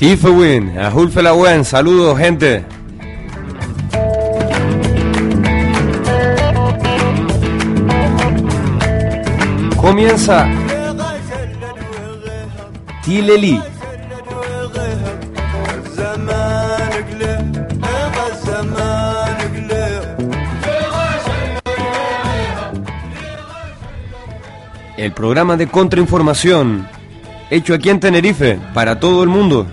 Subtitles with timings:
[0.00, 2.64] Tifewin, Ahulfelawen, saludos gente.
[9.76, 10.48] Comienza
[13.04, 13.60] Tileli.
[24.96, 26.88] El programa de contrainformación
[27.50, 29.66] hecho aquí en Tenerife para todo el mundo.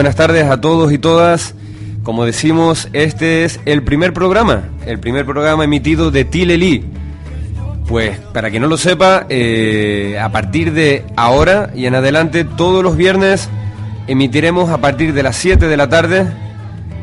[0.00, 1.54] Buenas tardes a todos y todas.
[2.04, 6.86] Como decimos, este es el primer programa, el primer programa emitido de Tileli.
[7.86, 12.82] Pues para que no lo sepa, eh, a partir de ahora y en adelante, todos
[12.82, 13.50] los viernes
[14.06, 16.26] emitiremos a partir de las 7 de la tarde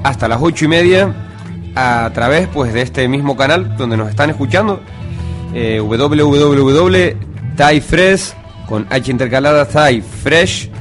[0.02, 1.14] hasta las 8 y media
[1.76, 4.82] a través pues, de este mismo canal donde nos están escuchando,
[5.54, 5.80] eh,
[8.68, 10.72] con H intercalada taifresh.es.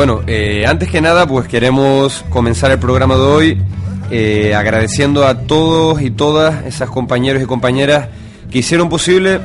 [0.00, 3.62] Bueno, eh, antes que nada, pues queremos comenzar el programa de hoy
[4.10, 8.08] eh, agradeciendo a todos y todas esas compañeros y compañeras
[8.50, 9.40] que hicieron posible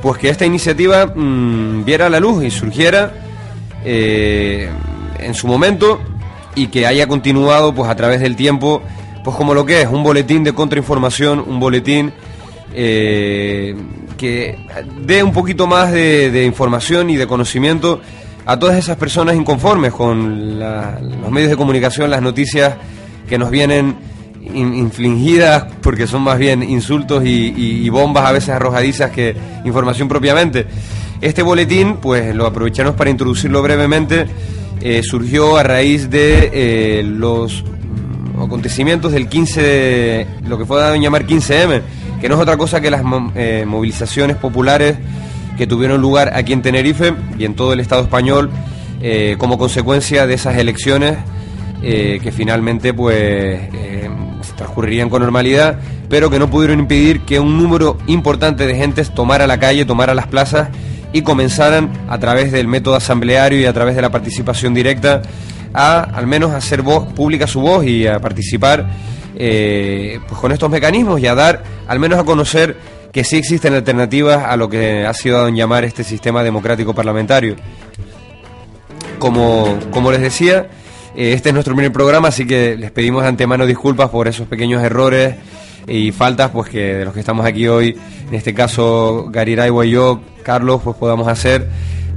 [0.00, 3.12] pues que esta iniciativa mmm, viera la luz y surgiera
[3.84, 4.70] eh,
[5.18, 6.00] en su momento
[6.54, 8.82] y que haya continuado pues a través del tiempo
[9.22, 12.14] pues como lo que es un boletín de contrainformación, un boletín
[12.72, 13.76] eh,
[14.16, 14.58] que
[15.02, 18.00] dé un poquito más de, de información y de conocimiento
[18.48, 22.76] a todas esas personas inconformes con los medios de comunicación, las noticias
[23.28, 23.94] que nos vienen
[24.42, 29.36] in, infligidas, porque son más bien insultos y, bombas a veces arrojadizas que
[29.66, 30.64] información propiamente.
[31.20, 34.26] Este boletín, pues lo aprovechamos para introducirlo brevemente,
[34.80, 37.62] eh, surgió a raíz de eh, los
[38.42, 41.82] acontecimientos del 15, de, lo que fue dado en llamar 15M,
[42.18, 43.02] que no es otra cosa que las
[43.34, 44.96] eh, movilizaciones populares
[45.58, 48.48] que tuvieron lugar aquí en Tenerife y en todo el Estado español
[49.02, 51.18] eh, como consecuencia de esas elecciones
[51.82, 54.08] eh, que finalmente pues eh,
[54.56, 59.46] transcurrirían con normalidad, pero que no pudieron impedir que un número importante de gentes tomara
[59.46, 60.68] la calle, tomara las plazas
[61.12, 65.22] y comenzaran a través del método asambleario y a través de la participación directa
[65.74, 68.86] a al menos hacer voz pública su voz y a participar
[69.36, 72.76] pues con estos mecanismos y a dar al menos a conocer
[73.12, 76.94] que sí existen alternativas a lo que ha sido dado en llamar este sistema democrático
[76.94, 77.56] parlamentario.
[79.18, 80.68] Como, como les decía,
[81.16, 84.46] eh, este es nuestro primer programa, así que les pedimos de antemano disculpas por esos
[84.46, 85.34] pequeños errores
[85.86, 87.98] y faltas pues que de los que estamos aquí hoy,
[88.28, 91.66] en este caso Gariraiwa y yo, Carlos, pues podamos hacer.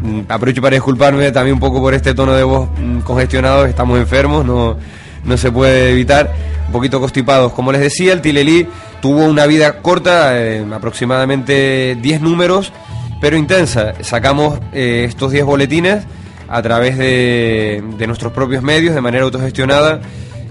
[0.02, 4.00] Mm, aprovecho para disculparme también un poco por este tono de voz mm, congestionado, estamos
[4.00, 4.78] enfermos, no,
[5.24, 6.34] no se puede evitar,
[6.72, 7.52] un poquito constipados.
[7.52, 8.66] Como les decía, el Tilelí
[9.02, 12.72] tuvo una vida corta, eh, aproximadamente 10 números,
[13.20, 13.94] pero intensa.
[14.00, 16.06] Sacamos eh, estos 10 boletines
[16.48, 20.00] a través de, de, nuestros propios medios, de manera autogestionada,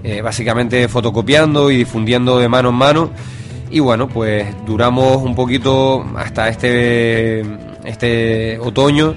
[0.04, 3.10] eh, básicamente fotocopiando y difundiendo de mano en mano.
[3.70, 7.42] Y bueno, pues duramos un poquito hasta este,
[7.86, 9.14] este otoño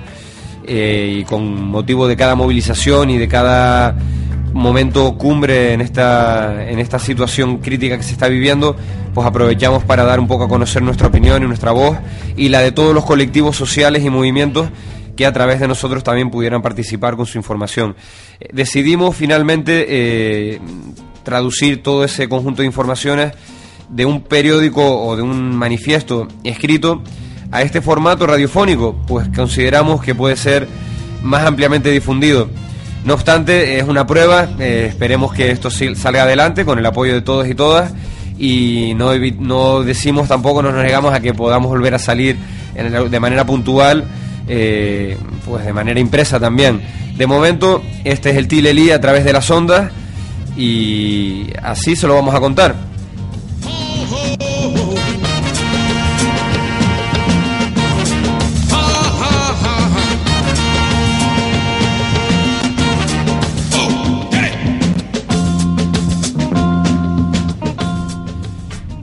[0.66, 3.94] y con motivo de cada movilización y de cada
[4.53, 8.75] momento cumbre en esta, en esta situación crítica que se está viviendo,
[9.13, 11.98] pues aprovechamos para dar un poco a conocer nuestra opinión y nuestra voz
[12.38, 14.69] y la de todos los colectivos sociales y movimientos
[15.16, 17.95] que a través de nosotros también pudieran participar con su información.
[18.51, 20.60] Decidimos finalmente eh,
[21.24, 23.33] traducir todo ese conjunto de informaciones
[23.89, 27.04] de un periódico o de un manifiesto escrito
[27.51, 30.68] a este formato radiofónico, pues consideramos que puede ser
[31.22, 32.50] más ampliamente difundido.
[33.05, 37.21] No obstante, es una prueba, eh, esperemos que esto salga adelante con el apoyo de
[37.21, 37.94] todos y todas
[38.38, 42.38] y no, no decimos tampoco, no nos negamos a que podamos volver a salir
[42.75, 44.05] de manera puntual,
[44.47, 46.81] eh, pues de manera impresa también.
[47.17, 49.91] De momento, este es el Tilelí a través de las ondas
[50.57, 52.93] y así se lo vamos a contar.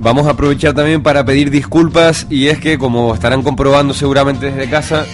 [0.01, 4.69] Vamos a aprovechar también para pedir disculpas y es que como estarán comprobando seguramente desde
[4.69, 5.07] casa,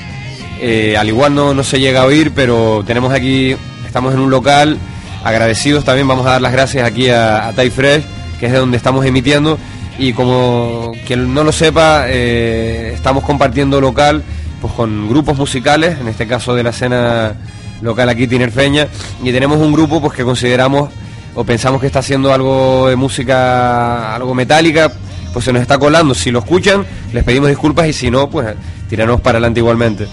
[0.59, 3.55] Eh, al igual no, no se llega a oír, pero tenemos aquí,
[3.85, 4.79] estamos en un local,
[5.23, 8.05] agradecidos también, vamos a dar las gracias aquí a, a Fresh,
[8.41, 9.59] que es de donde estamos emitiendo,
[9.99, 14.23] y como quien no lo sepa, eh, estamos compartiendo local
[14.63, 17.35] pues con grupos musicales, en este caso de la escena
[17.83, 18.89] local aquí tinerfeña,
[19.23, 20.89] y tenemos un grupo pues que consideramos
[21.37, 24.91] o pensamos que está haciendo algo de música, algo metálica,
[25.33, 26.15] pues se nos está colando.
[26.15, 28.55] Si lo escuchan, les pedimos disculpas y si no, pues
[28.89, 30.09] tirarnos para adelante igualmente.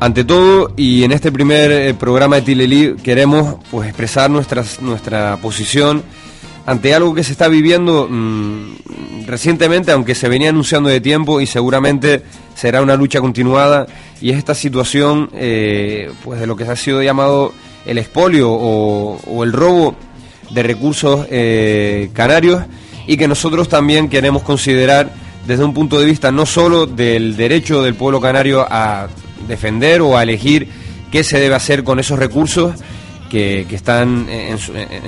[0.00, 6.04] Ante todo, y en este primer eh, programa de Tilelí, queremos pues, expresar nuestra posición
[6.68, 11.46] ante algo que se está viviendo mmm, recientemente, aunque se venía anunciando de tiempo y
[11.46, 12.22] seguramente
[12.54, 13.86] será una lucha continuada,
[14.20, 17.54] y es esta situación eh, pues de lo que se ha sido llamado
[17.86, 19.96] el expolio o, o el robo
[20.50, 22.62] de recursos eh, canarios
[23.06, 25.10] y que nosotros también queremos considerar
[25.46, 29.08] desde un punto de vista no solo del derecho del pueblo canario a
[29.46, 30.68] defender o a elegir
[31.10, 32.74] qué se debe hacer con esos recursos
[33.28, 34.58] que, están en,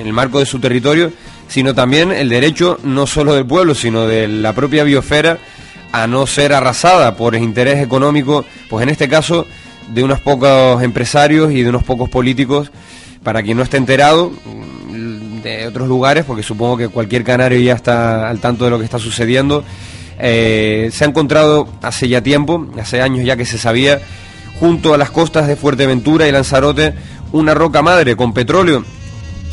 [0.06, 1.12] el marco de su territorio,
[1.50, 5.38] sino también el derecho no solo del pueblo, sino de la propia biosfera
[5.92, 9.46] a no ser arrasada por el interés económico, pues en este caso
[9.92, 12.70] de unos pocos empresarios y de unos pocos políticos,
[13.24, 14.32] para quien no esté enterado
[15.42, 18.84] de otros lugares, porque supongo que cualquier canario ya está al tanto de lo que
[18.84, 19.64] está sucediendo,
[20.20, 24.00] eh, se ha encontrado hace ya tiempo, hace años ya que se sabía,
[24.60, 26.94] junto a las costas de Fuerteventura y Lanzarote,
[27.32, 28.84] una roca madre con petróleo.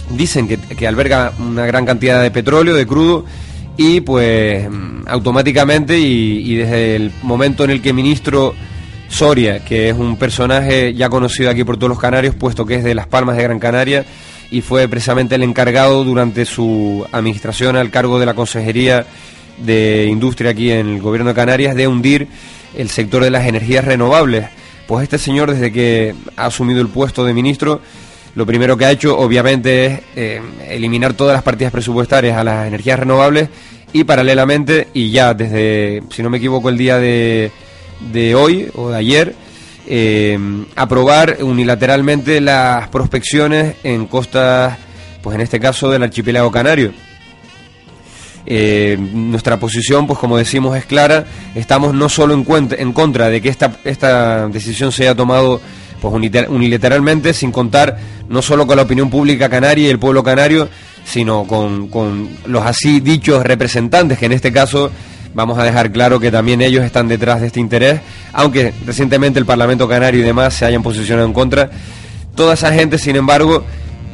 [0.10, 3.26] Dicen que, que alberga una gran cantidad de petróleo, de crudo,
[3.76, 4.68] y pues
[5.06, 8.56] automáticamente y, y, desde el momento en el que ministro
[9.10, 12.84] Soria, que es un personaje ya conocido aquí por todos los canarios, puesto que es
[12.84, 14.06] de Las Palmas de Gran Canaria
[14.52, 19.06] y fue precisamente el encargado durante su administración al cargo de la Consejería
[19.58, 22.28] de Industria aquí en el Gobierno de Canarias de hundir
[22.76, 24.48] el sector de las energías renovables.
[24.88, 27.82] Pues este señor desde que ha asumido el puesto de ministro
[28.36, 32.68] lo primero que ha hecho obviamente es eh, eliminar todas las partidas presupuestarias a las
[32.68, 33.50] energías renovables
[33.94, 37.52] y paralelamente, y ya desde, si no me equivoco, el día de,
[38.12, 39.36] de hoy o de ayer,
[39.88, 40.38] eh,
[40.76, 44.78] aprobar unilateralmente las prospecciones en costas,
[45.22, 46.92] pues en este caso del archipiélago canario.
[48.46, 51.26] Eh, nuestra posición, pues como decimos, es clara.
[51.56, 55.62] Estamos no solo en, cuenta, en contra de que esta, esta decisión se haya tomado
[56.02, 56.14] pues
[56.50, 57.98] unilateralmente, sin contar
[58.30, 60.70] no solo con la opinión pública canaria y el pueblo canario,
[61.06, 64.92] sino con, con los así dichos representantes, que en este caso
[65.34, 68.02] vamos a dejar claro que también ellos están detrás de este interés,
[68.34, 71.70] aunque recientemente el Parlamento Canario y demás se hayan posicionado en contra.
[72.36, 73.64] Toda esa gente, sin embargo,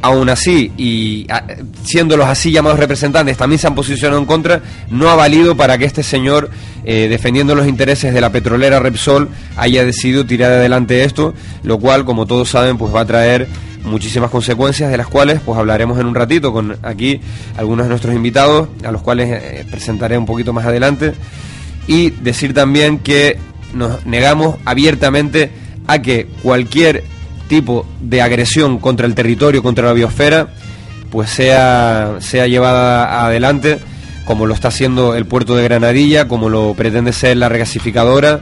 [0.04, 1.46] aún así, y a,
[1.82, 4.60] siendo los así llamados representantes, también se han posicionado en contra,
[4.90, 6.50] no ha valido para que este señor,
[6.84, 12.04] eh, defendiendo los intereses de la petrolera Repsol, haya decidido tirar adelante esto, lo cual,
[12.04, 13.48] como todos saben, pues va a traer
[13.82, 17.20] muchísimas consecuencias de las cuales pues hablaremos en un ratito con aquí
[17.56, 21.14] algunos de nuestros invitados a los cuales eh, presentaré un poquito más adelante.
[21.86, 23.38] Y decir también que
[23.72, 25.50] nos negamos abiertamente
[25.86, 27.04] a que cualquier
[28.00, 30.48] de agresión contra el territorio, contra la biosfera,
[31.10, 33.78] pues sea, sea llevada adelante,
[34.24, 38.40] como lo está haciendo el puerto de Granadilla, como lo pretende ser la regasificadora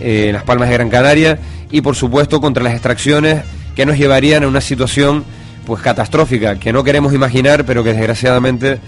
[0.00, 1.38] eh, en las Palmas de Gran Canaria,
[1.70, 3.42] y por supuesto contra las extracciones
[3.76, 5.24] que nos llevarían a una situación
[5.64, 8.80] pues catastrófica, que no queremos imaginar, pero que desgraciadamente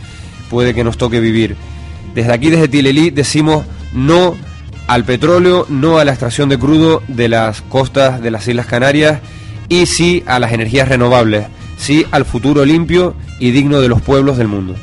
[0.49, 1.57] puede que nos toque vivir.
[2.15, 4.35] Desde aquí, desde Tilelí, decimos no
[4.89, 9.21] al petróleo, no a la extracción de crudo de las costas de las Islas Canarias
[9.71, 11.47] y sí a las energías renovables,
[11.79, 14.75] sí al futuro limpio y digno de los pueblos del mundo.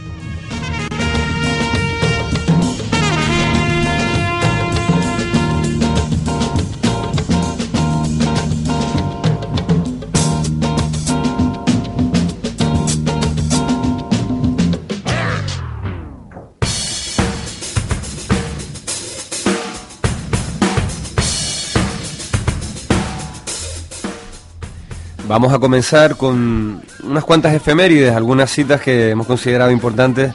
[25.28, 30.34] Vamos a comenzar con unas cuantas efemérides, algunas citas que hemos considerado importantes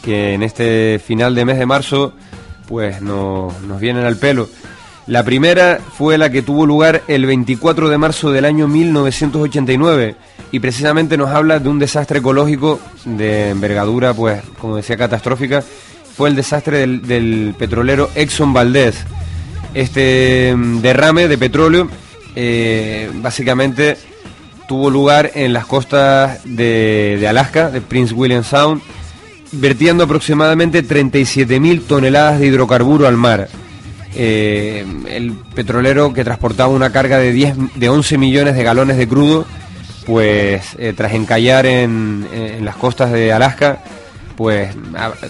[0.00, 2.12] que en este final de mes de marzo
[2.68, 4.48] pues no, nos vienen al pelo.
[5.08, 10.14] La primera fue la que tuvo lugar el 24 de marzo del año 1989
[10.52, 15.64] y precisamente nos habla de un desastre ecológico de envergadura, pues como decía, catastrófica.
[16.16, 19.04] Fue el desastre del, del petrolero Exxon Valdez.
[19.74, 21.88] Este mm, derrame de petróleo
[22.40, 23.96] eh, básicamente
[24.68, 28.82] tuvo lugar en las costas de, Alaska, de Prince William Sound,
[29.50, 33.48] vertiendo aproximadamente 37.000 toneladas de hidrocarburo al mar.
[34.14, 39.08] Eh, el petrolero que transportaba una carga de, 10, de 11 millones de galones de
[39.08, 39.46] crudo,
[40.06, 42.28] pues eh, tras encallar en,
[42.60, 43.82] las costas de Alaska,
[44.36, 44.76] pues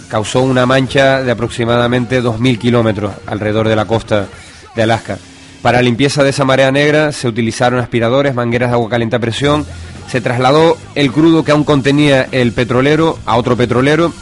[0.09, 4.27] causó una mancha de aproximadamente 2.000 kilómetros alrededor de la costa
[4.75, 5.17] de Alaska.
[5.63, 9.67] Para limpieza de esa marea negra se utilizaron aspiradores, mangueras de agua caliente a presión,
[10.11, 14.13] se trasladó el crudo que aún contenía el petrolero a otro petrolero.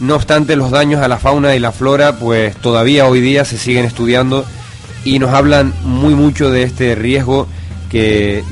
[0.00, 3.56] No obstante, los daños a la fauna y la flora, pues todavía hoy día se
[3.56, 4.44] siguen estudiando
[5.04, 7.46] y nos hablan muy mucho de este riesgo
[7.90, 8.42] que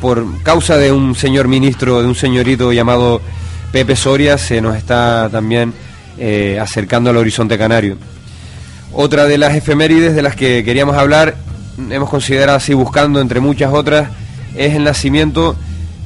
[0.00, 3.20] por causa de un señor ministro, de un señorito llamado
[3.72, 5.72] Pepe Soria, se nos está también
[6.18, 7.96] eh, acercando al horizonte canario.
[8.92, 11.34] Otra de las efemérides de las que queríamos hablar
[11.90, 14.10] hemos considerado así buscando entre muchas otras,
[14.54, 15.56] es el nacimiento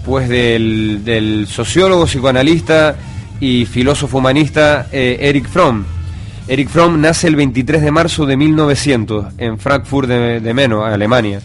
[0.04, 2.96] pues del, sociólogo, psicoanalista
[3.40, 5.84] y filósofo humanista eh, Eric Fromm.
[6.48, 11.40] Eric Fromm nace el 23 de marzo de 1900 en Frankfurt de, de Meno, Alemania.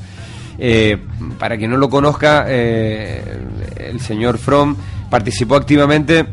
[0.59, 0.97] Eh,
[1.39, 3.39] para quien no lo conozca, eh,
[3.77, 4.75] el señor Fromm
[5.09, 6.25] participó activamente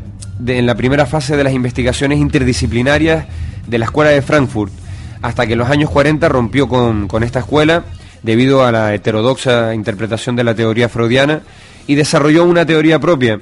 [0.45, 3.25] en la primera fase de las investigaciones interdisciplinarias
[3.65, 4.71] de la Escuela de Frankfurt
[5.21, 7.83] hasta que en los años 40 rompió con, esta escuela
[8.23, 11.41] debido a la heterodoxa interpretación de la teoría freudiana
[11.87, 13.39] y desarrolló una teoría propia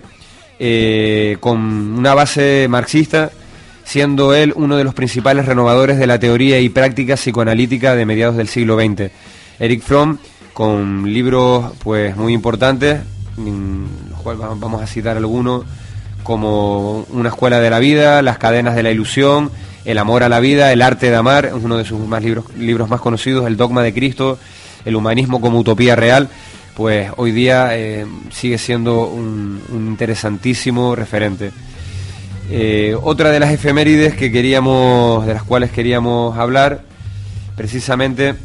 [0.60, 3.32] eh, con una base marxista,
[3.84, 8.38] siendo él uno de los principales renovadores de la teoría y práctica psicoanalítica de mediados
[8.38, 9.12] del siglo XX.
[9.60, 10.18] Eric Fromm,
[10.54, 13.00] con libros pues muy importantes,
[13.38, 15.64] los cuales vamos a citar algunos,
[16.24, 19.52] como Una escuela de la vida, Las cadenas de la ilusión,
[19.88, 22.90] el amor a la vida, El arte de amar, uno de sus más libros, libros
[22.90, 24.38] más conocidos, El dogma de Cristo,
[24.84, 26.28] El humanismo como utopía real,
[26.76, 31.52] pues hoy día eh, sigue siendo un, interesantísimo referente.
[32.50, 36.82] Eh, otra de las efemérides que queríamos, de las cuales queríamos hablar,
[37.56, 38.36] precisamente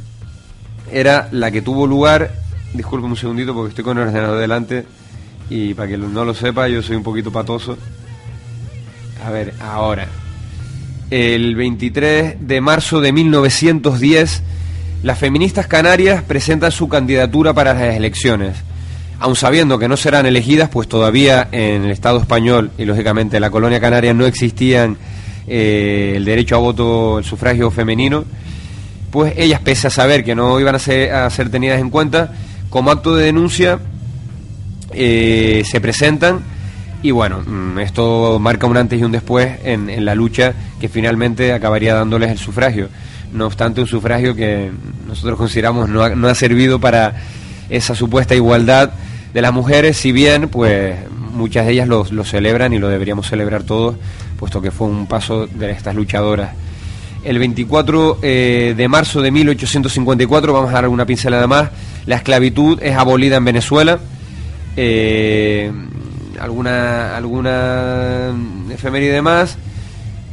[0.93, 2.35] era la que tuvo lugar,
[2.73, 4.87] disculpen un segundito porque estoy con el ordenador delante
[5.51, 7.77] y para que no lo sepa, yo soy un poquito patoso.
[9.25, 10.07] A ver, ahora
[11.13, 14.43] el 23 de marzo de 1910,
[15.03, 18.57] las feministas canarias presentan su candidatura para las elecciones.
[19.19, 23.43] Aun sabiendo que no serán elegidas, pues todavía en el Estado español y lógicamente en
[23.43, 24.97] la colonia canaria no existían
[25.47, 28.25] eh, el derecho a voto, el sufragio femenino,
[29.11, 32.33] pues ellas, pese a saber que no iban a ser, a ser tenidas en cuenta,
[32.71, 33.81] como acto de denuncia,
[34.95, 36.41] eh, se presentan
[37.03, 41.53] y bueno, mm, esto marca un antes y un después en, la lucha que finalmente
[41.53, 42.89] acabaría dándoles el sufragio.
[43.33, 44.71] No obstante, un sufragio que
[45.07, 47.15] nosotros consideramos no ha, servido para
[47.71, 48.93] esa supuesta igualdad
[49.35, 50.97] de las mujeres, si bien pues
[51.33, 53.97] muchas de ellas lo, celebran y lo deberíamos celebrar todos,
[54.39, 56.51] puesto que fue un paso de estas luchadoras.
[57.25, 61.71] El 24 eh, de marzo de 1854, vamos a dar una pincelada más,
[62.07, 63.99] la esclavitud es abolida en Venezuela.
[64.77, 65.71] Eh,
[66.43, 68.35] alguna alguna
[68.71, 69.57] efeméride más,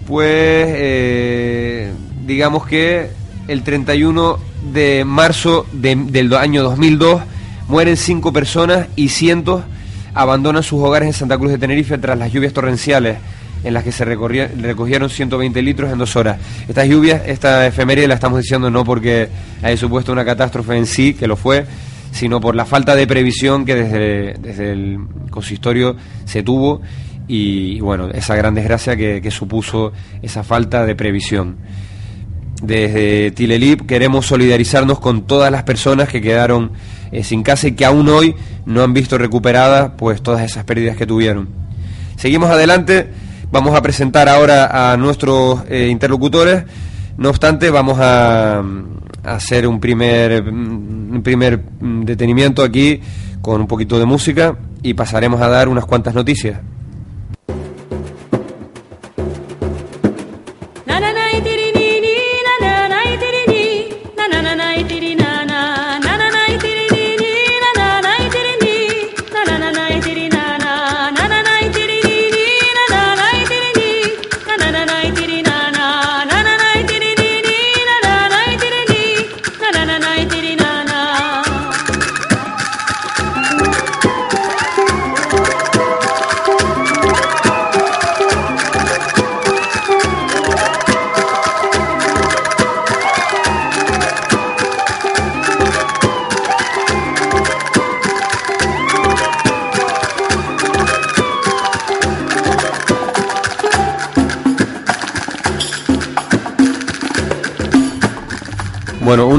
[0.08, 1.94] pues eh,
[2.26, 3.12] digamos que
[3.48, 4.40] el 31
[4.74, 7.22] de marzo del año 2002
[7.68, 9.62] mueren cinco personas y cientos
[10.16, 13.18] abandonan sus hogares en Santa Cruz de Tenerife tras las lluvias torrenciales
[13.64, 16.40] en las que se recogieron 120 litros en dos horas.
[16.68, 19.30] Estas lluvias, esta efeméride la estamos diciendo no porque
[19.62, 21.66] haya supuesto una catástrofe en sí, que lo fue,
[22.12, 25.00] sino por la falta de previsión que desde, desde el
[25.30, 26.82] consistorio se tuvo
[27.30, 31.58] y, bueno, esa gran desgracia que, supuso esa falta de previsión.
[32.64, 36.72] Desde Tilelip queremos solidarizarnos con todas las personas que quedaron
[37.12, 38.36] eh, sin casa y que aún hoy
[38.66, 41.48] no han visto recuperadas pues todas esas pérdidas que tuvieron.
[42.18, 43.12] Seguimos adelante,
[43.52, 46.64] vamos a presentar ahora a nuestros eh, interlocutores,
[47.18, 48.64] no obstante vamos a,
[49.24, 53.00] hacer un primer, mm, un primer mm, detenimiento aquí
[53.42, 56.60] con un poquito de música y pasaremos a dar unas cuantas noticias.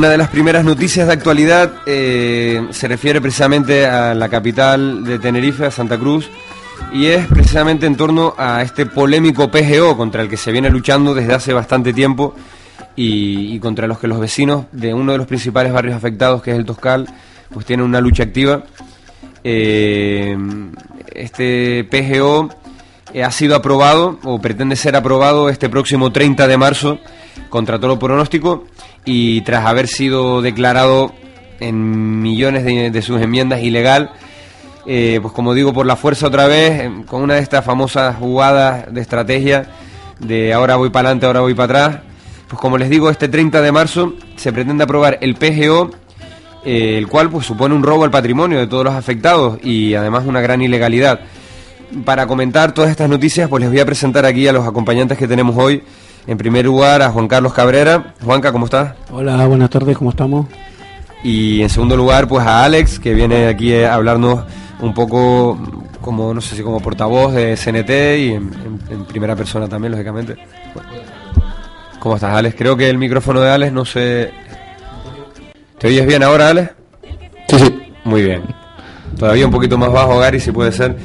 [0.01, 5.19] Una de las primeras noticias de actualidad eh, se refiere precisamente a la capital de
[5.19, 6.27] Tenerife, a Santa Cruz,
[6.91, 11.13] y es precisamente en torno a este polémico PGO contra el que se viene luchando
[11.13, 12.35] desde hace bastante tiempo
[12.97, 16.57] y, contra los que los vecinos de uno de los principales barrios afectados, que es
[16.57, 17.07] el Toscal,
[17.53, 18.63] pues tienen una lucha activa.
[19.45, 20.35] Eh,
[21.13, 22.49] este PGO
[23.13, 27.01] eh, ha sido aprobado o pretende ser aprobado este próximo 30 de marzo
[27.51, 28.65] contra todo pronóstico
[29.05, 31.13] y tras haber sido declarado
[31.61, 34.13] en millones de, sus enmiendas ilegal,
[34.87, 38.93] eh, pues como digo, por la fuerza otra vez, con una de estas famosas jugadas
[38.93, 39.69] de estrategia
[40.21, 42.03] de ahora voy para adelante, ahora voy para atrás,
[42.49, 45.91] pues como les digo, este 30 de marzo se pretende aprobar el PGO,
[46.65, 50.25] eh, el cual pues supone un robo al patrimonio de todos los afectados y además
[50.27, 51.21] una gran ilegalidad.
[52.05, 55.27] Para comentar todas estas noticias, pues les voy a presentar aquí a los acompañantes que
[55.27, 55.83] tenemos hoy.
[56.31, 58.15] En primer lugar, a Juan Carlos Cabrera.
[58.25, 58.95] Juanca, ¿cómo estás?
[59.11, 60.47] Hola, buenas tardes, ¿cómo estamos?
[61.25, 64.45] Y en segundo lugar, pues a Alex, que viene aquí a hablarnos
[64.79, 65.59] un poco
[66.01, 70.37] como, no sé si como portavoz de CNT y en, primera persona también, lógicamente.
[71.99, 72.55] ¿Cómo estás, Alex?
[72.57, 74.31] Creo que el micrófono de Alex no se...
[75.79, 76.71] ¿Te oyes bien ahora, Alex?
[77.49, 77.93] Sí, sí.
[78.05, 78.45] Muy bien.
[79.19, 80.97] Todavía un poquito más bajo, Gary, si puede ser.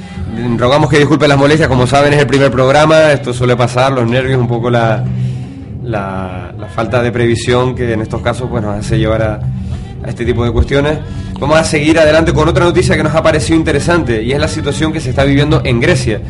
[0.58, 4.08] Rogamos que disculpen las molestias, como saben es el primer programa, esto suele pasar, los
[4.08, 5.04] nervios, un poco la,
[5.84, 9.40] la, falta de previsión que en estos casos pues, nos hace llevar a,
[10.06, 11.00] este tipo de cuestiones.
[11.40, 14.48] Vamos a seguir adelante con otra noticia que nos ha parecido interesante y es la
[14.48, 16.22] situación que se está viviendo en Grecia.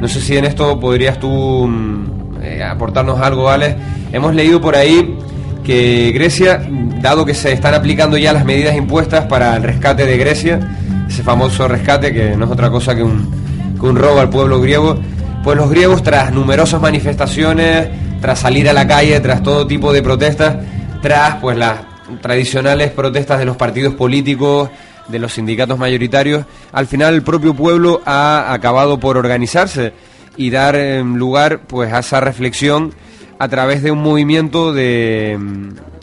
[0.00, 3.76] No sé si en esto podrías tú mm, eh, aportarnos algo, Alex.
[4.12, 5.16] Hemos leído por ahí
[5.64, 6.62] que Grecia,
[7.00, 10.60] dado que se están aplicando ya las medidas impuestas para el rescate de Grecia,
[11.08, 13.30] ese famoso rescate que no es otra cosa que un,
[13.78, 14.98] que un robo al pueblo griego,
[15.42, 17.88] pues los griegos tras numerosas manifestaciones,
[18.20, 20.56] tras salir a la calle, tras todo tipo de protestas,
[21.02, 21.80] tras pues las
[22.20, 24.70] tradicionales protestas de los partidos políticos,
[25.08, 29.92] de los sindicatos mayoritarios, al final el propio pueblo ha acabado por organizarse
[30.36, 32.94] y dar em, lugar pues a esa reflexión
[33.38, 35.38] a través de un movimiento de,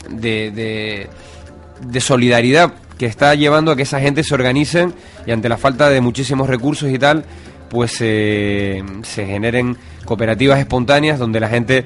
[0.08, 1.08] de,
[1.80, 4.94] de solidaridad que está llevando a que esa gente se organicen
[5.26, 7.24] y ante la falta de muchísimos recursos y tal,
[7.68, 11.84] pues eh, se generen cooperativas espontáneas donde la gente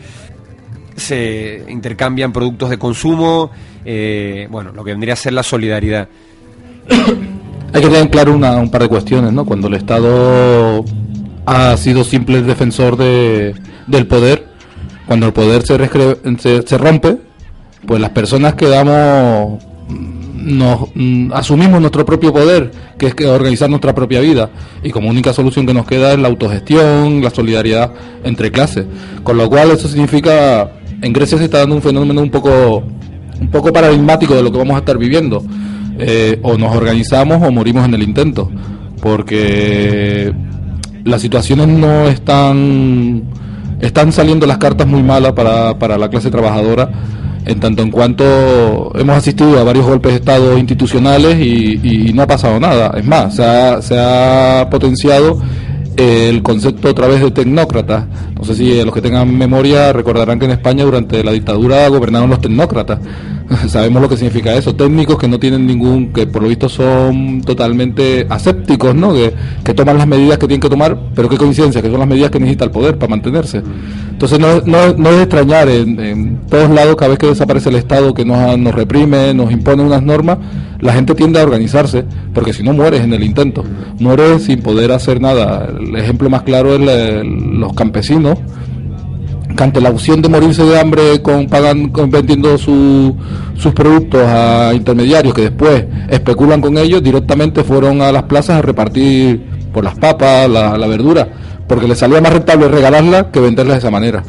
[0.94, 3.50] se intercambian productos de consumo,
[3.82, 6.06] eh, bueno, lo que vendría a ser la solidaridad.
[7.72, 9.46] Hay que tener claro un par de cuestiones, ¿no?
[9.46, 10.84] Cuando el Estado
[11.46, 13.54] ha sido simple defensor de,
[13.86, 14.48] del poder,
[15.06, 17.16] cuando el poder se, se rompe,
[17.86, 19.64] pues las personas quedamos
[20.46, 24.50] nos mm, asumimos nuestro propio poder, que es que organizar nuestra propia vida,
[24.82, 27.92] y como única solución que nos queda es la autogestión, la solidaridad
[28.24, 28.86] entre clases.
[29.24, 30.70] Con lo cual eso significa,
[31.02, 32.84] en Grecia se está dando un fenómeno un poco,
[33.40, 35.42] un poco paradigmático de lo que vamos a estar viviendo.
[35.98, 38.50] Eh, o nos organizamos o morimos en el intento,
[39.00, 40.32] porque
[41.04, 43.24] las situaciones no están,
[43.80, 46.90] están saliendo las cartas muy malas para, para la clase trabajadora
[47.46, 52.26] en tanto en cuanto hemos asistido a varios golpes de Estado institucionales y, no ha
[52.26, 52.92] pasado nada.
[52.96, 55.40] Es más, se ha, se ha potenciado
[55.96, 58.04] el concepto a través de tecnócratas.
[58.36, 62.30] No sé si los que tengan memoria recordarán que en España durante la dictadura gobernaron
[62.30, 62.98] los tecnócratas.
[63.68, 64.74] Sabemos lo que significa eso.
[64.74, 69.12] Técnicos que no tienen ningún, que por lo visto son totalmente asépticos, ¿no?
[69.12, 69.32] Que,
[69.64, 72.30] que toman las medidas que tienen que tomar, pero qué coincidencia, que son las medidas
[72.30, 73.62] que necesita el poder para mantenerse.
[74.10, 78.14] Entonces no, no, no es extrañar, en, todos lados, cada vez que desaparece el Estado
[78.14, 80.38] que nos, nos reprime, nos impone unas normas,
[80.80, 82.04] la gente tiende a organizarse,
[82.34, 83.64] porque si no mueres en el intento,
[83.98, 85.68] mueres sin poder hacer nada.
[85.78, 88.38] El ejemplo más claro es los campesinos,
[89.56, 94.72] que ante la opción de morirse de hambre con, pagan, con vendiendo sus productos a
[94.74, 99.42] intermediarios que después especulan con ellos, directamente fueron a las plazas a repartir
[99.72, 101.28] por las papas, la, la verdura,
[101.66, 104.22] porque les salía más rentable regalarla que venderla de esa manera.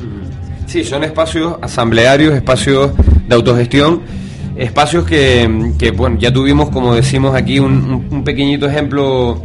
[0.66, 2.92] Sí, son espacios asamblearios, espacios
[3.28, 4.02] de autogestión
[4.58, 9.42] espacios que, que, bueno, ya tuvimos, como decimos aquí, un, pequeñito ejemplo,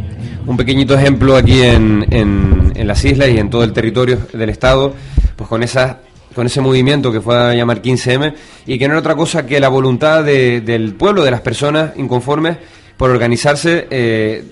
[0.47, 4.95] un pequeñito ejemplo aquí en, en, las islas y en todo el territorio del Estado,
[5.43, 5.99] pues con esa
[6.35, 8.33] con ese movimiento que fue a llamar 15M
[8.67, 11.93] y que no era otra cosa que la voluntad de, del pueblo, de las personas
[11.97, 12.57] inconformes
[12.97, 14.45] por organizarse eh,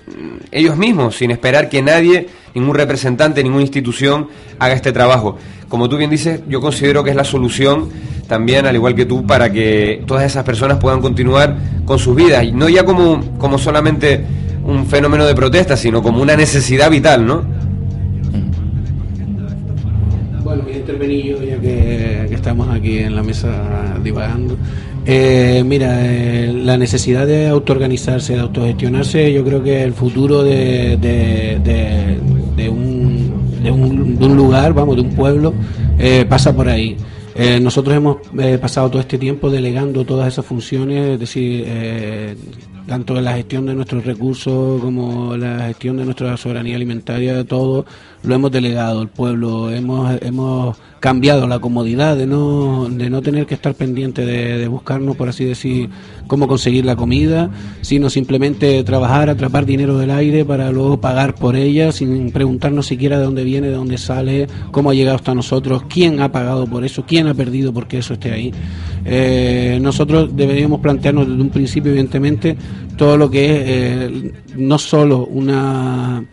[0.51, 4.27] ellos mismos, sin esperar que nadie, ningún representante, ninguna institución
[4.59, 5.37] haga este trabajo.
[5.69, 7.89] Como tú bien dices, yo considero que es la solución
[8.27, 12.43] también, al igual que tú, para que todas esas personas puedan continuar con sus vidas,
[12.43, 14.23] y no ya como, como solamente
[14.65, 17.61] un fenómeno de protesta, sino como una necesidad vital, ¿no?
[20.51, 24.57] Bueno, voy a intervenir ya que, estamos aquí en la mesa divagando.
[25.05, 30.97] Eh, mira, eh, la necesidad de autoorganizarse, de autogestionarse, yo creo que el futuro de,
[30.97, 35.53] de, un, de, un, lugar, vamos, de un pueblo,
[35.97, 36.97] eh, pasa por ahí.
[37.61, 38.17] nosotros hemos
[38.59, 41.65] pasado todo este tiempo delegando todas esas funciones, es decir,
[42.87, 47.85] tanto la gestión de nuestros recursos como la gestión de nuestra soberanía alimentaria, todo
[48.23, 49.01] lo hemos delegado.
[49.01, 54.23] El pueblo hemos, hemos cambiado la comodidad de no, de no tener que estar pendiente
[54.23, 55.89] de, buscarnos, por así decir,
[56.27, 57.49] cómo conseguir la comida,
[57.81, 63.17] sino simplemente trabajar, atrapar dinero del aire para luego pagar por ella sin preguntarnos siquiera
[63.17, 66.85] de dónde viene, de dónde sale, cómo ha llegado hasta nosotros, quién ha pagado por
[66.85, 68.53] eso, quién ha perdido porque eso esté ahí.
[69.03, 72.55] Eh, nosotros deberíamos plantearnos desde un principio, evidentemente,
[72.97, 76.23] todo lo que es eh, no solo una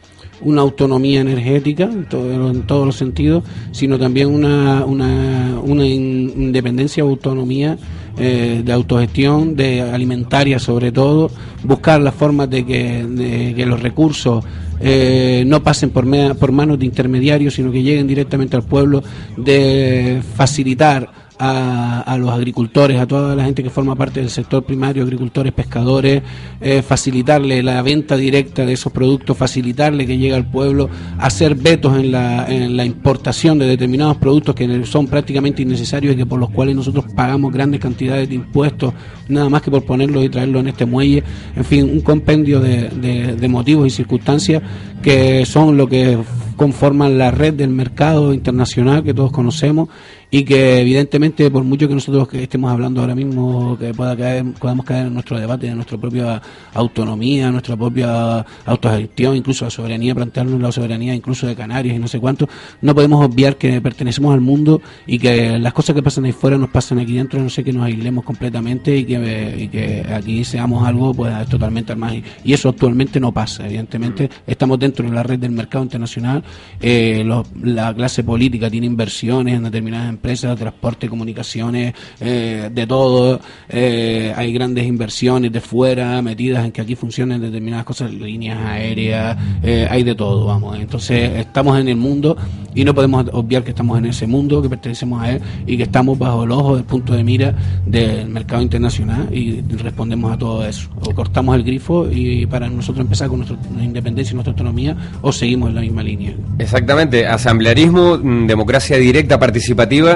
[0.41, 7.77] una autonomía energética en, todos los sentidos, sino también una, una, una independencia o autonomía
[8.17, 11.31] eh, de autogestión, de alimentaria sobre todo,
[11.65, 14.45] buscar las formas de que, los recursos
[14.81, 16.05] eh, no pasen por,
[16.37, 19.03] por manos de intermediarios, sino que lleguen directamente al pueblo,
[19.37, 25.03] de facilitar a, los agricultores, a toda la gente que forma parte del sector primario,
[25.03, 26.23] agricultores, pescadores,
[26.61, 31.97] eh, facilitarle la venta directa de esos productos, facilitarle que llegue al pueblo, hacer vetos
[31.97, 36.41] en la, en la importación de determinados productos que son prácticamente innecesarios y que por
[36.41, 38.93] los cuales nosotros pagamos grandes cantidades de impuestos,
[39.29, 41.23] nada más que por ponerlos y traerlos en este muelle.
[41.55, 44.63] En fin, un compendio de, de motivos y circunstancias
[45.03, 46.19] que son lo que
[46.57, 49.89] conforman la red del mercado internacional que todos conocemos
[50.31, 54.45] y que evidentemente por mucho que nosotros que estemos hablando ahora mismo que pueda caer,
[54.59, 56.43] podamos caer en nuestro debate de nuestra propia
[56.75, 62.09] autonomía, nuestra propia autogestión, incluso la soberanía, plantearnos la soberanía incluso de Canarias y no
[62.09, 62.49] sé cuánto,
[62.83, 66.59] no podemos obviar que pertenecemos al mundo y que las cosas que pasan ahí fuera
[66.59, 70.45] nos pasan aquí dentro, no sé que nos aislemos completamente y que, y que aquí
[70.45, 71.99] seamos algo pues totalmente al.
[72.45, 76.45] Y eso actualmente no pasa, evidentemente estamos dentro de la red del mercado internacional,
[76.81, 77.25] eh,
[77.63, 83.41] la clase política tiene inversiones en determinadas empresas, transporte, comunicaciones, eh, de todo.
[83.69, 89.37] Eh, hay grandes inversiones de fuera metidas en que aquí funcionen determinadas cosas, líneas aéreas,
[89.63, 90.79] eh, hay de todo, vamos.
[90.79, 92.37] Entonces estamos en el mundo
[92.75, 95.85] y no podemos obviar que estamos en ese mundo, que pertenecemos a él y que
[95.85, 97.55] estamos bajo el ojo del punto de mira
[97.87, 100.89] del mercado internacional y respondemos a todo eso.
[101.01, 105.33] O cortamos el grifo y para nosotros empezar con nuestra independencia y nuestra autonomía o
[105.33, 106.35] seguimos en la misma línea.
[106.59, 110.08] Exactamente, asamblearismo, mm, democracia directa, participativa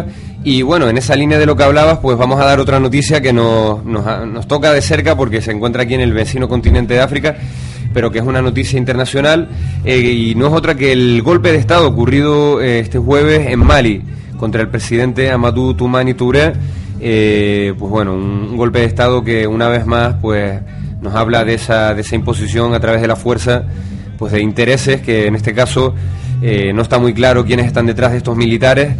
[0.44, 3.20] y bueno, en esa línea de lo que hablabas, pues vamos a dar otra noticia
[3.20, 7.00] que nos, nos, toca de cerca porque se encuentra aquí en el vecino continente de
[7.00, 7.36] África
[7.92, 9.48] pero que es una noticia internacional
[9.84, 13.60] eh, y no es otra que el golpe de Estado ocurrido eh, este jueves en
[13.60, 14.02] Mali
[14.38, 16.52] contra el presidente Amadou Toumani Touré.
[17.00, 20.60] Eh, pues bueno, un, golpe de Estado que una vez más pues
[21.00, 23.64] nos habla de esa, de esa imposición a través de la fuerza
[24.18, 25.94] pues de intereses que en este caso
[26.44, 28.96] eh, no está muy claro quiénes están detrás de estos militares.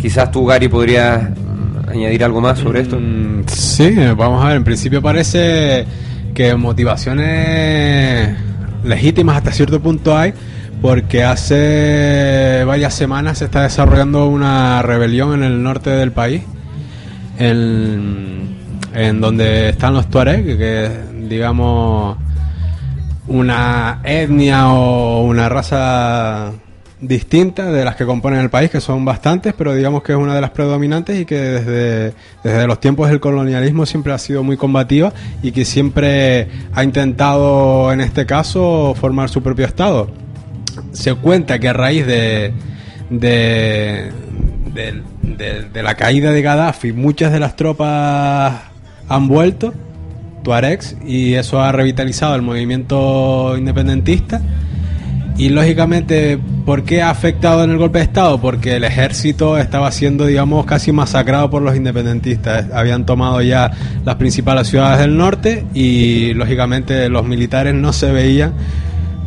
[0.00, 2.98] quizás tú, Gary, podrías mm, añadir algo más sobre esto.
[2.98, 4.56] Mm, sí, vamos a ver.
[4.56, 5.84] En principio parece
[6.32, 8.34] que motivaciones
[8.82, 10.32] legítimas hasta cierto punto hay,
[10.80, 16.42] porque hace varias semanas se está desarrollando una rebelión en el norte del país,
[17.38, 18.56] en,
[18.94, 20.90] en donde están los Tuareg, que
[21.28, 22.16] digamos
[23.28, 26.52] una etnia o una raza
[27.00, 30.34] distintas de las que componen el país, que son bastantes, pero digamos que es una
[30.34, 34.56] de las predominantes y que desde, desde los tiempos del colonialismo siempre ha sido muy
[34.56, 40.10] combativa y que siempre ha intentado, en este caso, formar su propio Estado.
[40.92, 42.52] Se cuenta que a raíz de,
[43.08, 44.12] de,
[44.72, 48.60] de, la caída de Gaddafi, muchas de las tropas
[49.08, 49.72] han vuelto,
[50.42, 54.40] Tuaregs, y eso ha revitalizado el movimiento independentista
[55.40, 58.38] y lógicamente, ¿por qué ha afectado en el golpe de Estado?
[58.42, 62.66] Porque el ejército estaba siendo, digamos, casi masacrado por los independentistas.
[62.74, 63.70] Habían tomado ya
[64.04, 68.52] las principales ciudades del norte y, lógicamente, los militares no se veían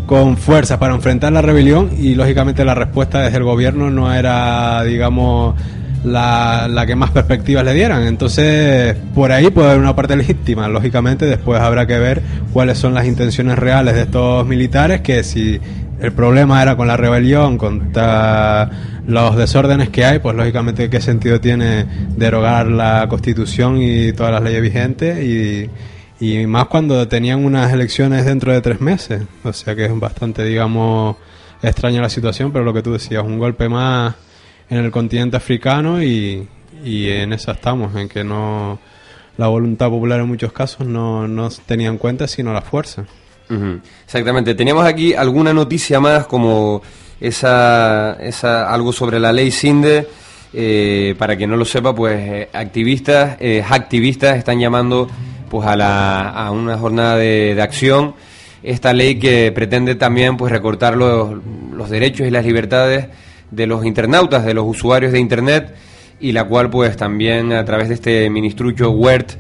[0.06, 4.84] con fuerzas para enfrentar la rebelión y, lógicamente, la respuesta desde el gobierno no era,
[4.84, 5.56] digamos,
[6.04, 8.04] la, la, que más perspectivas le dieran.
[8.04, 10.68] Entonces, por ahí puede haber una parte legítima.
[10.68, 12.22] Lógicamente, después habrá que ver
[12.52, 15.60] cuáles son las intenciones reales de estos militares, que si
[16.04, 18.70] el problema era con la rebelión, contra
[19.08, 21.86] los desórdenes que hay, pues lógicamente qué sentido tiene
[22.18, 25.70] derogar la constitución y todas las leyes vigentes
[26.20, 29.24] y, más cuando tenían unas elecciones dentro de tres meses.
[29.46, 31.16] O sea que es bastante, digamos,
[31.62, 34.16] extraña la situación, pero lo que tú decías, un golpe más
[34.70, 36.50] en el continente africano y,
[36.84, 38.78] en eso estamos, en que no
[39.38, 43.06] la voluntad popular en muchos casos no, no tenía en cuenta sino la fuerza.
[44.06, 44.56] Exactamente.
[44.56, 46.82] Teníamos aquí alguna noticia más como
[47.20, 50.08] esa, esa algo sobre la ley Sinde.
[50.56, 55.10] Eh, para quien no lo sepa, pues eh, activistas, eh, activistas están llamando
[55.50, 58.14] pues a, la, a una jornada de, de, acción.
[58.62, 61.32] Esta ley que pretende también pues recortar los,
[61.74, 63.08] los derechos y las libertades
[63.50, 65.76] de los internautas, de los usuarios de Internet
[66.20, 69.34] y la cual pues también a través de este ministrucho WERT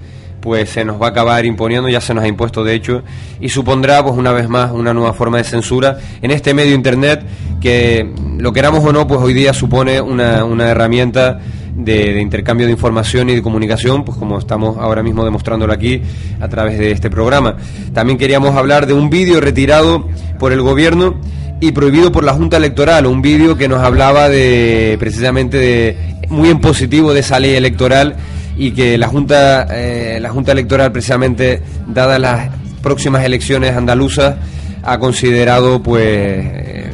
[0.43, 3.01] pues se nos va a acabar imponiendo, ya se nos ha impuesto de hecho,
[3.39, 7.23] y supondrá pues una vez más una nueva forma de censura en este medio internet
[7.61, 11.39] que lo queramos o no pues hoy día supone una, una herramienta
[11.73, 16.01] de, de, intercambio de información y de comunicación, pues como estamos ahora mismo demostrándolo aquí
[16.41, 17.55] a través de este programa.
[17.93, 21.15] También queríamos hablar de un vídeo retirado por el gobierno
[21.61, 26.49] y prohibido por la Junta Electoral, un vídeo que nos hablaba de precisamente de muy
[26.49, 28.17] en positivo de esa ley electoral
[28.57, 32.49] y que la Junta eh, la Junta Electoral precisamente dadas las
[32.81, 34.35] próximas elecciones andaluzas
[34.83, 36.91] ha considerado pues eh,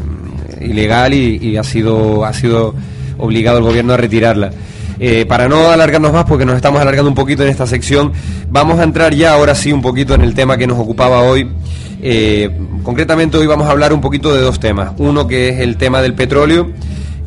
[0.62, 2.76] ilegal y, ha sido ha sido
[3.18, 4.52] obligado el gobierno a retirarla.
[5.02, 8.12] Eh, para no alargarnos más, porque nos estamos alargando un poquito en esta sección,
[8.50, 11.50] vamos a entrar ya ahora sí un poquito en el tema que nos ocupaba hoy.
[12.84, 14.92] Concretamente hoy vamos a hablar un poquito de dos temas.
[14.98, 16.72] Uno que es el tema del petróleo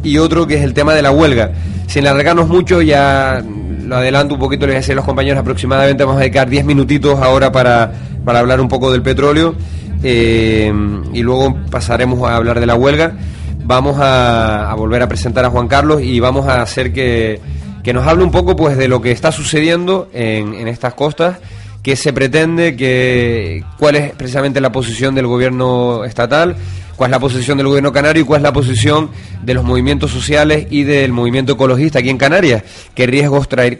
[0.02, 1.52] y otro que es el tema de la huelga.
[1.86, 3.42] Sin alargarnos mucho, ya
[3.84, 7.20] lo adelanto un poquito, les decía a los compañeros, aproximadamente vamos a dedicar 10 minutitos
[7.20, 7.92] ahora para,
[8.24, 9.54] para hablar un poco del petróleo
[10.02, 10.72] eh,
[11.12, 13.16] y luego pasaremos a hablar de la huelga.
[13.64, 17.40] Vamos a, a volver a presentar a Juan Carlos y vamos a hacer que
[17.82, 21.38] que nos hable un poco pues de lo que está sucediendo en, en estas costas,
[21.82, 26.56] qué se pretende, que, cuál es precisamente la posición del gobierno estatal,
[26.96, 29.10] cuál es la posición del gobierno canario y cuál es la posición
[29.42, 32.62] de los movimientos sociales y del movimiento ecologista aquí en Canarias,
[32.94, 33.78] qué riesgos traer,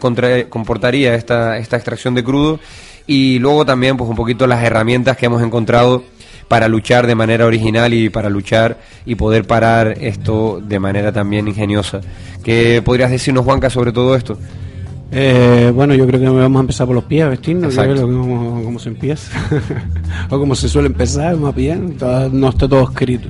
[0.49, 2.59] comportaría esta, esta extracción de crudo
[3.07, 6.03] y luego también pues un poquito las herramientas que hemos encontrado
[6.47, 11.47] para luchar de manera original y para luchar y poder parar esto de manera también
[11.47, 12.01] ingeniosa.
[12.43, 14.37] ¿Qué podrías decirnos, Juanca, sobre todo esto?
[15.15, 18.79] Eh, bueno, yo creo que vamos a empezar por los pies, vestirnos, que cómo, cómo
[18.79, 19.31] se empieza,
[20.29, 21.95] o cómo se suele empezar, más bien,
[22.31, 23.29] no está todo escrito.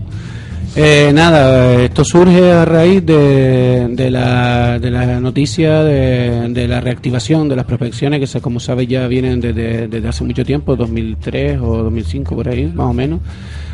[0.75, 6.81] Eh, nada, esto surge a raíz de, de, la, de la noticia de, de, la
[6.81, 11.59] reactivación de las prospecciones que, como sabes, ya vienen desde, desde hace mucho tiempo, 2003
[11.61, 13.19] o 2005 por ahí, más o menos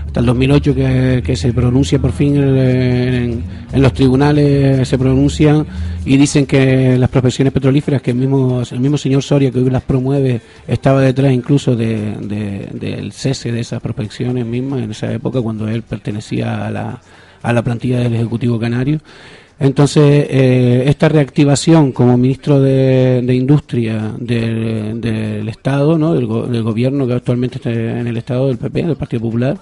[0.09, 5.67] hasta el 2008 que, que se pronuncia por fin en, los tribunales se pronuncian
[6.03, 9.69] y dicen que las profesiones petrolíferas que el mismo el mismo señor Soria que hoy
[9.69, 15.13] las promueve estaba detrás incluso de, de, del cese de esas prospecciones mismas en esa
[15.13, 16.88] época cuando él pertenecía a la,
[17.41, 18.99] a la plantilla del Ejecutivo Canario
[19.60, 26.13] entonces, eh, esta reactivación como ministro de, Industria del, del Estado, ¿no?
[26.13, 29.58] del, del, gobierno que actualmente está en el Estado del PP, del Partido Popular,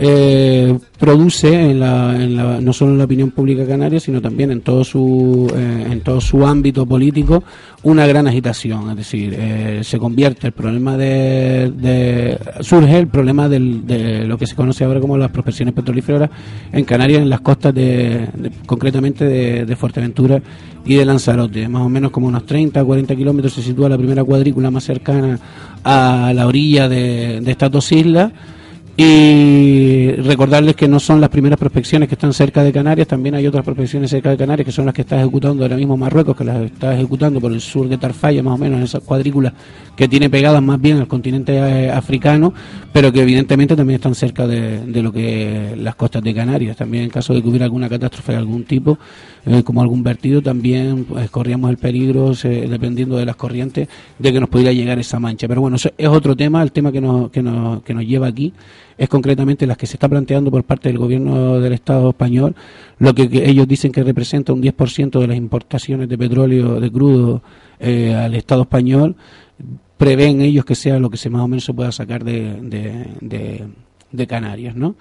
[0.00, 4.52] eh, produce en la, en la, no solo en la opinión pública canaria, sino también
[4.52, 7.42] en todo su, eh, en todo su ámbito político
[7.82, 8.90] una gran agitación.
[8.90, 14.38] Es decir, eh, se convierte el problema de, de surge el problema del, de lo
[14.38, 16.30] que se conoce ahora como las prospecciones petrolíferas
[16.70, 18.28] en Canarias, en las costas de,
[18.66, 20.40] concretamente de, Fuerteventura
[20.84, 21.68] y de Lanzarote.
[21.68, 24.84] Más o menos como unos 30 o 40 kilómetros se sitúa la primera cuadrícula más
[24.84, 25.40] cercana
[25.82, 28.30] a la orilla de estas dos islas
[29.00, 33.46] y recordarles que no son las primeras prospecciones que están cerca de Canarias, también hay
[33.46, 36.42] otras prospecciones cerca de Canarias que son las que está ejecutando ahora mismo Marruecos, que
[36.42, 39.52] las está ejecutando por el sur de Tarfaya, más o menos, en esas cuadrículas
[39.94, 42.52] que tiene pegadas más bien al continente eh, africano,
[42.92, 46.76] pero que evidentemente también están cerca de, lo que las costas de Canarias.
[46.76, 48.98] También en caso de que hubiera alguna catástrofe de algún tipo,
[49.46, 54.32] eh, como algún vertido, también pues, corríamos el peligro, se, dependiendo de las corrientes, de
[54.32, 55.46] que nos pudiera llegar esa mancha.
[55.46, 58.26] Pero bueno, eso es otro tema, el tema que nos, que nos, que nos lleva
[58.26, 58.52] aquí
[58.98, 62.54] es concretamente las que se está planteando por parte del gobierno del Estado español,
[62.98, 67.42] lo que, ellos dicen que representa un 10% de las importaciones de petróleo de crudo
[67.78, 69.16] eh, al Estado español,
[69.96, 73.70] prevén ellos que sea lo que se más o menos se pueda sacar de,
[74.10, 74.96] de Canarias, ¿no?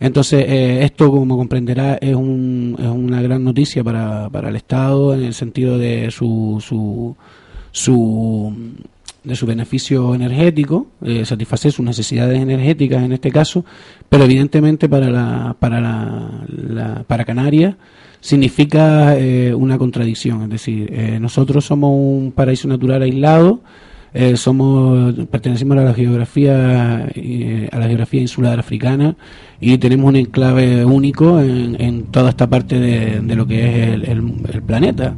[0.00, 5.14] Entonces, eh, esto, como comprenderá, es, un, es una gran noticia para, para el Estado
[5.14, 7.16] en el sentido de su, su,
[7.70, 8.52] su
[9.24, 13.64] de su beneficio energético, eh, satisfacer sus necesidades energéticas en este caso,
[14.08, 17.74] pero evidentemente para la, para la, para Canarias
[18.20, 23.60] significa eh, una contradicción, es decir, eh, nosotros somos un paraíso natural aislado,
[24.16, 29.16] Eh, somos pertenecemos a la geografía eh, a la geografía insular africana
[29.60, 33.88] y tenemos un enclave único en, en toda esta parte de, de lo que es
[33.94, 34.04] el-
[34.54, 35.16] el planeta.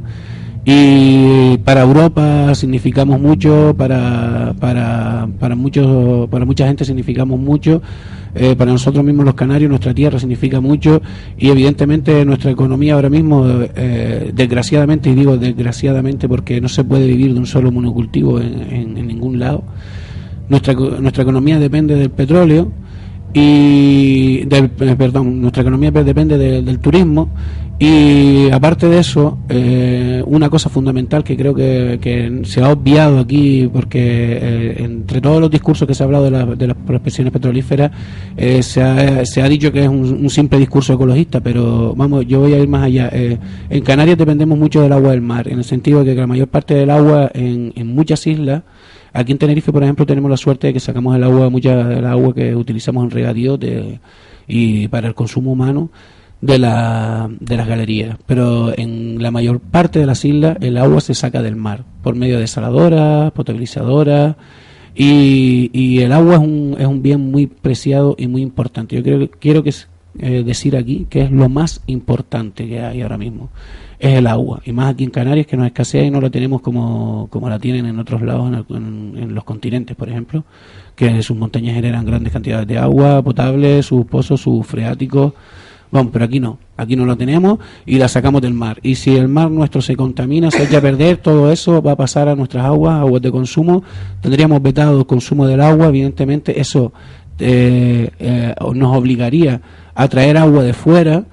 [0.69, 7.81] Y para Europa significamos mucho, para, para, para, muchos, para mucha gente significamos mucho,
[8.35, 11.01] eh, para nosotros mismos los canarios, nuestra tierra significa mucho.
[11.37, 17.07] Y evidentemente nuestra economía ahora mismo, eh, desgraciadamente, y digo desgraciadamente porque no se puede
[17.07, 19.63] vivir de un solo monocultivo en, en- en ningún lado,
[20.49, 22.73] nuestra, nuestra economía depende del petróleo
[23.33, 27.29] y del, eh, perdón, nuestra economía depende de- del turismo
[27.79, 33.19] y aparte de eso, eh, una cosa fundamental que creo que, que se ha obviado
[33.19, 33.99] aquí, porque
[34.41, 37.91] eh, entre todos los discursos que se ha hablado de, la- de las prospecciones petrolíferas,
[38.35, 42.25] eh, se, ha, se ha dicho que es un, un simple discurso ecologista, pero vamos,
[42.25, 43.09] yo voy a ir más allá.
[43.13, 43.37] Eh,
[43.69, 46.47] en Canarias dependemos mucho del agua del mar, en el sentido de que la mayor
[46.47, 48.63] parte del agua en, en muchas islas
[49.17, 52.05] Aquí en Tenerife, por ejemplo, tenemos la suerte de que sacamos el agua, mucha del
[52.05, 53.57] agua que utilizamos en regadío
[54.47, 55.89] y para el consumo humano
[56.39, 58.15] de, la, de las galerías.
[58.27, 62.13] Pero en la mayor parte de las islas el agua se saca del mar por
[62.13, 64.35] medio de desaladoras, potabilizadoras.
[64.93, 68.95] Y, el agua es un, es un bien muy preciado y muy importante.
[68.97, 69.73] Yo creo, quiero que,
[70.19, 73.49] eh, decir aquí que es lo más importante que hay ahora mismo.
[73.99, 74.61] Es el agua.
[74.63, 77.57] Y más aquí en Canarias que nos escasea y no la tenemos como, como la
[77.57, 80.43] tienen en otros lados, en, los continentes, por ejemplo,
[80.95, 85.33] que sus montañas generan grandes cantidades de agua potable, sus pozos, sus freáticos.
[85.89, 88.77] Bueno, pero aquí no, aquí no lo tenemos y la sacamos del mar.
[88.83, 91.95] Y si el mar nuestro se contamina, se echa a perder, todo eso va a
[91.95, 93.83] pasar a nuestras aguas, aguas de consumo.
[94.21, 96.91] Tendríamos vetado el consumo del agua, evidentemente eso
[97.39, 99.61] eh, eh, nos obligaría
[99.95, 101.23] a traer agua de fuera.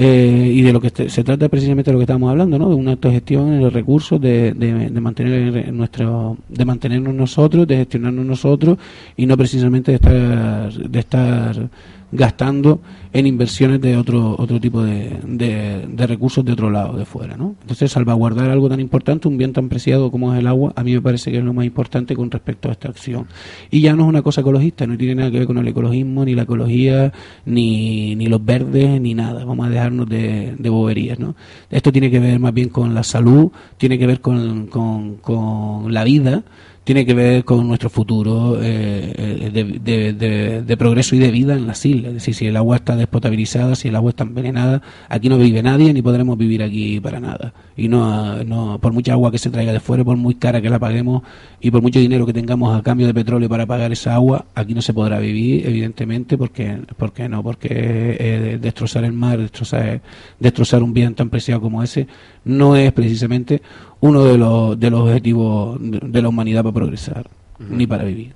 [0.00, 2.68] Eh, y de lo que te- se trata precisamente de lo que estamos hablando, ¿no?
[2.68, 7.78] De una autogestión de los recursos, de, de, de mantener nuestro, de mantenernos nosotros, de
[7.78, 8.78] gestionarnos nosotros
[9.16, 11.68] y no precisamente de estar, de estar
[12.10, 12.80] gastando
[13.12, 17.54] en inversiones de otro otro tipo de, de, recursos de otro lado, de fuera, ¿no?
[17.60, 20.92] Entonces, salvaguardar algo tan importante, un bien tan preciado como es el agua, a mí
[20.92, 23.26] me parece que es lo más importante con respecto a esta acción.
[23.70, 26.24] Y ya no es una cosa ecologista, no tiene nada que ver con el ecologismo,
[26.24, 27.12] ni la ecología,
[27.44, 29.44] ni, ni los verdes, ni nada.
[29.44, 31.34] Vamos a dejarnos de, de boberías, ¿no?
[31.70, 35.92] Esto tiene que ver más bien con la salud, tiene que ver con, con, con
[35.92, 36.44] la vida,
[36.88, 41.84] tiene que ver con nuestro futuro eh, eh, de, progreso y de vida en las
[41.84, 42.06] islas.
[42.06, 45.62] Es decir, si el agua está despotabilizada, si el agua está envenenada, aquí no vive
[45.62, 47.52] nadie ni podremos vivir aquí para nada.
[47.76, 50.70] Y no, no por mucha agua que se traiga de fuera, por muy cara que
[50.70, 51.24] la paguemos
[51.60, 54.72] y por mucho dinero que tengamos a cambio de petróleo para pagar esa agua, aquí
[54.72, 60.00] no se podrá vivir, evidentemente, porque, porque no, porque eh, destrozar el mar, destrozar,
[60.40, 62.06] destrozar un bien tan preciado como ese,
[62.48, 63.62] no es precisamente
[64.00, 68.32] uno de los, de los objetivos de de la humanidad para progresar, ni para vivir.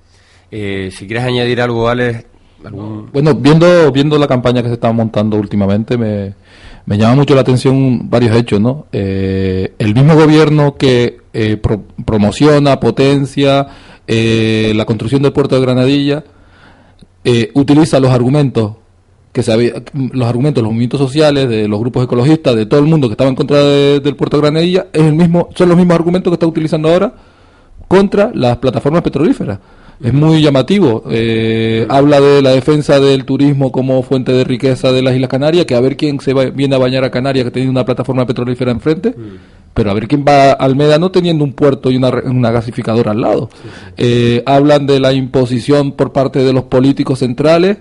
[0.51, 2.27] Eh, si quieres añadir algo, Alex,
[2.64, 3.09] algún...
[3.12, 6.35] Bueno, viendo, viendo la campaña que se está montando últimamente, me,
[6.87, 8.87] me llama mucho la atención varios hechos, ¿no?
[8.92, 13.66] Eh, el mismo gobierno que eh, pro- promociona, potencia
[14.07, 16.25] eh, la construcción del puerto de Granadilla,
[17.25, 18.72] eh, utiliza los argumentos
[19.32, 19.72] que se había,
[20.12, 23.30] los argumentos, los movimientos sociales de los grupos ecologistas, de todo el mundo que estaba
[23.30, 26.34] en contra de- del puerto de Granadilla, es el mismo, son los mismos argumentos que
[26.34, 27.14] está utilizando ahora
[27.88, 29.58] contra las plataformas petrolíferas.
[30.02, 31.04] Es muy llamativo.
[31.10, 35.64] Eh, habla de la defensa del turismo como fuente de riqueza de las Islas Canarias,
[35.64, 38.26] que a ver quién se va- viene a bañar a Canarias que tiene una plataforma
[38.26, 39.14] petrolífera enfrente,
[39.74, 43.12] pero a ver quién va a Almeda no teniendo un puerto y una, una gasificadora
[43.12, 43.48] al lado.
[43.96, 47.78] Eh, hablan de la imposición por parte de los políticos centrales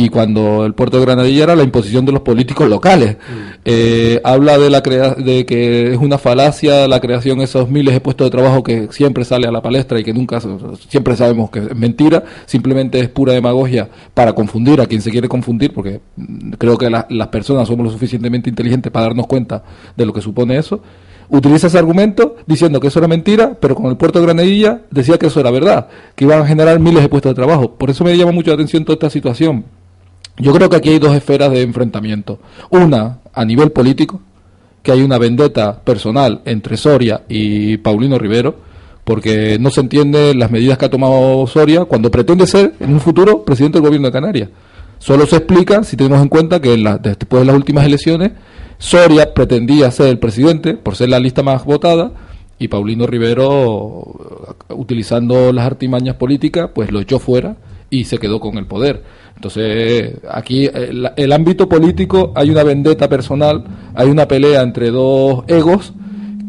[0.00, 3.16] y cuando el puerto de Granadilla era la imposición de los políticos locales.
[3.64, 7.94] Eh, habla de la crea de que es una falacia la creación de esos miles
[7.94, 10.40] de puestos de trabajo que siempre sale a la palestra y que nunca
[10.88, 15.28] siempre sabemos que es mentira, simplemente es pura demagogia para confundir a quien se quiere
[15.28, 19.64] confundir, porque mm, creo que la- las personas somos lo suficientemente inteligentes para darnos cuenta
[19.96, 20.80] de lo que supone eso.
[21.30, 25.18] Utiliza ese argumento diciendo que eso era mentira, pero con el puerto de Granadilla decía
[25.18, 27.72] que eso era verdad, que iban a generar miles de puestos de trabajo.
[27.76, 29.64] Por eso me llama mucho la atención toda esta situación.
[30.38, 32.38] Yo creo que aquí hay dos esferas de enfrentamiento.
[32.70, 34.20] Una, a nivel político,
[34.82, 38.56] que hay una vendetta personal entre Soria y Paulino Rivero,
[39.04, 43.00] porque no se entiende las medidas que ha tomado Soria cuando pretende ser, en un
[43.00, 44.48] futuro, presidente del gobierno de Canarias.
[44.98, 48.32] Solo se explica si tenemos en cuenta que en después de las últimas elecciones,
[48.78, 52.12] Soria pretendía ser el presidente por ser la lista más votada
[52.58, 57.56] y Paulino Rivero, utilizando las artimañas políticas, pues lo echó fuera
[57.90, 59.02] y se quedó con el poder.
[59.38, 63.62] Entonces, aquí el, el ámbito político hay una vendetta personal,
[63.94, 65.92] hay una pelea entre dos egos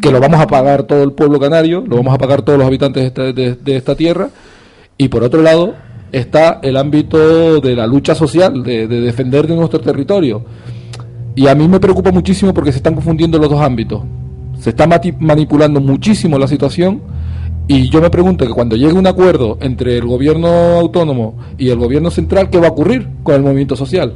[0.01, 2.65] que lo vamos a pagar todo el pueblo canario, lo vamos a pagar todos los
[2.65, 4.29] habitantes de esta, de- esta tierra,
[4.97, 5.75] y por otro lado
[6.11, 10.43] está el ámbito de la lucha social, de, de defender de nuestro territorio.
[11.35, 14.01] Y a mí me preocupa muchísimo porque se están confundiendo los dos ámbitos.
[14.59, 14.87] Se está
[15.19, 17.01] manipulando muchísimo la situación
[17.69, 20.47] y yo me pregunto que cuando llegue un acuerdo entre el gobierno
[20.79, 24.13] autónomo y el gobierno central, ¿qué va a ocurrir con el movimiento social?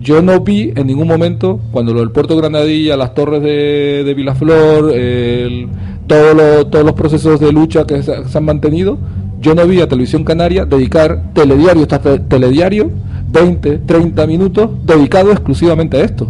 [0.00, 4.14] Yo no vi en ningún momento, cuando lo del Puerto Granadilla, las torres de, de
[4.14, 5.68] Vilaflor, el-
[6.06, 8.98] todo todos los procesos de lucha que se, han mantenido,
[9.40, 12.90] yo no vi a Televisión Canaria dedicar telediario te- telediario,
[13.30, 16.28] 20, 30 minutos dedicado exclusivamente a esto.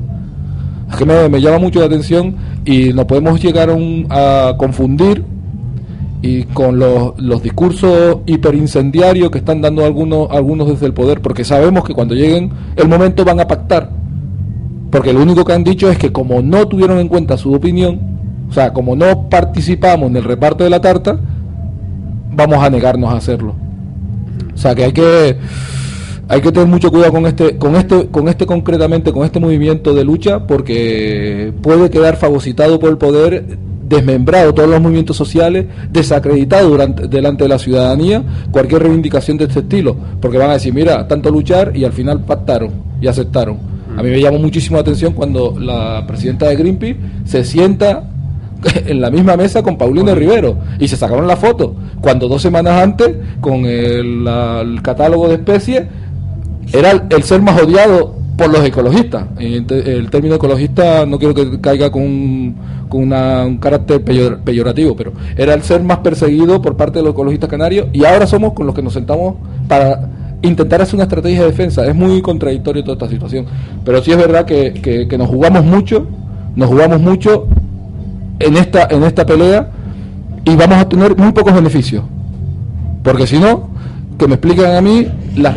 [0.90, 4.54] Es que me, me llama mucho la atención y nos podemos llegar a, un- a
[4.58, 5.24] confundir
[6.22, 11.44] y con los, los discursos hiperincendiarios que están dando algunos, algunos desde el poder, porque
[11.44, 13.90] sabemos que cuando lleguen el momento van a pactar.
[14.90, 17.98] Porque lo único que han dicho es que como no tuvieron en cuenta su opinión,
[18.48, 21.18] o sea, como no participamos en el reparto de la tarta,
[22.30, 23.56] vamos a negarnos a hacerlo.
[24.54, 25.36] O sea, que hay que
[26.28, 29.92] hay que tener mucho cuidado con este con este con este concretamente con este movimiento
[29.92, 33.58] de lucha porque puede quedar fagocitado por el poder
[33.88, 39.60] desmembrado todos los movimientos sociales desacreditado durante, delante de la ciudadanía cualquier reivindicación de este
[39.60, 42.70] estilo porque van a decir mira tanto luchar y al final pactaron
[43.00, 43.58] y aceptaron
[43.96, 48.04] a mí me llamó muchísimo la atención cuando la presidenta de Greenpeace se sienta
[48.86, 52.80] en la misma mesa con Paulino Rivero y se sacaron la foto cuando dos semanas
[52.82, 53.10] antes
[53.40, 55.82] con el, la- el catálogo de especies
[56.72, 59.26] era el, el ser más odiado por los ecologistas.
[59.38, 62.56] El, el término ecologista no quiero que caiga con, un,
[62.98, 67.12] una- un carácter peyor- peyorativo pero era el ser más perseguido por parte de los
[67.14, 69.34] ecologistas canarios y ahora somos con los que nos sentamos
[69.68, 70.08] para
[70.42, 71.86] intentar hacer una estrategia de defensa.
[71.86, 73.46] Es muy contradictorio toda esta situación
[73.84, 76.06] pero sí es verdad que, que- que nos jugamos mucho
[76.56, 77.46] nos jugamos mucho
[78.38, 79.68] en esta en esta pelea
[80.44, 82.02] y vamos a tener muy pocos beneficios
[83.04, 83.70] porque si no
[84.18, 85.56] que me expliquen a mí las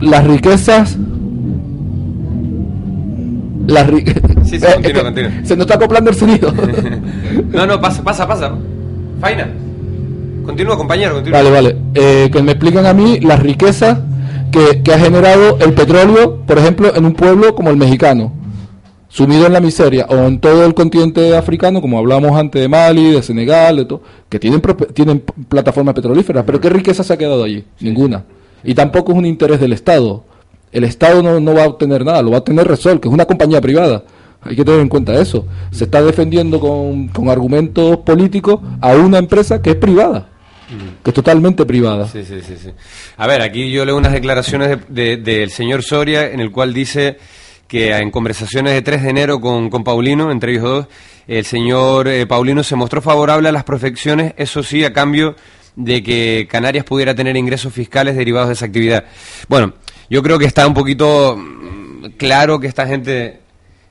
[0.00, 0.96] las riquezas
[3.68, 5.30] las ri- Sí, sí, continúa, continúa.
[5.44, 6.52] se nos está acoplando el sonido
[7.52, 8.52] No, no, pasa, pasa, pasa.
[9.20, 9.48] Faina.
[10.44, 11.38] Continúa, compañero, continúa.
[11.38, 13.98] vale vale Eh, que me expliquen a mí las riquezas
[14.50, 18.32] que, que ha generado el petróleo por ejemplo en un pueblo como el mexicano
[19.10, 23.12] sumido en la miseria o en todo el continente africano, como hablamos antes de Mali,
[23.12, 24.60] de Senegal, de todo, que tienen
[24.92, 27.64] tienen plataformas petrolíferas, pero ¿qué riqueza se ha quedado allí?
[27.80, 28.24] Ninguna.
[28.62, 30.24] Y tampoco es un interés del Estado.
[30.72, 33.14] El Estado no, no va a obtener nada, lo va a tener Resol, que es
[33.14, 34.04] una compañía privada.
[34.42, 35.46] Hay que tener en cuenta eso.
[35.72, 40.28] Se está defendiendo con, con argumentos políticos a una empresa que es privada,
[41.02, 42.06] que es totalmente privada.
[42.06, 42.70] Sí, sí, sí, sí.
[43.16, 46.72] A ver, aquí yo leo unas declaraciones de- de- del señor Soria en el cual
[46.72, 47.18] dice
[47.66, 50.86] que en conversaciones de 3 de enero con, con Paulino, entre ellos dos,
[51.26, 55.34] el señor eh, Paulino se mostró favorable a las profecciones, eso sí, a cambio
[55.76, 59.04] de que Canarias pudiera tener ingresos fiscales derivados de esa actividad.
[59.48, 59.74] Bueno,
[60.10, 63.40] yo creo que está un poquito mm, claro que esta gente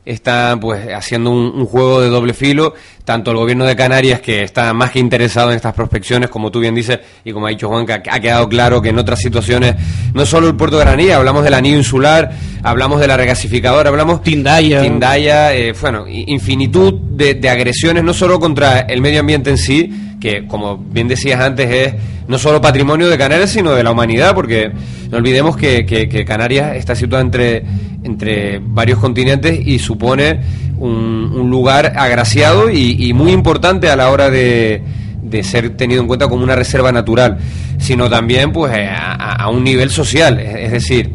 [0.07, 4.41] está pues haciendo un, un juego de doble filo, tanto el gobierno de Canarias que
[4.41, 7.68] está más que interesado en estas prospecciones, como tú bien dices, y como ha dicho
[7.68, 9.76] Juan, que ha quedado claro que en otras situaciones,
[10.13, 12.32] no solo el puerto de Granilla, hablamos del anillo insular,
[12.63, 14.82] hablamos de la regasificadora, hablamos Tindaya.
[14.82, 20.16] Tindaya, eh, bueno, infinitud de, de agresiones, no solo contra el medio ambiente en sí,
[20.28, 21.93] que como bien decías antes es
[22.28, 24.71] no solo patrimonio de Canarias, sino de la humanidad, porque
[25.09, 27.63] no olvidemos que, que- Canarias está situada entre,
[28.03, 30.41] entre varios continentes y supone
[30.78, 34.82] un, lugar agraciado y, muy importante a la hora de,
[35.21, 37.38] de ser tenido en cuenta como una reserva natural,
[37.80, 41.09] sino también pues eh, a, un nivel social, es, decir,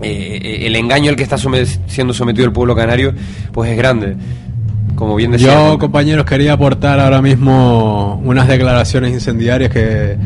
[0.00, 3.12] eh, el engaño al que está siendo sometido el pueblo canario
[3.52, 4.16] pues es grande.
[4.98, 5.54] Como bien decía.
[5.54, 10.16] Yo, compañeros, quería aportar ahora mismo unas declaraciones incendiarias que,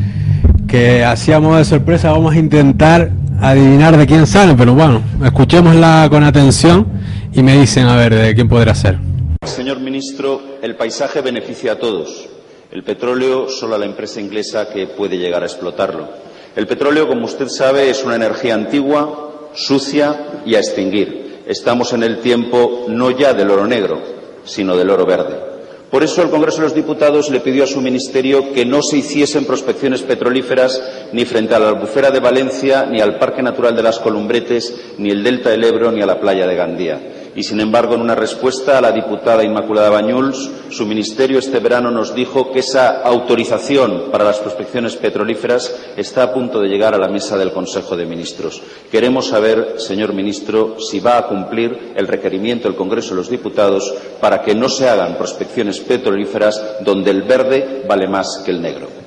[0.67, 2.11] que hacíamos de sorpresa.
[2.11, 6.87] Vamos a intentar adivinar de quién salen, pero bueno, escuchémosla con atención
[7.31, 8.97] y me dicen a ver de quién podrá ser.
[9.45, 12.27] Señor ministro, el paisaje beneficia a todos.
[12.71, 16.09] El petróleo solo a la empresa inglesa que puede llegar a explotarlo.
[16.55, 21.43] El petróleo, como usted sabe, es una energía antigua, sucia y a extinguir.
[21.45, 25.53] Estamos en el tiempo no ya del oro negro, sino del oro verde.
[25.93, 28.97] Por eso el Congreso de los Diputados le pidió a su ministerio que no se
[28.97, 30.81] hiciesen prospecciones petrolíferas
[31.11, 35.11] ni frente a la albufera de Valencia, ni al Parque Natural de las Columbretes, ni
[35.11, 36.99] el Delta del Ebro, ni a la playa de Gandía.
[37.35, 41.89] Y, sin embargo, en una respuesta a la diputada Inmaculada Bañuls, su ministerio este verano
[41.89, 46.99] nos dijo que esa autorización para las prospecciones petrolíferas está a punto de llegar a
[46.99, 48.61] la mesa del Consejo de Ministros.
[48.91, 53.93] Queremos saber, señor ministro, si va a cumplir el requerimiento del Congreso de los Diputados
[54.21, 59.02] para que no se hagan prospecciones petrolíferas donde el verde vale más que el negro.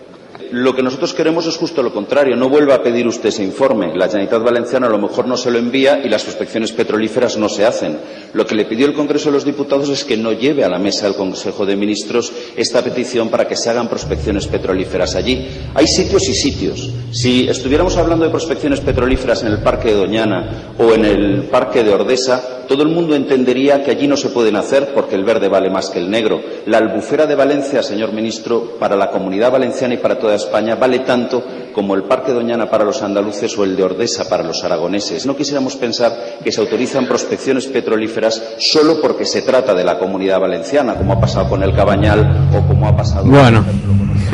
[0.53, 2.37] Lo que nosotros queremos es justo lo contrario.
[2.37, 3.97] No vuelva a pedir usted ese informe.
[3.97, 7.49] La Generalitat Valenciana a lo mejor no se lo envía y las prospecciones petrolíferas no
[7.49, 7.99] se hacen.
[8.33, 10.79] Lo que le pidió el Congreso de los Diputados es que no lleve a la
[10.79, 15.47] mesa del Consejo de Ministros esta petición para que se hagan prospecciones petrolíferas allí.
[15.75, 16.91] Hay sitios y sitios.
[17.11, 21.83] Si estuviéramos hablando de prospecciones petrolíferas en el Parque de Doñana o en el Parque
[21.83, 25.49] de Ordesa, todo el mundo entendería que allí no se pueden hacer porque el verde
[25.49, 26.41] vale más que el negro.
[26.67, 31.01] La albufera de Valencia, señor ministro, para la comunidad valenciana y para toda España vale
[31.01, 31.43] tanto
[31.73, 35.27] como el Parque Doñana para los andaluces o el de Ordesa para los aragoneses.
[35.27, 40.41] No quisiéramos pensar que se autorizan prospecciones petrolíferas solo porque se trata de la comunidad
[40.41, 43.27] valenciana, como ha pasado con el Cabañal o como ha pasado.
[43.27, 43.65] Bueno,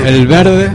[0.05, 0.73] el verde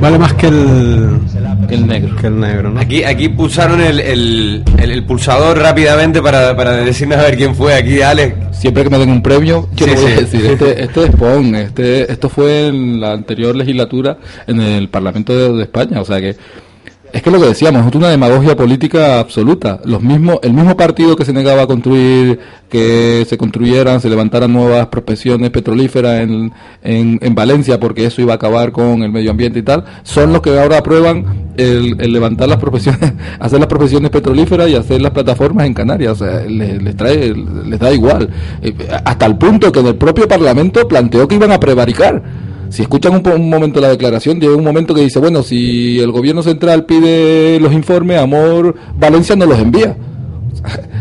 [0.00, 1.20] vale más que el
[1.68, 2.16] que el negro.
[2.16, 2.80] Que el negro, ¿no?
[2.80, 7.74] Aquí, aquí pulsaron el, el, el, pulsador rápidamente para, para decirnos a ver quién fue.
[7.74, 8.34] Aquí, Alex.
[8.56, 11.54] Siempre que me den un premio, yo sí, voy a decir, este, este es Pon,
[11.54, 14.16] este, esto fue en la anterior legislatura
[14.46, 16.36] en el Parlamento de, de España, o sea que
[17.12, 19.80] es que lo que decíamos, es una demagogia política absoluta.
[19.84, 22.38] Los mismos, el mismo partido que se negaba a construir,
[22.68, 26.52] que se construyeran, se levantaran nuevas prospecciones petrolíferas en,
[26.82, 30.32] en, en, Valencia, porque eso iba a acabar con el medio ambiente y tal, son
[30.32, 35.00] los que ahora aprueban el, el levantar las profesiones, hacer las profesiones petrolíferas y hacer
[35.00, 36.20] las plataformas en Canarias.
[36.20, 38.28] O sea, les, les trae, les da igual.
[39.04, 43.14] Hasta el punto que en el propio Parlamento planteó que iban a prevaricar si escuchan
[43.14, 46.84] un, un, momento la declaración, llega un momento que dice, bueno, si el gobierno central
[46.84, 49.96] pide los informes, Amor Valencia no los envía.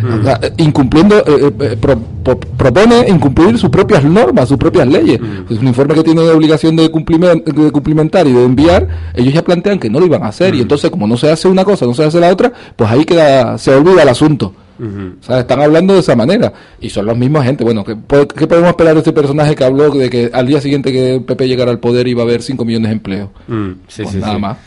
[0.02, 0.28] Mm.
[0.58, 5.20] incumpliendo, eh, eh, pro, pro, propone incumplir sus propias normas, sus propias leyes.
[5.20, 5.54] Mm.
[5.54, 8.88] Es un informe que tiene obligación de, cumpliment, de, cumplimentar y de enviar.
[9.14, 10.58] Ellos ya plantean que no lo iban a hacer mm.
[10.58, 13.06] y entonces como no se hace una cosa, no se hace la otra, pues ahí
[13.06, 14.54] queda, se olvida el asunto.
[14.78, 15.14] Uh -huh.
[15.20, 17.64] O sea, están hablando de esa manera y son los mismos gente.
[17.64, 17.96] Bueno, ¿qué,
[18.36, 21.48] ¿qué, podemos esperar de este personaje que habló de que al día siguiente que Pepe
[21.48, 23.30] llegara al poder iba a haber 5 millones de empleos?
[23.48, 24.42] Mm, sí, pues sí, nada sí.
[24.42, 24.58] más.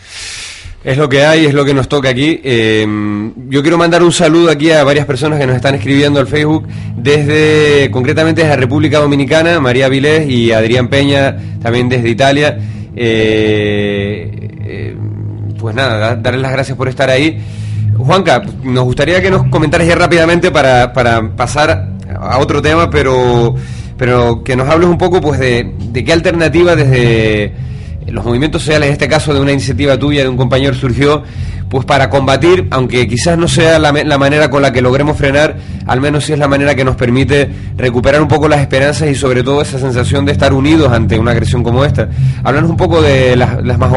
[0.84, 2.40] Es lo que hay, es lo que nos toca aquí.
[2.42, 2.86] Eh,
[3.48, 6.68] yo quiero mandar un saludo aquí a varias personas que nos están escribiendo al Facebook,
[6.96, 12.58] desde concretamente desde la República Dominicana, María Vilés y Adrián Peña, también desde Italia.
[12.94, 14.30] Eh,
[14.64, 14.96] eh,
[15.58, 17.38] pues nada, darles las gracias por estar ahí.
[18.08, 23.54] Juanca, nos gustaría que nos comentaras ya rápidamente para, para pasar a otro tema, pero,
[23.98, 27.52] pero que nos hables un poco pues de, de qué alternativa desde
[28.06, 31.22] los movimientos sociales, en este caso de una iniciativa tuya, de un compañero, surgió
[31.68, 35.56] pues para combatir, aunque quizás no sea la, la, manera con la que logremos frenar,
[35.86, 39.14] al menos sí es la manera que nos permite recuperar un poco las esperanzas y
[39.14, 42.08] sobre todo esa sensación de estar unidos ante una agresión como esta.
[42.42, 43.92] Háblanos un poco de las, las más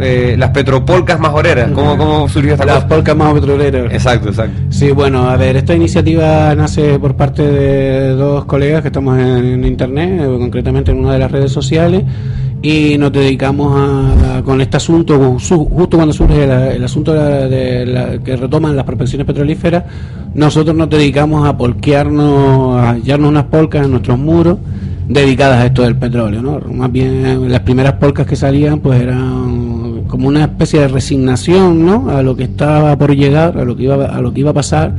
[0.00, 1.70] eh, las petropolcas majoreras.
[1.72, 2.88] ¿Cómo, ¿Cómo, surgió esta Las cosa?
[2.88, 3.92] polcas más petroleras.
[3.92, 4.60] Exacto, exacto.
[4.70, 9.44] Sí, bueno, a ver, esta iniciativa nace por parte de dos colegas que estamos en,
[9.44, 12.04] en internet, eh, concretamente en una de las redes sociales,
[12.60, 17.14] y nos dedicamos a, a con este asunto, su, justo cuando surge la, el asunto
[17.14, 19.84] de, la, de la, que retoman las prospecciones petrolíferas,
[20.34, 24.58] nosotros nos dedicamos a polquearnos, a hallarnos unas polcas en nuestros muros
[25.08, 26.60] dedicadas a esto del petróleo, ¿no?
[26.72, 29.67] Más bien las primeras polcas que salían pues eran
[30.18, 32.10] como una especie de resignación, ¿no?
[32.10, 34.52] A lo que estaba por llegar, a lo que iba a lo que iba a
[34.52, 34.92] pasar,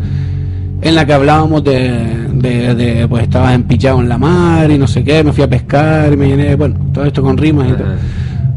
[0.81, 4.87] en la que hablábamos de, de, de pues estabas empichado en la mar y no
[4.87, 7.73] sé qué, me fui a pescar y me llené, bueno, todo esto con rimas y
[7.73, 7.97] tal.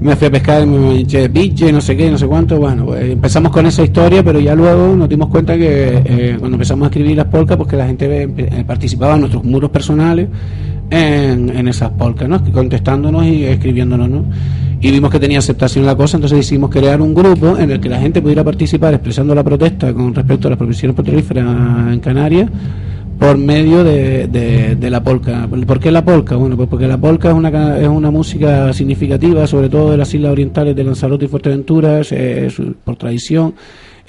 [0.03, 2.57] Me fui a pescar, me eché de piche y no sé qué, no sé cuánto.
[2.57, 6.55] Bueno, pues empezamos con esa historia, pero ya luego nos dimos cuenta que eh, cuando
[6.55, 10.29] empezamos a escribir las polcas, pues que la gente eh, participaba en nuestros muros personales
[10.91, 12.41] en, en esas polcas, ¿no?
[12.53, 14.25] Contestándonos y escribiéndonos, ¿no?
[14.83, 17.89] Y vimos que tenía aceptación la cosa, entonces decidimos crear un grupo en el que
[17.89, 21.47] la gente pudiera participar expresando la protesta con respecto a las provisiones petrolíferas
[21.93, 22.51] en Canarias
[23.17, 25.47] por medio de, de, de, la polca.
[25.49, 26.35] ¿Por qué la polca?
[26.35, 30.13] Bueno, pues porque la polca es una, es una música significativa, sobre todo de las
[30.13, 32.01] islas orientales de Lanzarote y Fuerteventura,
[32.83, 33.55] por tradición.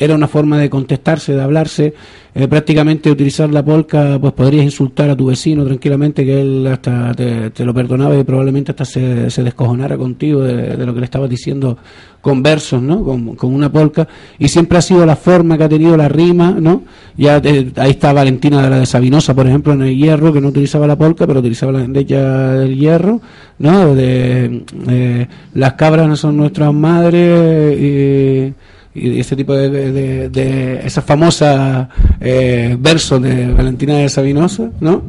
[0.04, 1.93] Era una forma de contestarse, de hablarse.
[2.36, 7.14] Eh, prácticamente utilizar la polca, pues podrías insultar a tu vecino tranquilamente, que él hasta
[7.14, 11.30] te, lo perdonaba y probablemente hasta se, se descojonara contigo de, lo que le estabas
[11.30, 11.78] diciendo
[12.20, 13.04] con versos, ¿no?
[13.04, 14.08] Con, una polca.
[14.39, 16.84] Y siempre ha sido la forma que ha tenido la rima, ¿no?
[17.16, 20.41] Ya eh, ahí está Valentina de la de Sabinosa, por ejemplo, en el hierro, que
[20.41, 23.22] no utilizaba la polca, pero utilizaba la ella del hierro,
[23.60, 23.93] ¿no?
[23.93, 28.54] De, eh, las cabras no son nuestras madres y
[28.96, 31.88] y ese tipo de, de, de esas famosas
[32.20, 35.02] eh, versos de Valentina de Sabinosa, ¿no?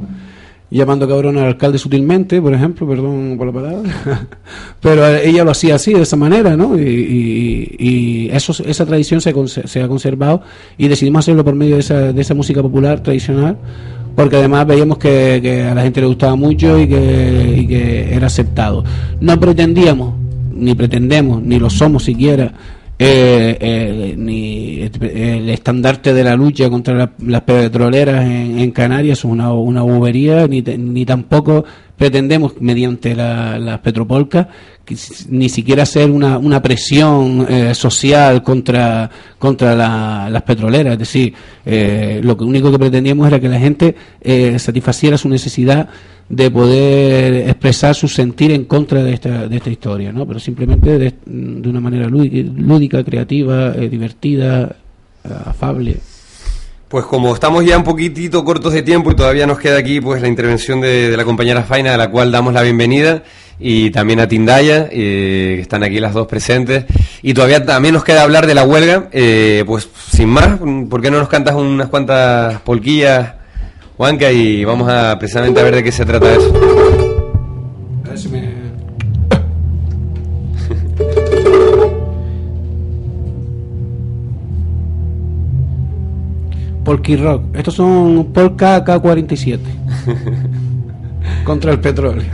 [0.74, 3.91] llamando cabrón al alcalde sutilmente, por ejemplo, perdón por la palabra,
[4.80, 6.76] pero ella lo hacía así, de esa manera, ¿no?
[6.76, 10.43] Y, eso, esa tradición se, ha conservado
[10.76, 13.57] y decidimos hacerlo por medio de esa, de esa música popular tradicional,
[14.16, 18.82] porque además veíamos que, a la gente le gustaba mucho y que era aceptado.
[19.20, 20.14] No pretendíamos,
[20.53, 22.53] ni pretendemos, ni lo somos siquiera,
[22.99, 29.53] eh, eh, ni el estandarte de la lucha contra las petroleras en, Canarias es una,
[29.53, 31.64] una bobería, ni, ni tampoco
[31.97, 34.47] pretendemos, mediante las la petropolcas,
[35.28, 39.74] ni siquiera hacer una, una presión eh, social contra, contra
[40.28, 40.95] las petroleras.
[40.95, 41.34] Es decir,
[41.64, 43.95] eh, lo único que pretendíamos era que la gente
[44.59, 45.88] satisfaciera su necesidad
[46.28, 50.26] de poder expresar su sentir en contra de esta, de esta historia, ¿no?
[50.26, 54.76] pero simplemente de, una manera lúdica, creativa, eh, divertida,
[55.22, 55.99] afable.
[56.95, 60.22] Pues como estamos ya un poquitito cortos de tiempo y todavía nos queda aquí pues
[60.22, 63.24] la intervención de, la compañera Faina, a la cual damos la bienvenida,
[63.59, 66.84] y también a Tindaya, eh, que están aquí las dos presentes,
[67.20, 71.11] y todavía también nos queda hablar de la huelga, eh, pues sin más, ¿por qué
[71.11, 73.32] no nos cantas unas cuantas polquillas?
[73.97, 76.55] Juanca, y vamos a precisamente a ver de qué se trata eso.
[78.05, 78.64] A ver.
[86.85, 87.43] Polky Rock.
[87.55, 89.59] Estos son Polka K47.
[91.45, 92.24] Contra el petróleo.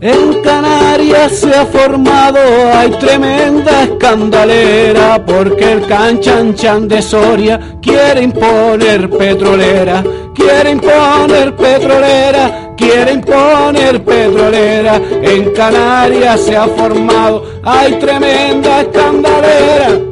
[0.00, 2.38] En Canarias se ha formado,
[2.72, 13.12] hay tremenda escandalera, porque el canchanchan de Soria quiere imponer petrolera, quiere imponer petrolera, quiere
[13.12, 14.96] imponer petrolera.
[14.96, 20.08] En Canarias se ha formado, hay tremenda escandalera.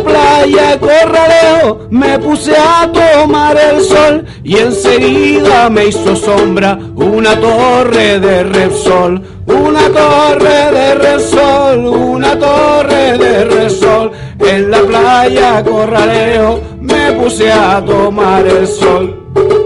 [0.00, 8.18] playa Corraleo me puse a tomar el sol y enseguida me hizo sombra una torre
[8.18, 14.12] de Repsol, una torre de Repsol, una torre de Repsol.
[14.38, 19.61] En la playa Corraleo me puse a tomar el sol.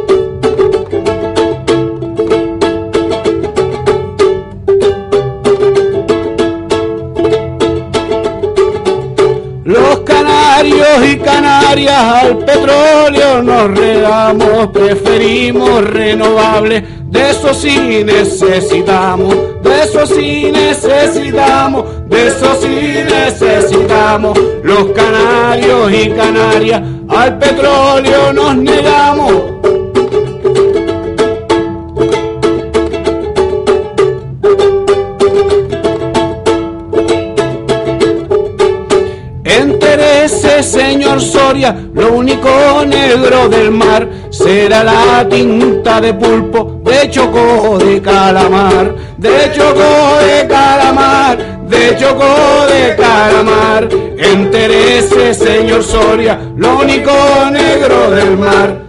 [10.65, 20.51] Y Canarias al petróleo nos redamos, preferimos renovables, de eso sí necesitamos, de eso sí
[20.51, 24.39] necesitamos, de eso sí necesitamos.
[24.63, 29.43] Los canarios y Canarias al petróleo nos negamos.
[40.63, 42.49] Señor Soria, lo único
[42.87, 50.47] negro del mar será la tinta de pulpo, de choco de calamar, de choco de
[50.49, 51.39] calamar,
[51.69, 53.89] de choco de calamar.
[54.19, 57.13] Enterese, señor Soria, lo único
[57.51, 58.86] negro del mar.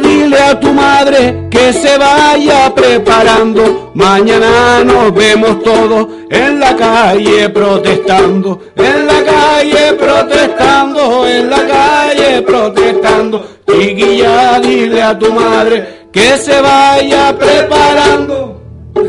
[0.00, 3.92] Dile a tu madre que se vaya preparando.
[3.94, 12.42] Mañana nos vemos todos en la calle protestando, en la calle protestando, en la calle
[12.42, 13.46] protestando.
[13.68, 18.60] Chiquilla, dile a tu madre que se vaya preparando.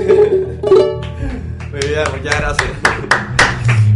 [2.14, 2.70] muchas gracias.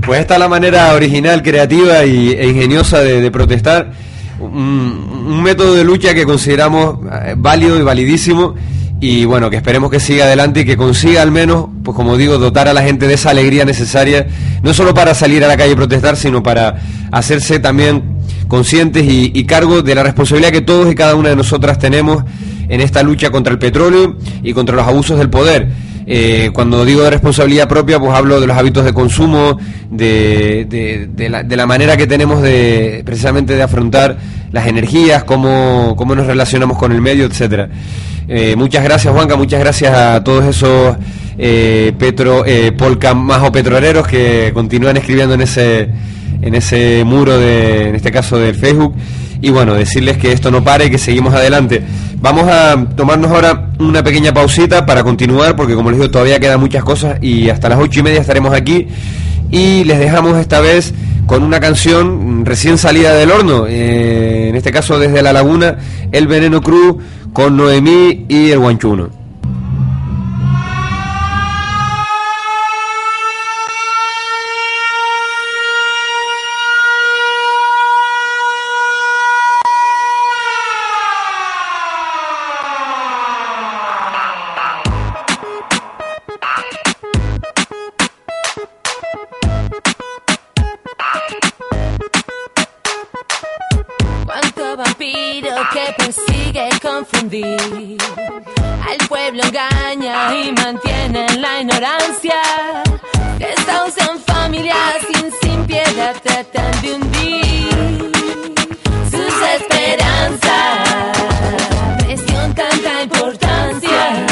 [0.05, 3.91] Pues esta es la manera original, creativa y, e ingeniosa de protestar
[4.39, 8.55] un, método de lucha que consideramos eh, válido y validísimo
[8.99, 12.37] y bueno, que esperemos que siga adelante y que consiga al menos, pues como digo,
[12.37, 14.27] dotar a la gente de esa alegría necesaria,
[14.63, 16.81] no solo para salir a la calle y protestar, sino para
[17.11, 21.35] hacerse también conscientes y, y cargo de la responsabilidad que todos y cada una de
[21.35, 22.23] nosotras tenemos
[22.67, 25.69] en esta lucha contra el petróleo y contra los abusos del poder
[26.07, 29.57] eh, cuando digo de responsabilidad propia, pues hablo de los hábitos de consumo,
[29.89, 34.17] de, de, la, manera que tenemos de precisamente de afrontar
[34.51, 37.69] las energías, cómo, cómo nos relacionamos con el medio, etcétera.
[38.27, 40.95] Eh, muchas gracias, Juanca, muchas gracias a todos esos
[41.37, 45.89] eh, petro, eh, polca más o petroleros que continúan escribiendo en ese,
[46.41, 48.95] en ese muro, de, en este caso del Facebook.
[49.45, 51.79] Y bueno, decirles que esto no pare que seguimos adelante.
[52.19, 56.59] Vamos a tomarnos ahora una pequeña pausita para continuar, porque como les digo, todavía quedan
[56.59, 58.87] muchas cosas y hasta las ocho y media estaremos aquí.
[59.51, 60.95] Y les dejamos esta vez
[61.27, 65.77] con una canción recién salida del horno, eh, en este caso desde La Laguna,
[66.11, 66.95] El Veneno Cruz
[67.31, 69.24] con Noemí y el Guanchuno.
[94.75, 97.97] Vampiro que persigue confundir.
[98.89, 102.41] Al pueblo engaña y mantiene en la ignorancia.
[103.39, 108.11] Desahucian familias sin, sin piedad, tratan de hundir
[109.09, 111.17] sus esperanzas.
[111.99, 114.25] Presión tanta importancia.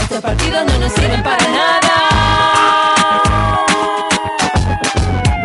[0.00, 1.92] Estos partidos no nos sirven para nada.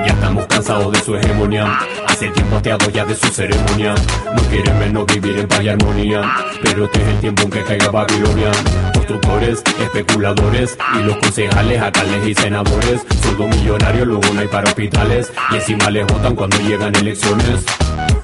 [0.06, 1.80] Ya estamos cansados de su hegemonía.
[2.22, 3.96] Hace tiempo hasteado ya de su ceremonia.
[4.36, 6.22] No quieren menos vivir en paz y armonía.
[6.62, 8.52] Pero este es el tiempo en que caiga Babilonia.
[8.94, 13.02] Constructores, especuladores y los concejales, alcaldes y senadores.
[13.24, 15.34] Sueldo millonario, luego no hay para hospitales.
[15.50, 17.66] Y encima les votan cuando llegan elecciones.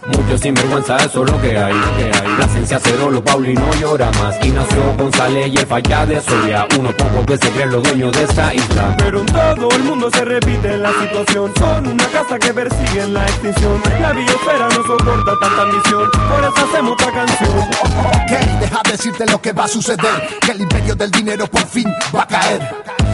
[0.08, 4.36] Muchos sinvergüenza, eso es lo que hay, lo esencia cero, lo Paulino llora más.
[4.43, 6.66] Ignacio González y el falla de Soria.
[6.80, 8.95] Unos pocos que se creen los dueños de esta isla.
[8.97, 11.51] Pero en todo el mundo se repite la situación.
[11.58, 13.82] Son una casa que persiguen la extinción.
[14.01, 16.10] La biosfera no soporta tanta ambición.
[16.12, 17.60] Por eso hacemos otra canción.
[17.60, 20.39] Ok, deja decirte lo que va a suceder.
[20.41, 22.62] Que el imperio del dinero por fin va a caer.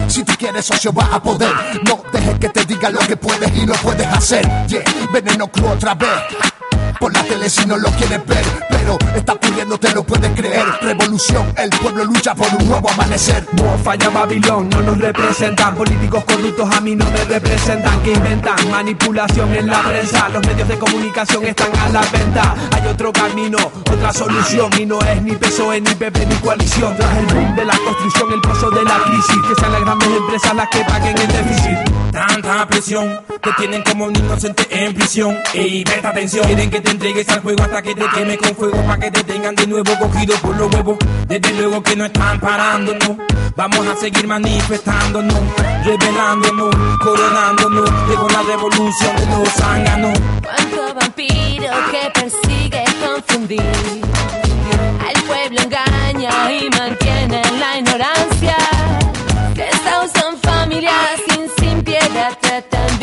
[0.06, 1.52] Si tú quieres socio vas a poder.
[1.84, 4.48] No dejes que te diga lo que puedes y no puedes hacer.
[4.68, 6.53] Yeah, veneno cru otra vez.
[7.00, 10.64] Por la tele si no lo quieres ver, pero está ocurriendo, te lo puedes creer.
[10.80, 13.46] Revolución, el pueblo lucha por un nuevo amanecer.
[13.52, 15.74] No falla Babilón, no nos representan.
[15.74, 18.00] Políticos corruptos a mí no me representan.
[18.02, 20.28] Que inventan manipulación en la prensa.
[20.28, 22.54] Los medios de comunicación están a la venta.
[22.72, 23.58] Hay otro camino,
[23.90, 24.70] otra solución.
[24.78, 26.96] Y no es ni PSOE, ni PP, ni coalición.
[26.96, 29.36] Tras el boom de la construcción, el pozo de la crisis.
[29.48, 31.94] Que sean las grandes empresas las que paguen el déficit.
[32.12, 35.36] Tanta presión, te tienen como un inocente en prisión.
[35.52, 38.82] Ey, presta atención, quieren que te entregues al juego hasta que te queme con fuego.
[38.86, 40.98] Pa' que te tengan de nuevo cogido por los huevos.
[41.26, 43.16] Desde luego que no están parándonos.
[43.56, 45.40] Vamos a seguir manifestándonos,
[45.84, 47.90] rebelándonos, coronándonos.
[48.08, 50.18] Llegó la revolución de los zánganos.
[50.42, 53.62] Cuánto vampiro que persigue confundir.
[55.08, 58.56] Al pueblo engaña y mantiene en la ignorancia.
[59.54, 62.93] Desahucian familias sin, sin piedad, tratan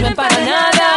[0.00, 0.88] sirven para nada.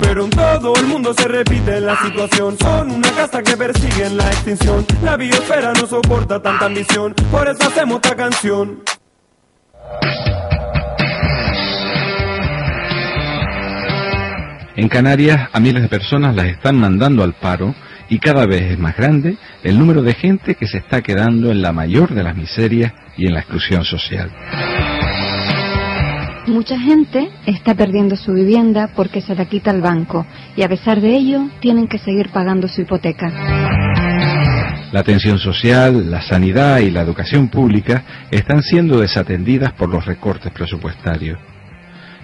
[0.00, 2.56] Pero en todo el mundo se repite la situación.
[2.58, 4.86] Son una casa que persiguen la extinción.
[5.02, 7.14] La biosfera no soporta tanta ambición.
[7.30, 8.82] Por eso hacemos esta canción.
[14.76, 17.74] En Canarias a miles de personas las están mandando al paro
[18.08, 21.62] y cada vez es más grande el número de gente que se está quedando en
[21.62, 24.30] la mayor de las miserias y en la exclusión social.
[26.48, 30.26] Mucha gente está perdiendo su vivienda porque se la quita el banco
[30.56, 33.28] y a pesar de ello tienen que seguir pagando su hipoteca.
[34.90, 40.50] La atención social, la sanidad y la educación pública están siendo desatendidas por los recortes
[40.50, 41.38] presupuestarios.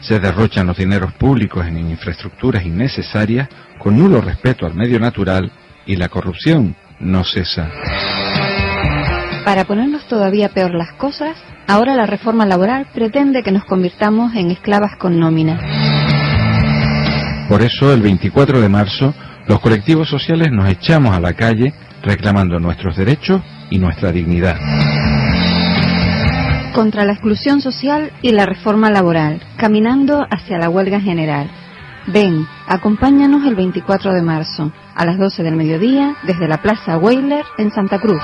[0.00, 3.48] Se derrochan los dineros públicos en infraestructuras innecesarias
[3.78, 5.52] con nulo respeto al medio natural
[5.84, 7.70] y la corrupción no cesa.
[9.45, 11.36] Para ponernos todavía peor las cosas,
[11.68, 15.61] ahora la reforma laboral pretende que nos convirtamos en esclavas con nómina.
[17.49, 19.14] Por eso, el 24 de marzo,
[19.47, 24.57] los colectivos sociales nos echamos a la calle reclamando nuestros derechos y nuestra dignidad.
[26.74, 31.51] Contra la exclusión social y la reforma laboral, caminando hacia la huelga general.
[32.07, 37.45] Ven, acompáñanos el 24 de marzo, a las 12 del mediodía, desde la Plaza Weiler
[37.59, 38.22] en Santa Cruz.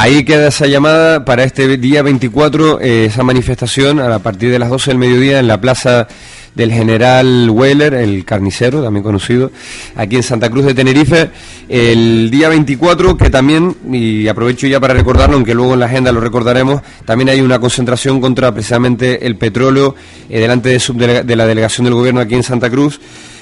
[0.00, 4.68] Ahí queda esa llamada para este día 24, eh, esa manifestación a partir de las
[4.68, 6.06] 12 del mediodía en la plaza
[6.54, 9.50] del general Weller, el carnicero, también conocido,
[9.96, 11.30] aquí en Santa Cruz de Tenerife,
[11.68, 16.12] el día 24, que también, y aprovecho ya para recordarlo, aunque luego en la agenda
[16.12, 19.96] lo recordaremos, también hay una concentración contra precisamente el petróleo
[20.30, 23.00] eh, delante de, la delegación del gobierno aquí en Santa Cruz.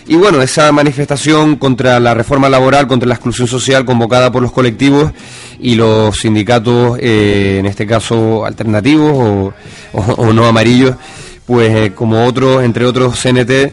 [0.08, 4.52] Y bueno, esa manifestación contra la reforma laboral, contra la exclusión social convocada por los
[4.52, 5.10] colectivos
[5.58, 9.52] y los sindicatos, eh, en este caso alternativos
[9.92, 10.94] o, no amarillos,
[11.44, 13.72] pues eh, como otros, entre otros CNT,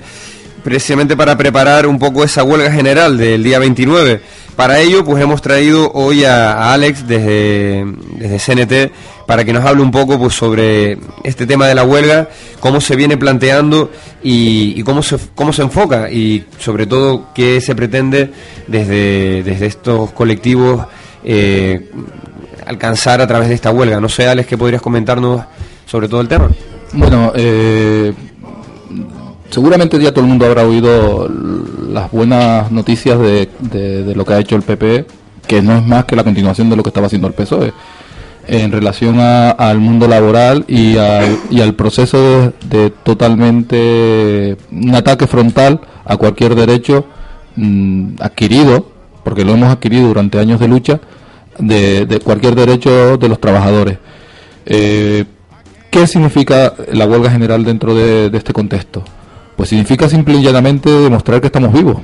[0.63, 4.21] precisamente para preparar un poco esa huelga general del día 29.
[4.55, 7.85] Para ello, pues hemos traído hoy a, a Alex desde,
[8.17, 8.91] desde CNT
[9.25, 12.95] para que nos hable un poco pues sobre este tema de la huelga, cómo se
[12.95, 13.89] viene planteando
[14.21, 18.31] y, cómo, se, cómo se enfoca y sobre todo qué se pretende
[18.67, 20.85] desde, desde estos colectivos
[21.23, 21.89] eh,
[22.65, 23.99] alcanzar a través de esta huelga.
[24.01, 25.41] No sé, Alex, ¿qué podrías comentarnos
[25.85, 26.49] sobre todo el tema?
[26.93, 28.13] Bueno, eh,
[29.49, 31.29] seguramente ya todo el mundo habrá oído
[31.89, 35.05] las buenas noticias de, de- de lo que ha hecho el PP,
[35.47, 37.73] que no es más que la continuación de lo que estaba haciendo el PSOE E,
[38.47, 45.27] en relación a- al mundo laboral y al, y al proceso de, totalmente un ataque
[45.27, 47.05] frontal a cualquier derecho
[47.55, 48.87] mm, adquirido,
[49.23, 50.99] porque lo hemos adquirido durante años de lucha,
[51.59, 53.97] de, de cualquier derecho de los trabajadores.
[54.65, 55.25] Eh,
[55.89, 59.03] ¿Qué significa la huelga general dentro de, de este contexto?
[59.55, 61.97] Pues significa simple y llanamente demostrar que estamos vivos,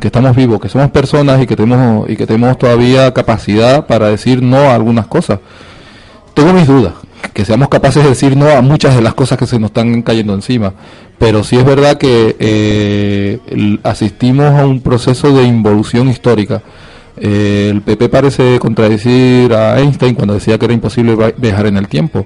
[0.00, 4.08] que estamos vivos, que somos personas y que tenemos y que tenemos todavía capacidad para
[4.08, 5.38] decir no a algunas cosas.
[6.38, 6.92] Tengo mis dudas,
[7.34, 10.02] que seamos capaces de decir no a muchas de las cosas que se nos están
[10.02, 10.72] cayendo encima,
[11.18, 16.62] pero sí es verdad que eh, asistimos a un proceso de involución histórica.
[17.16, 21.88] Eh, el PP parece contradecir a Einstein cuando decía que era imposible viajar en el
[21.88, 22.24] tiempo.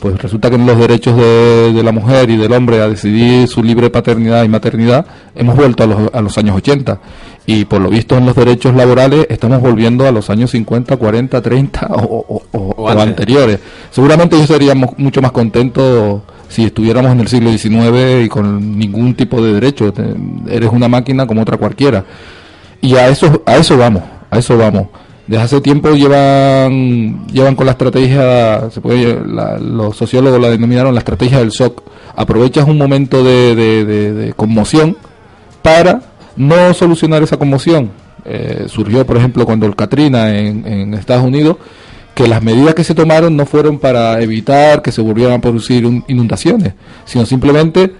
[0.00, 3.46] Pues resulta que en los derechos de, de la mujer y del hombre a decidir
[3.46, 5.06] su libre paternidad y maternidad
[5.36, 6.98] hemos vuelto a los, a los años 80.
[7.44, 11.42] Y por lo visto en los derechos laborales estamos volviendo a los años 50, 40,
[11.42, 13.58] 30 o, o- o- anteriores.
[13.90, 19.14] Seguramente yo seríamos mucho más contentos si estuviéramos en el siglo XIX y con ningún
[19.14, 19.92] tipo de derecho.
[20.48, 22.04] Eres una máquina como otra cualquiera.
[22.80, 24.86] Y a eso, a eso vamos, a eso vamos.
[25.26, 30.94] Desde hace tiempo llevan, llevan con la estrategia, se puede, la- los sociólogos la denominaron
[30.94, 31.82] la estrategia del shock.
[32.14, 34.96] Aprovechas un momento de, de- de- de conmoción
[35.62, 36.02] para
[36.36, 37.90] no solucionar esa conmoción.
[38.24, 41.56] Eh, surgió, por ejemplo, cuando el Katrina en, en Estados Unidos,
[42.14, 45.86] que las medidas que se tomaron no fueron para evitar que se volvieran a producir
[45.86, 46.74] un- inundaciones,
[47.04, 47.92] sino simplemente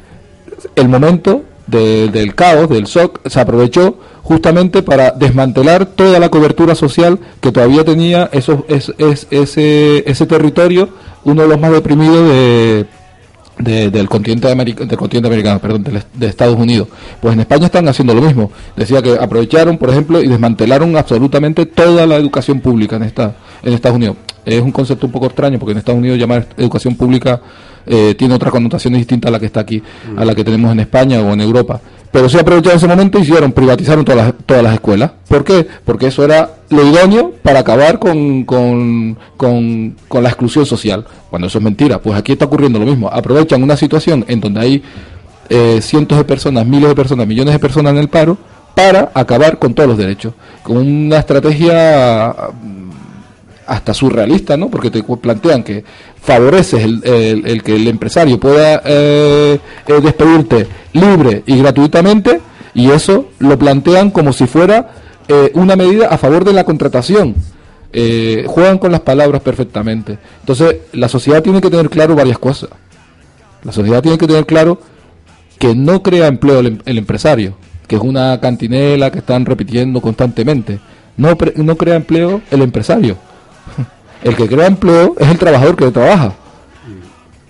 [0.77, 6.75] el momento de- del caos, del shock, se aprovechó justamente para desmantelar toda la cobertura
[6.75, 10.91] social que todavía tenía esos, es- es- ese, ese territorio,
[11.25, 12.87] uno de los más deprimidos de,
[13.63, 16.89] de- del continente americano, del continente americano, perdón, est- de Estados Unidos.
[17.21, 18.51] Pues en España están haciendo lo mismo.
[18.77, 23.73] Decía que aprovecharon, por ejemplo, y desmantelaron absolutamente toda la educación pública en esta, en
[23.73, 24.17] Estados Unidos.
[24.45, 27.41] Es un concepto un poco extraño porque en Estados Unidos llamar educación pública
[27.87, 29.83] eh, tiene otra connotación distinta a la que está aquí,
[30.17, 31.81] a la que tenemos en España o en Europa.
[32.13, 35.13] Pero sí aprovecharon ese momento y hicieron, privatizaron todas las, todas las escuelas.
[35.29, 35.67] ¿Por qué?
[35.85, 41.07] Porque eso era lo idóneo para acabar con, con, con, con la exclusión social.
[41.31, 43.09] Cuando eso es mentira, pues aquí está ocurriendo lo mismo.
[43.09, 44.83] Aprovechan una situación en donde hay
[45.49, 48.37] eh, cientos de personas, miles de personas, millones de personas en el paro
[48.75, 50.35] para acabar con todos los derechos.
[50.63, 52.35] Con una estrategia
[53.73, 54.69] hasta surrealista, ¿no?
[54.69, 55.83] Porque te plantean que
[56.21, 62.41] favoreces el, el- que el empresario pueda eh, eh, despedirte libre y gratuitamente
[62.75, 64.91] y eso lo plantean como si fuera
[65.29, 67.35] eh, una medida a favor de la contratación.
[67.95, 70.19] Eh, juegan con las palabras perfectamente.
[70.41, 72.71] Entonces, la sociedad tiene que tener claro varias cosas.
[73.65, 74.81] La sociedad tiene que tener claro
[75.59, 77.55] que no crea empleo el, em- el empresario,
[77.87, 80.79] que es una cantinela que están repitiendo constantemente.
[81.17, 83.17] No, no crea empleo el empresario.
[84.23, 86.35] El que crea empleo es el trabajador que trabaja.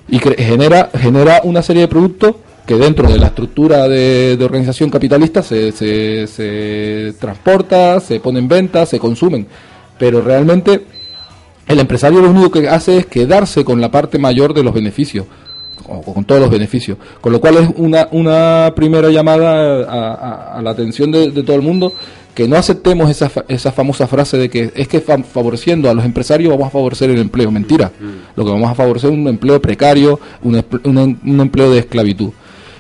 [0.09, 4.91] Y genera, genera una serie de productos que dentro de la estructura de, de organización
[4.91, 9.47] capitalista se, se, se transporta, se pone en venta, se consumen.
[9.99, 10.85] Pero realmente
[11.67, 15.27] el empresario lo único que hace es quedarse con la parte mayor de los beneficios,
[15.89, 16.99] o con todos los beneficios.
[17.21, 21.43] Con lo cual es una, una primera llamada a, a- a la atención de, de
[21.43, 21.93] todo el mundo
[22.35, 26.05] que no aceptemos esa, esa famosa frase de que es que fa- favoreciendo a los
[26.05, 27.51] empresarios vamos a favorecer el empleo.
[27.51, 27.91] Mentira.
[28.37, 31.81] Lo que vamos a favorecer es un empleo precario, un, un em- un empleo de
[31.81, 32.31] esclavitud.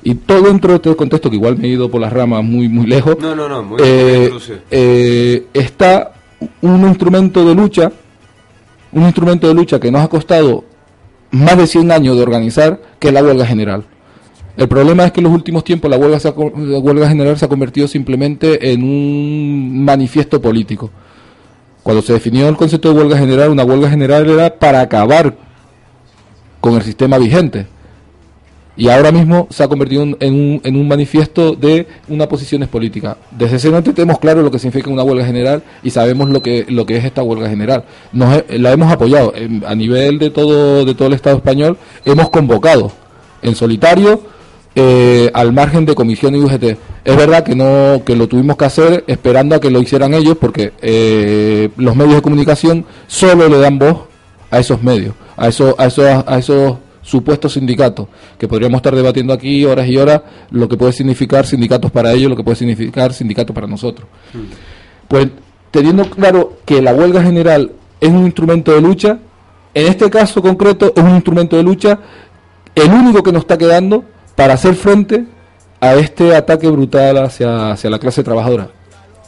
[0.05, 2.68] Y todo dentro de este contexto, que igual me he ido por las ramas muy,
[2.68, 6.12] muy lejos, No, no, no, muy eh, bien, eh, está
[6.61, 7.92] un instrumento de lucha
[8.90, 10.64] un instrumento de lucha que nos ha costado
[11.33, 13.85] más de 100 años de organizar, que la huelga general.
[14.57, 17.47] El problema es que en los últimos tiempos la huelga, se la huelga general se
[17.47, 20.91] ha convertido simplemente en un manifiesto político.
[21.83, 25.37] Cuando se definió el concepto de huelga general, una huelga general era para acabar
[26.61, 27.66] con el sistema vigente.
[28.77, 33.16] Y ahora mismo se ha convertido en un, manifiesto de unas posiciones políticas.
[33.31, 36.87] Desde CNT tenemos claro lo que significa una huelga general y sabemos lo que, lo
[36.87, 37.85] que es esta huelga general.
[38.12, 39.35] Nos la hemos apoyado
[39.66, 41.77] a nivel de todo, de todo el Estado español.
[42.07, 42.93] Hemos convocado
[43.43, 44.23] en solitario
[44.75, 46.64] eh, al margen de comisión y UGT.
[47.05, 50.39] Es verdad que no que lo tuvimos que hacer esperando a que lo hicieran ellos
[50.41, 54.05] porque eh, los medios de comunicación solo le dan voz
[54.51, 59.32] a esos medios, a esos, a esos, a esos supuestos sindicatos, que podríamos estar debatiendo
[59.32, 63.12] aquí horas y horas lo que puede significar sindicatos para ellos, lo que puede significar
[63.12, 64.09] sindicatos para nosotros.
[65.09, 65.28] Pues
[65.70, 69.18] teniendo claro que la huelga general es un instrumento de lucha,
[69.74, 71.98] en este caso concreto es un instrumento de lucha,
[72.74, 75.24] el único que nos está quedando para hacer frente
[75.80, 78.70] a este ataque brutal hacia, hacia la clase trabajadora.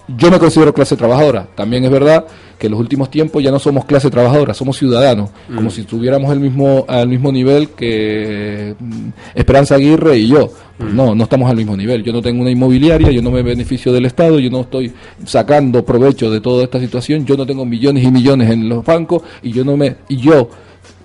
[0.07, 1.47] Yo me considero clase trabajadora.
[1.55, 2.27] También es verdad
[2.59, 5.55] que en los últimos tiempos ya no somos clase trabajadora, somos ciudadanos, Mm.
[5.57, 10.51] como si estuviéramos el mismo, al mismo nivel que mm, Esperanza Aguirre y yo.
[10.77, 10.97] Pues Mm.
[10.97, 12.03] no, no estamos al mismo nivel.
[12.03, 14.93] Yo no tengo una inmobiliaria, yo no me beneficio del Estado, yo no estoy
[15.25, 19.23] sacando provecho de toda esta situación, yo no tengo millones y millones en los bancos
[19.43, 20.51] y yo no me y yo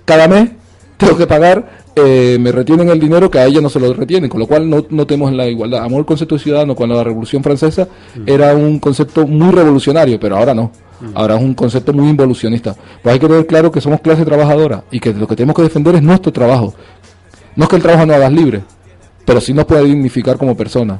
[0.04, 0.50] cada mes
[0.98, 4.30] tengo que pagar, eh, me retienen el dinero que a ella no se lo retienen,
[4.30, 5.84] con lo cual no, no tenemos la igualdad.
[5.84, 7.88] Amor el concepto de ciudadano cuando la Revolución Francesa
[8.26, 10.70] era un concepto muy revolucionario, pero ahora no.
[11.14, 12.76] Ahora es un concepto muy involucionista.
[13.02, 15.62] Pues hay que tener claro que somos clase trabajadora y que lo que tenemos que
[15.62, 16.74] defender es nuestro trabajo.
[17.56, 18.62] No es que el trabajo no hagas libre,
[19.24, 20.98] pero sí nos puede dignificar como persona.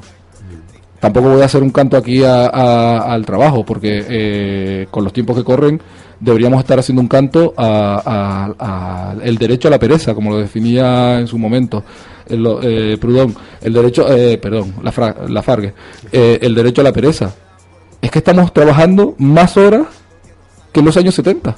[1.01, 5.35] Tampoco voy a hacer un canto aquí a- al trabajo, porque eh, con los tiempos
[5.35, 5.81] que corren
[6.19, 11.19] deberíamos estar haciendo un canto a, a- el derecho a la pereza, como lo definía
[11.19, 11.83] en su momento
[12.27, 15.73] el, lo- eh, Proudhon, el derecho, eh, perdón, la, fra- la Fargue,
[16.11, 17.33] eh, el derecho a la pereza.
[18.01, 19.83] Es que estamos trabajando más horas
[20.71, 21.55] que en los años 70.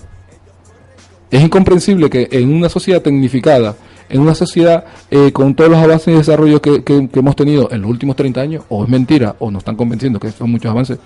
[1.30, 3.76] Es incomprensible que en una sociedad tecnificada,
[4.14, 7.70] en una sociedad eh, con todos los avances y desarrollos que, que- que hemos tenido
[7.72, 10.72] en los últimos 30 años, o es mentira, o nos están convenciendo que son muchos
[10.72, 10.99] avances,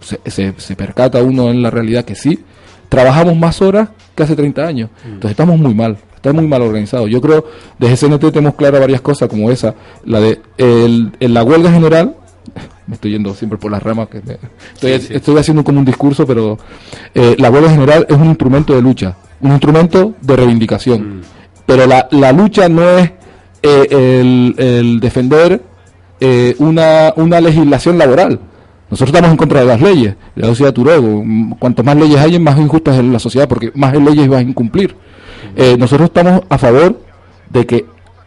[0.00, 2.40] se, se- se percata uno en la realidad que sí,
[2.88, 4.90] trabajamos más horas que hace 30 años.
[5.04, 7.08] Entonces estamos muy mal, estamos muy mal organizados.
[7.10, 7.44] Yo creo,
[7.78, 12.16] desde CNT tenemos claras varias cosas como esa, la de el, la huelga general,
[12.86, 14.38] me estoy yendo siempre por las ramas, que me-
[14.74, 15.14] estoy, Sí, sí.
[15.14, 16.58] estoy haciendo como un discurso, pero
[17.14, 21.22] eh, la huelga general es un instrumento de lucha, un instrumento de reivindicación.
[21.66, 23.10] Pero la, la lucha no es
[23.62, 24.20] eh,
[24.60, 25.60] el, defender
[26.20, 28.38] eh, una, una legislación laboral.
[28.88, 30.14] Nosotros estamos en contra de las leyes.
[30.36, 33.94] La decía Turego, mm, cuanto más leyes hay, más injusta es la sociedad, porque más
[33.94, 34.94] leyes vas a incumplir.
[35.56, 37.00] Eh, nosotros estamos a favor
[37.50, 37.86] de que,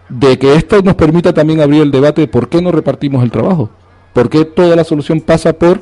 [0.10, 3.32] de que esto nos permita también abrir el debate de por qué no repartimos el
[3.32, 3.70] trabajo.
[4.14, 5.82] ¿Por qué toda la solución pasa por,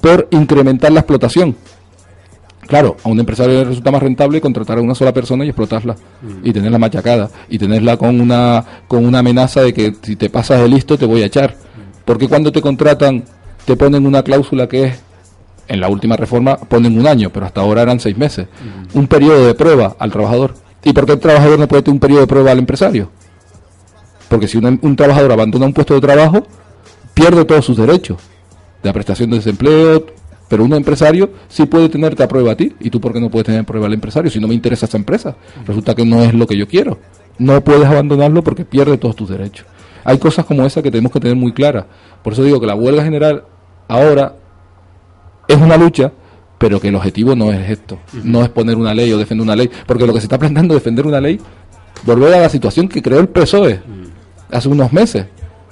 [0.00, 1.54] por incrementar la explotación?
[2.70, 5.96] Claro, a un empresario le resulta más rentable contratar a una sola persona y explotarla
[6.44, 10.60] y tenerla machacada y tenerla con una con una amenaza de que si te pasas
[10.60, 11.56] de listo te voy a echar.
[12.04, 13.24] Porque cuando te contratan
[13.64, 15.00] te ponen una cláusula que es
[15.66, 18.46] en la última reforma ponen un año, pero hasta ahora eran seis meses.
[18.94, 20.54] Un periodo de prueba al trabajador.
[20.84, 23.10] ¿Y por qué el trabajador no puede tener un periodo de prueba al empresario?
[24.28, 26.46] Porque si un, un trabajador abandona un puesto de trabajo,
[27.14, 28.18] pierde todos sus derechos.
[28.80, 30.06] De la prestación de desempleo,
[30.50, 32.74] pero un empresario sí puede tenerte a prueba a ti.
[32.80, 34.28] ¿Y tú por qué no puedes tener a prueba al empresario?
[34.32, 36.98] Si no me interesa esa empresa, resulta que no es lo que yo quiero.
[37.38, 39.64] No puedes abandonarlo porque pierde todos tus derechos.
[40.02, 41.84] Hay cosas como esa que tenemos que tener muy claras.
[42.24, 43.44] Por eso digo que la huelga general
[43.86, 44.34] ahora
[45.46, 46.10] es una lucha,
[46.58, 48.00] pero que el objetivo no es esto.
[48.24, 49.70] No es poner una ley o defender una ley.
[49.86, 51.38] Porque lo que se está planteando es defender una ley,
[52.02, 53.80] volver a la situación que creó el PSOE
[54.50, 55.26] hace unos meses.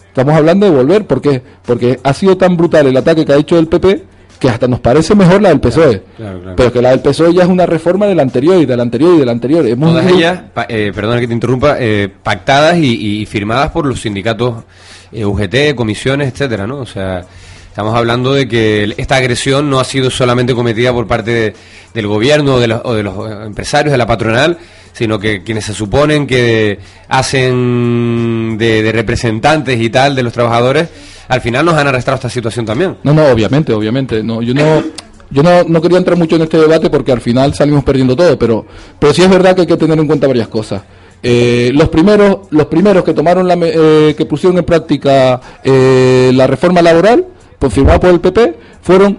[0.06, 1.42] Estamos hablando de volver, ¿por qué?
[1.66, 4.06] Porque ha sido tan brutal el ataque que ha hecho el PP
[4.38, 6.02] que hasta nos parece mejor la del PSOE.
[6.16, 6.56] claro, claro.
[6.56, 8.82] Pero que la del PSOE ya es una reforma de la anterior y de la
[8.82, 9.66] anterior y de la anterior.
[9.66, 13.84] Hemos Todas ellas, pa- eh, perdona que te interrumpa, eh, pactadas y, y firmadas por
[13.86, 14.64] los sindicatos
[15.12, 16.78] eh, UGT, comisiones, etcétera, ¿no?
[16.78, 17.24] O sea,
[17.68, 21.54] estamos hablando de que esta agresión no ha sido solamente cometida por parte de-
[21.94, 24.56] del gobierno o de, los, o de los eh, empresarios, de la patronal,
[24.92, 26.78] sino que quienes se suponen que
[27.08, 30.88] hacen de, de representantes y tal de los trabajadores,
[31.28, 32.96] al final nos han arrastrado esta situación también.
[33.02, 34.22] No, no, obviamente, obviamente.
[34.22, 34.82] No, yo no,
[35.30, 38.38] yo no, no quería entrar mucho en este debate porque al final salimos perdiendo todo,
[38.38, 38.64] pero,
[38.98, 40.82] pero sí es verdad que hay que tener en cuenta varias cosas.
[41.22, 46.46] Eh, los primeros, los primeros que tomaron la, eh, que pusieron en práctica eh, la
[46.46, 47.26] reforma laboral,
[47.58, 49.18] pues firmada por el PP, fueron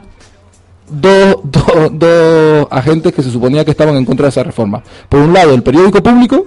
[0.89, 4.81] dos, dos, dos agentes que se suponía que estaban en contra de esa reforma.
[5.09, 6.45] Por un lado, el periódico público,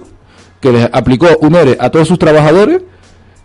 [0.59, 2.81] que les aplicó un ERE a todos sus trabajadores,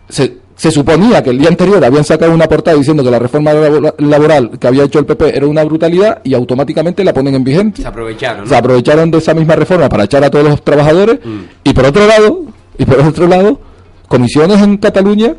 [0.09, 3.52] se, se suponía que el día anterior habían sacado una portada diciendo que la reforma
[3.54, 7.44] labo- laboral que había hecho el PP era una brutalidad y automáticamente la ponen en
[7.44, 7.80] vigente.
[7.82, 8.46] Se aprovecharon, ¿no?
[8.50, 11.38] Se aprovecharon de esa misma reforma para echar a todos los trabajadores Mm.
[11.64, 12.42] y por otro lado,
[12.76, 13.61] y por otro lado,
[14.09, 15.34] comisiones en Cataluña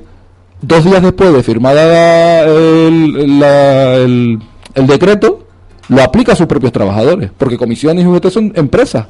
[0.61, 4.39] dos días después de firmada el, la- el-
[4.73, 5.45] el decreto,
[5.89, 9.07] lo aplica a sus propios trabajadores, porque comisiones y UGT son empresas,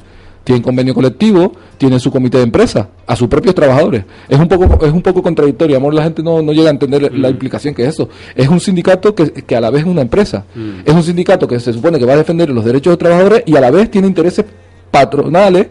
[0.50, 4.04] tienen convenio colectivo, tienen su comité de empresa, a sus propios trabajadores.
[4.28, 7.12] Es un poco es un poco contradictorio, amor, la gente no, no llega a entender
[7.12, 8.08] la implicación que es eso.
[8.34, 10.44] Es un sindicato que, que a la vez es una empresa.
[10.84, 13.44] Es un sindicato que se supone que va a defender los derechos de los trabajadores
[13.46, 14.44] y a la vez tiene intereses
[14.90, 15.68] patronales,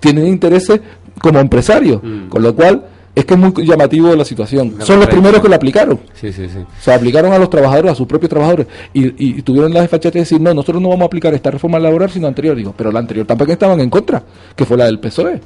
[0.00, 0.82] tiene intereses
[1.18, 2.84] como empresario, con lo cual
[3.14, 4.76] es que es muy llamativo la situación.
[4.80, 5.98] Son los primeros que lo aplicaron.
[6.14, 6.58] Sí, sí, sí.
[6.80, 10.20] Se aplicaron a los trabajadores, a sus propios trabajadores, y, y- tuvieron la desfachatez de
[10.20, 12.56] decir, no, nosotros no vamos a aplicar esta reforma laboral, sino anterior.
[12.56, 14.22] Digo, pero la anterior tampoco estaban en contra,
[14.54, 15.40] que fue la del PSOE.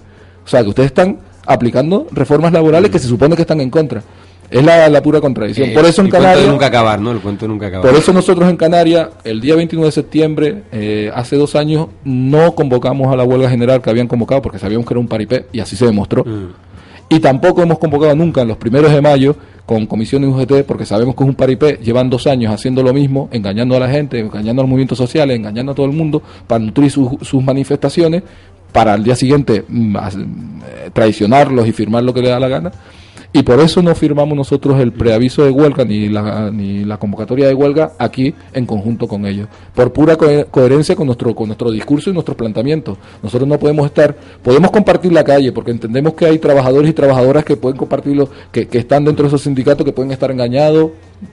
[0.45, 4.03] O sea, que ustedes están aplicando reformas laborales que se supone que están en contra.
[4.51, 5.71] Es la, la pura contradicción.
[5.71, 6.53] Eh, Por eso en el cuento de Canarias...
[6.53, 7.11] nunca acabar, ¿no?
[7.13, 7.91] El cuento nunca acabar.
[7.91, 12.55] Por eso nosotros en Canarias, el día 29 de septiembre, eh, hace dos años, no
[12.55, 15.61] convocamos a la huelga general que habían convocado porque sabíamos que era un paripé y
[15.61, 16.25] así se demostró.
[17.09, 19.37] Y tampoco hemos convocado nunca en los primeros de mayo
[19.67, 23.29] con comisiones UGT porque sabemos que es un paripé, llevan dos años haciendo lo mismo,
[23.33, 26.65] engañando a la gente, engañando a los movimientos sociales, engañando a todo el mundo para
[26.65, 28.23] nutrir sus, sus manifestaciones,
[28.73, 30.01] para al día siguiente mm, eh,
[30.93, 32.73] traicionarlos y firmar lo que le da la gana.
[33.37, 37.49] Y por eso no firmamos nosotros el preaviso de huelga ni la, ni la convocatoria
[37.49, 39.49] de huelga aquí en conjunto con ellos.
[39.75, 42.97] Por pura cohe- coherencia con nuestro, con nuestro discurso y nuestros planteamientos.
[43.25, 47.45] Nosotros no podemos estar, podemos compartir la calle porque entendemos que hay trabajadores y trabajadoras
[47.45, 50.93] que pueden compartirlo, que, que están dentro de esos sindicatos que pueden estar engañados.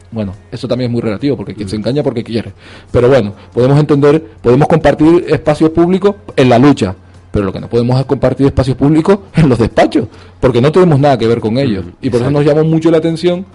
[0.10, 2.52] Bueno, eso también es muy relativo porque quien se engaña porque quiere.
[2.92, 6.96] Pero bueno, podemos entender, podemos compartir espacios públicos en la lucha.
[7.32, 10.08] Pero lo que no podemos es compartir espacios públicos en los despachos,
[10.40, 11.86] porque no tenemos nada que ver con ellos.
[12.02, 13.46] Y por eso nos llamó mucho la atención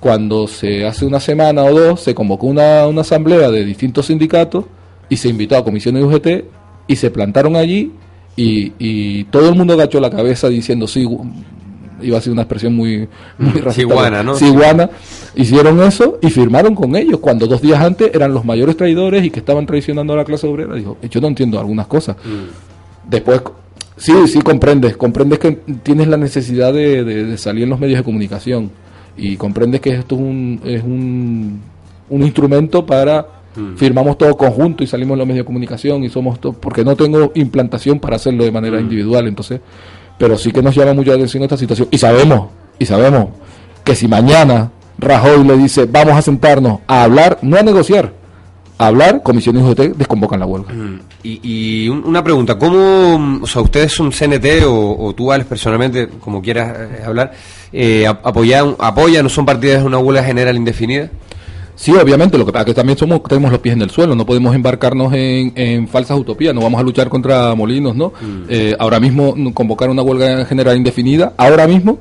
[0.00, 4.66] cuando se hace una semana o dos se convocó una, una asamblea de distintos sindicatos
[5.08, 6.44] y se invitó a comisiones de UGT
[6.86, 7.92] y se plantaron allí
[8.36, 11.06] y, y todo el mundo agachó la cabeza diciendo sí,
[12.02, 13.08] iba a ser una expresión muy,
[13.38, 14.34] muy racista, Ciguana, ¿no?
[14.36, 14.90] ciguana.
[15.34, 19.30] hicieron eso y firmaron con ellos cuando dos días antes eran los mayores traidores y
[19.30, 20.74] que estaban traicionando a la clase obrera.
[20.74, 22.16] Dijo, yo no entiendo algunas cosas.
[23.08, 23.40] Después,
[23.96, 25.52] sí, sí comprendes, comprendes que
[25.82, 28.70] tienes la necesidad de, de- de salir en los medios de comunicación
[29.16, 31.60] y comprendes que esto es un, es un,
[32.10, 33.26] un instrumento para
[33.76, 36.94] firmamos todo conjunto y salimos en los medios de comunicación y somos todos, porque no
[36.94, 39.60] tengo implantación para hacerlo de manera individual, entonces,
[40.18, 42.48] pero sí que nos llama mucho la atención esta situación y sabemos,
[42.78, 43.28] y sabemos
[43.82, 48.12] que si mañana Rajoy le dice vamos a sentarnos a hablar, no a negociar,
[48.78, 50.72] a hablar, comisiones UGT desconvocan la huelga.
[51.22, 55.32] Y, y un- una pregunta, ¿cómo, mm, o sea, ustedes son CNT o, o tú,
[55.32, 57.32] Alex, personalmente, como quieras eh, hablar,
[57.72, 61.10] eh, ap- apoyan, apoyan o son partidarios de una huelga general indefinida?
[61.74, 64.14] Sí, obviamente, lo que pasa es que también somos, tenemos los pies en el suelo,
[64.14, 68.14] no podemos embarcarnos en, en falsas utopías, no vamos a luchar contra molinos, ¿no?
[68.48, 71.98] Eh, ahora mismo mm, convocar una huelga general indefinida, ahora mismo,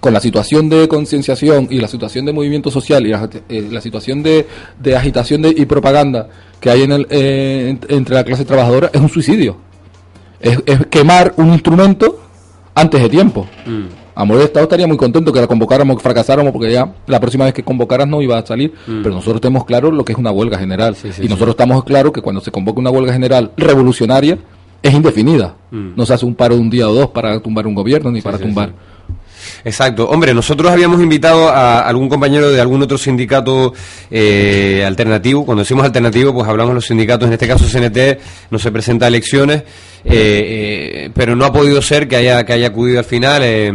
[0.00, 3.80] con la situación de concienciación y la situación de movimiento social y la, eh, la
[3.82, 4.46] situación de,
[4.78, 6.28] de agitación de- y propaganda
[6.58, 9.56] que hay en el, eh, ent- entre la clase trabajadora, es un suicidio.
[10.40, 12.18] Es, es quemar un instrumento
[12.74, 13.46] antes de tiempo.
[14.14, 17.44] Amor de Estado estaría muy contento que la convocáramos, que fracasáramos, porque ya la próxima
[17.44, 18.72] vez que convocaras no iba a salir.
[19.02, 20.94] Pero nosotros tenemos claro lo que es una huelga general.
[21.24, 24.38] y nosotros estamos claros que cuando se convoca una huelga general revolucionaria,
[24.82, 25.54] es indefinida.
[25.70, 28.20] No se hace un paro de un día o dos para tumbar un gobierno ni
[28.22, 28.72] para tumbar.
[29.64, 30.08] Exacto.
[30.08, 33.74] Hombre, nosotros habíamos invitado a algún compañero de algún otro sindicato
[34.10, 35.44] eh, alternativo.
[35.44, 38.20] Cuando decimos alternativo, pues hablamos de los sindicatos, en este caso CNT
[38.50, 39.62] no se presenta a elecciones,
[40.04, 43.72] eh, eh, pero no ha podido ser que haya, que haya acudido al final eh,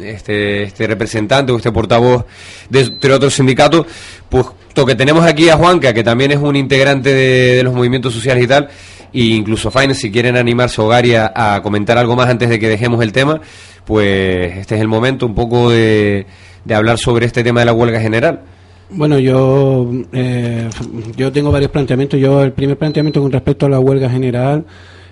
[0.00, 2.24] este, este representante o este portavoz
[2.70, 3.86] de, otro sindicato.
[4.28, 8.14] Puesto que tenemos aquí a Juanca, que también es un integrante de, de los movimientos
[8.14, 8.68] sociales y tal,
[9.12, 12.58] e incluso Faine, si quieren animarse hogar y a, a comentar algo más antes de
[12.58, 13.40] que dejemos el tema,
[13.86, 16.26] pues este es el momento un poco de,
[16.64, 18.40] de hablar sobre este tema de la huelga general.
[18.90, 20.68] Bueno, yo eh,
[21.16, 22.20] yo tengo varios planteamientos.
[22.20, 24.64] Yo el primer planteamiento con respecto a la huelga general,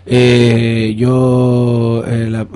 [0.06, 2.46] eh, yo eh,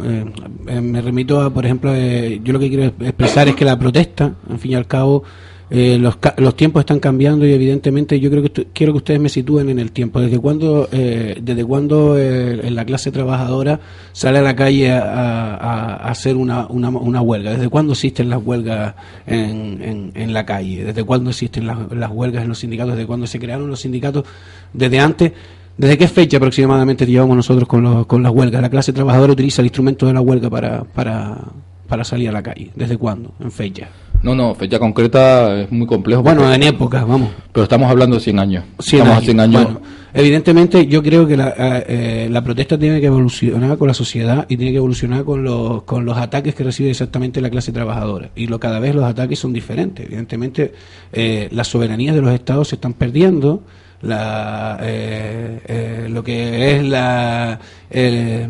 [0.68, 3.78] eh, me remito a, por ejemplo, eh, yo lo que quiero expresar es que la
[3.78, 5.24] protesta, al fin y al cabo,
[5.70, 9.28] eh, los, los tiempos están cambiando y evidentemente yo creo que quiero que ustedes me
[9.28, 10.20] sitúen en el tiempo.
[10.20, 13.80] ¿Desde cuándo, eh, desde cuándo eh, la clase trabajadora
[14.12, 17.52] sale a la calle a, hacer una, una, huelga?
[17.52, 18.94] ¿Desde cuándo existen las huelgas
[19.26, 20.84] en, en, en la calle?
[20.84, 22.94] ¿Desde cuándo existen las, las huelgas en los sindicatos?
[22.94, 24.24] ¿Desde cuándo se crearon los sindicatos?
[24.72, 25.32] ¿Desde antes?
[25.76, 28.60] ¿Desde qué fecha aproximadamente llevamos nosotros con, los, con las huelgas?
[28.62, 31.38] La clase trabajadora utiliza el instrumento de la huelga para, para,
[31.86, 32.70] para salir a la calle.
[32.74, 33.32] ¿Desde cuándo?
[33.38, 33.88] En fecha.
[34.22, 36.22] No, no, fecha concreta es muy complejo.
[36.22, 37.30] Bueno, en épocas, vamos.
[37.52, 38.64] Pero estamos hablando de 100 años.
[38.80, 39.22] 100 estamos años.
[39.22, 39.64] a 100 años.
[39.64, 39.80] Bueno,
[40.12, 44.44] evidentemente yo creo que la, eh, eh, la protesta tiene que evolucionar con la sociedad
[44.48, 48.30] y tiene que evolucionar con los, con los ataques que recibe exactamente la clase trabajadora.
[48.34, 50.04] Y lo, cada vez los ataques son diferentes.
[50.06, 50.72] Evidentemente
[51.12, 53.62] eh, las soberanías de los estados se están perdiendo.
[54.00, 57.58] La, eh, eh, lo que es la
[57.90, 58.48] eh,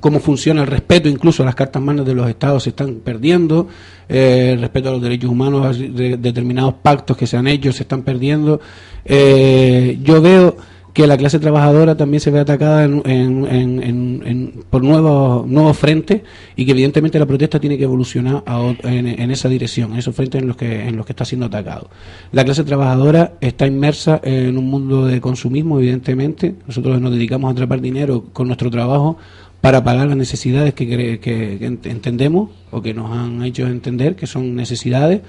[0.00, 3.68] cómo funciona el respeto incluso a las cartas magnas de los estados se están perdiendo
[4.08, 8.02] eh, respeto a los derechos humanos de- determinados pactos que se han hecho se están
[8.02, 8.60] perdiendo
[9.04, 10.56] Eh, yo veo
[10.92, 16.20] que la clase trabajadora también se ve atacada en- por nuevos nuevos frentes
[16.54, 20.42] y que evidentemente la protesta tiene que evolucionar a en esa dirección, en esos frentes
[20.42, 21.88] en los que en los que está siendo atacado.
[22.32, 26.54] La clase trabajadora está inmersa en un mundo de consumismo, evidentemente.
[26.66, 29.16] Nosotros nos dedicamos a atrapar dinero con nuestro trabajo
[29.62, 35.22] para pagar las necesidades que, entendemos o que nos han hecho entender que son necesidades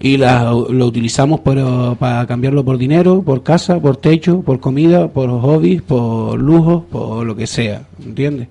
[0.00, 5.08] y la- lo utilizamos para, para cambiarlo por dinero, por casa, por techo, por comida,
[5.08, 8.48] por hobbies, por lujos, por lo que sea, ¿entiendes?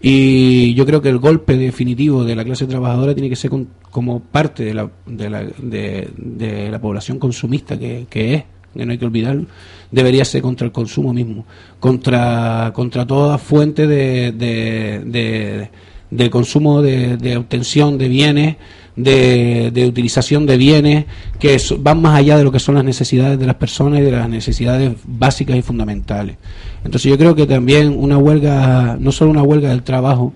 [0.00, 3.68] Y yo creo que el golpe definitivo de la clase trabajadora tiene que ser con-
[3.90, 8.44] como parte de la, de la, de la población consumista que, que es,
[8.74, 9.44] que no hay que olvidarlo,
[9.92, 11.44] debería ser contra el consumo mismo,
[11.78, 15.70] contra, contra toda fuente de, de,
[16.10, 18.56] de, consumo, de, obtención de bienes,
[18.96, 21.04] de, de utilización de bienes
[21.38, 24.12] que van más allá de lo que son las necesidades de las personas y de
[24.12, 26.36] las necesidades básicas y fundamentales.
[26.84, 30.32] Entonces yo creo que también una huelga, no solo una huelga del trabajo,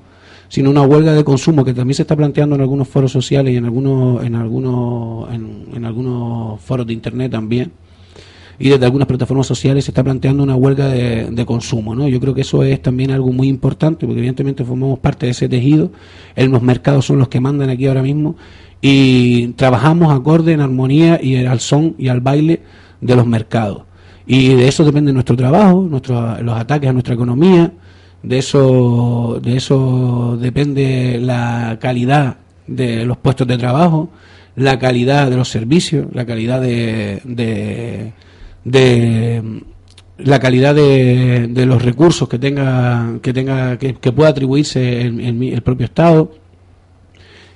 [0.49, 3.57] sino una huelga de consumo que también se está planteando en algunos foros sociales y
[3.57, 7.73] en algunos en algunos en algunos foros de internet también
[8.59, 12.09] y desde algunas plataformas sociales se está planteando una huelga de, consumo, ¿no?
[12.09, 15.49] Yo creo que eso es también algo muy importante porque evidentemente formamos parte de ese
[15.49, 15.91] tejido,
[16.35, 18.37] en los mercados son los que mandan aquí ahora mismo
[18.81, 22.63] y trabajamos acorde en armonía y al son y al baile
[23.01, 23.83] de los mercados.
[24.27, 27.73] Y de eso depende nuestro trabajo, nuestros los ataques a nuestra economía,
[28.23, 34.11] de eso de eso depende la calidad de los puestos de trabajo,
[34.57, 38.13] la calidad de los servicios, la calidad de, de,
[38.67, 39.63] de
[40.19, 45.21] la calidad de, de los recursos que tenga que tenga que, que pueda atribuirse el,
[45.21, 46.33] el el propio Estado.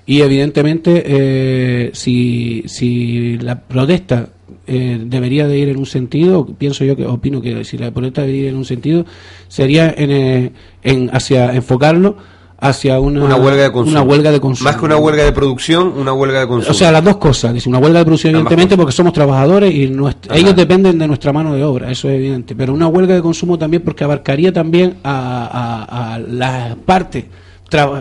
[0.07, 4.31] Y evidentemente eh, si, si la protesta
[4.67, 8.23] eh, debería de ir en un sentido pienso yo que opino que si la protesta
[8.23, 9.05] debería ir en un sentido
[9.49, 12.17] sería en, eh, en hacia enfocarlo
[12.61, 14.01] hacia una, Una huelga de consumo.
[14.01, 16.71] una huelga de consumo Más que una huelga de producción, una huelga de consumo.
[16.71, 17.55] o sea, las dos cosas.
[17.55, 18.83] Dice, una huelga de producción, Ambas evidentemente, cosas.
[18.85, 19.85] porque somos trabajadores y
[20.33, 22.55] ellos dependen de nuestra mano de obra, eso es evidente.
[22.55, 27.25] Pero una huelga de consumo también porque abarcaría también a, a, a las partes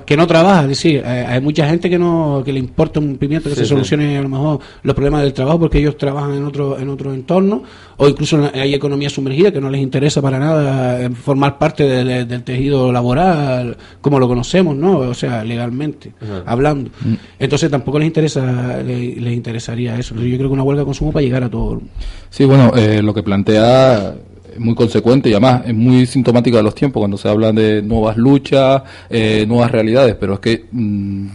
[0.06, 0.64] que no trabaja.
[0.64, 3.62] Es decir, eh, hay mucha gente que no que le importa un pimiento que Sí,
[3.62, 3.70] se sí.
[3.70, 7.14] solucione a lo mejor los problemas del trabajo porque ellos trabajan en otro en otro
[7.14, 7.64] entorno
[7.98, 12.28] o incluso hay economía sumergida que no les interesa para nada eh, formar parte del,
[12.28, 14.98] del tejido laboral como lo conocemos, ¿no?
[15.00, 16.44] O sea, legalmente Ajá.
[16.46, 16.90] hablando.
[17.38, 20.16] Entonces tampoco les interesa le- les interesaría eso.
[20.16, 21.82] Yo creo que una huelga de consumo para llegar a todo.
[22.30, 24.16] Sí, bueno, eh, lo que plantea
[24.60, 28.18] muy consecuente y además es muy sintomático de los tiempos cuando se habla de nuevas
[28.18, 31.28] luchas, eh, nuevas realidades, pero es que mm,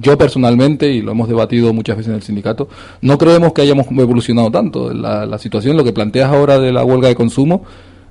[0.00, 2.68] yo personalmente, y lo hemos debatido muchas veces en el sindicato,
[3.00, 4.92] no creemos que hayamos evolucionado tanto.
[4.92, 7.64] La, la situación, lo que planteas ahora de la huelga de consumo,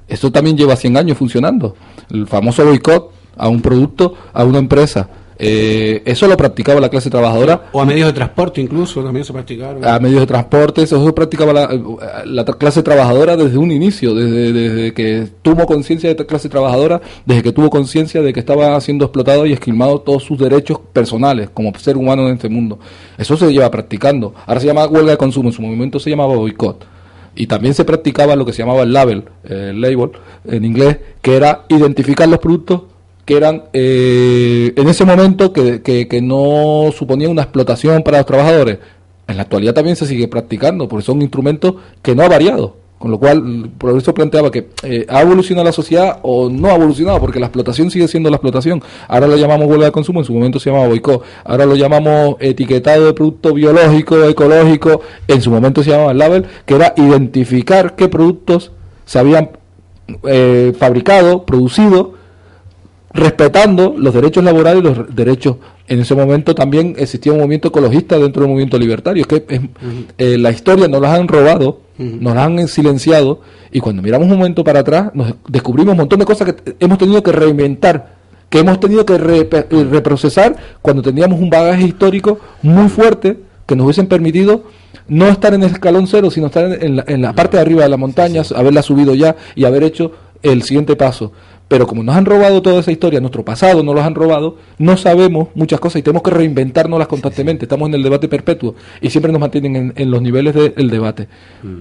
[0.07, 1.75] eso también lleva 100 años funcionando.
[2.11, 5.09] El famoso boicot a un producto, a una empresa.
[5.39, 9.33] Eh, eso lo practicaba la clase trabajadora O a medios de transporte incluso también se
[9.33, 9.83] practicaron.
[9.83, 11.69] a medios de transporte, eso practicaba la,
[12.25, 17.01] la clase trabajadora desde un inicio, desde, desde que tuvo conciencia de esta clase trabajadora,
[17.25, 21.49] desde que tuvo conciencia de que estaba siendo explotado y esquilmado todos sus derechos personales
[21.53, 22.79] como ser humano en este mundo.
[23.17, 24.33] Eso se lleva practicando.
[24.45, 26.85] Ahora se llama huelga de consumo, en su momento se llamaba boicot.
[27.35, 30.11] Y también se practicaba lo que se llamaba el label, eh, el label
[30.45, 32.83] en inglés, que era identificar los productos
[33.25, 38.79] que eran eh, en ese momento que, que, no suponían una explotación para los trabajadores.
[39.27, 43.09] En la actualidad también se sigue practicando, porque son instrumentos que no ha variado Con
[43.11, 47.21] lo cual, por eso planteaba que eh, ha evolucionado la sociedad o no ha evolucionado,
[47.21, 48.83] porque la explotación sigue siendo la explotación.
[49.07, 51.23] Ahora lo llamamos huelga de consumo, en su momento se llamaba boicot.
[51.45, 56.75] Ahora lo llamamos etiquetado de producto biológico, ecológico, en su momento se llamaba label, que
[56.75, 58.73] era identificar qué productos
[59.05, 59.51] se habían
[60.27, 62.15] eh, fabricado, producido,
[63.13, 65.57] respetando los derechos laborales y los derechos.
[65.87, 69.21] En ese momento también existía un movimiento ecologista dentro del movimiento libertario.
[69.21, 69.61] Es que es-
[70.17, 73.41] eh, la historia nos las han robado, nos las han silenciado,
[73.71, 76.97] y cuando miramos un momento para atrás, nos descubrimos un montón de cosas que hemos
[76.97, 78.15] tenido que reinventar,
[78.49, 83.37] que hemos tenido que eh, reprocesar cuando teníamos un bagaje histórico muy fuerte
[83.67, 84.63] que nos hubiesen permitido
[85.07, 87.61] no estar en el escalón cero, sino estar en, en la, en la parte de
[87.61, 90.11] arriba de la montaña, haberla subido ya y haber hecho
[90.41, 91.31] el siguiente paso.
[91.73, 94.95] Pero como nos han robado toda esa historia, nuestro pasado nos los han robado, no
[94.95, 97.65] sabemos muchas cosas y tenemos que reinventárnoslas constantemente.
[97.65, 101.27] Estamos en el debate perpetuo y siempre nos mantienen en, en los niveles del debate.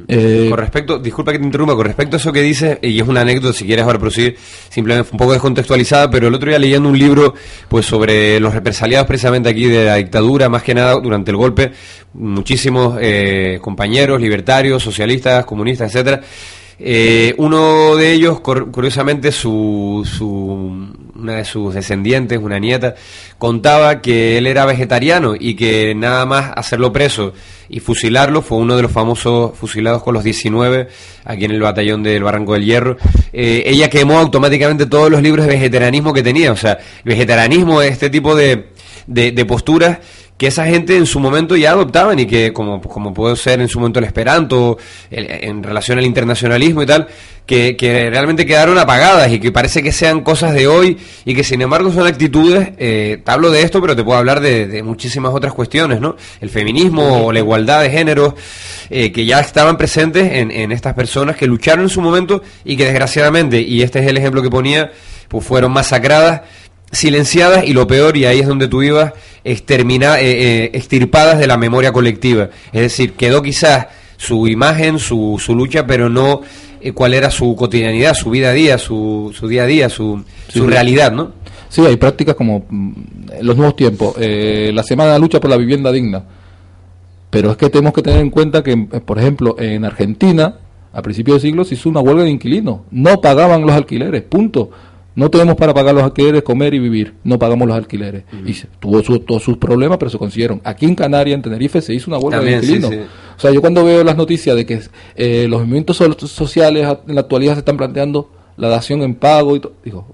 [0.08, 3.06] Eh, Con respecto, disculpa que te interrumpa, con respecto a eso que dices, y es
[3.06, 4.34] una anécdota, si quieres ahora producir,
[4.70, 7.34] simplemente un poco descontextualizada, pero el otro día leyendo un libro
[7.68, 11.70] pues sobre los represaliados precisamente aquí de la dictadura, más que nada durante el golpe,
[12.14, 16.22] muchísimos eh, compañeros libertarios, socialistas, comunistas, etcétera.
[16.84, 22.96] Eh, uno de ellos, curiosamente, su, su, una de sus descendientes, una nieta,
[23.38, 27.34] contaba que él era vegetariano y que nada más hacerlo preso
[27.68, 30.88] y fusilarlo fue uno de los famosos fusilados con los 19
[31.24, 32.96] aquí en el batallón del Barranco del Hierro.
[33.32, 36.50] Eh, ella quemó automáticamente todos los libros de vegetarianismo que tenía.
[36.50, 38.70] O sea, vegetarianismo es este tipo de,
[39.06, 39.98] de, de posturas
[40.42, 43.68] que esa gente en su momento ya adoptaban y que como, como puede ser en
[43.68, 44.76] su momento el esperanto
[45.08, 47.06] el- en relación al internacionalismo y tal
[47.46, 51.44] que, que realmente quedaron apagadas y que parece que sean cosas de hoy y que
[51.44, 54.82] sin embargo son actitudes eh, te hablo de esto pero te puedo hablar de, de
[54.82, 58.34] muchísimas otras cuestiones no el feminismo o la igualdad de géneros
[58.90, 62.76] eh, que ya estaban presentes en, en estas personas que lucharon en su momento y
[62.76, 64.90] que desgraciadamente y este es el ejemplo que ponía
[65.28, 66.40] pues fueron masacradas
[66.94, 69.14] silenciadas y lo peor, y ahí es donde tú ibas,
[69.44, 72.50] extermina, eh, eh, extirpadas de la memoria colectiva.
[72.72, 76.42] Es decir, quedó quizás su imagen, su, su lucha, pero no
[76.80, 80.24] eh, cuál era su cotidianidad, su vida a día, su, su día a día, su,
[80.48, 81.32] su realidad, ¿no?
[81.68, 82.92] Sí, hay prácticas como mm,
[83.40, 84.14] los nuevos tiempos.
[84.18, 86.24] eh, la semana de la lucha por la vivienda digna.
[87.30, 90.56] Pero es que tenemos que tener en cuenta que, por ejemplo, en Argentina,
[90.92, 92.80] a principios de siglo se hizo una huelga de inquilinos.
[92.90, 94.70] No pagaban los alquileres, punto.
[95.14, 97.14] No tenemos para pagar los alquileres, comer y vivir.
[97.24, 98.24] No pagamos los alquileres.
[98.46, 100.60] Y se- tuvo su- todos sus problemas, pero se consiguieron.
[100.64, 102.90] Aquí en Canarias, en Tenerife, se hizo una huelga También, de inquilinos.
[102.90, 102.98] sí.
[103.36, 104.80] O sea, yo cuando veo las noticias de que
[105.16, 109.56] eh, los movimientos so- sociales en la actualidad se están planteando la dación en pago
[109.56, 110.06] y digo,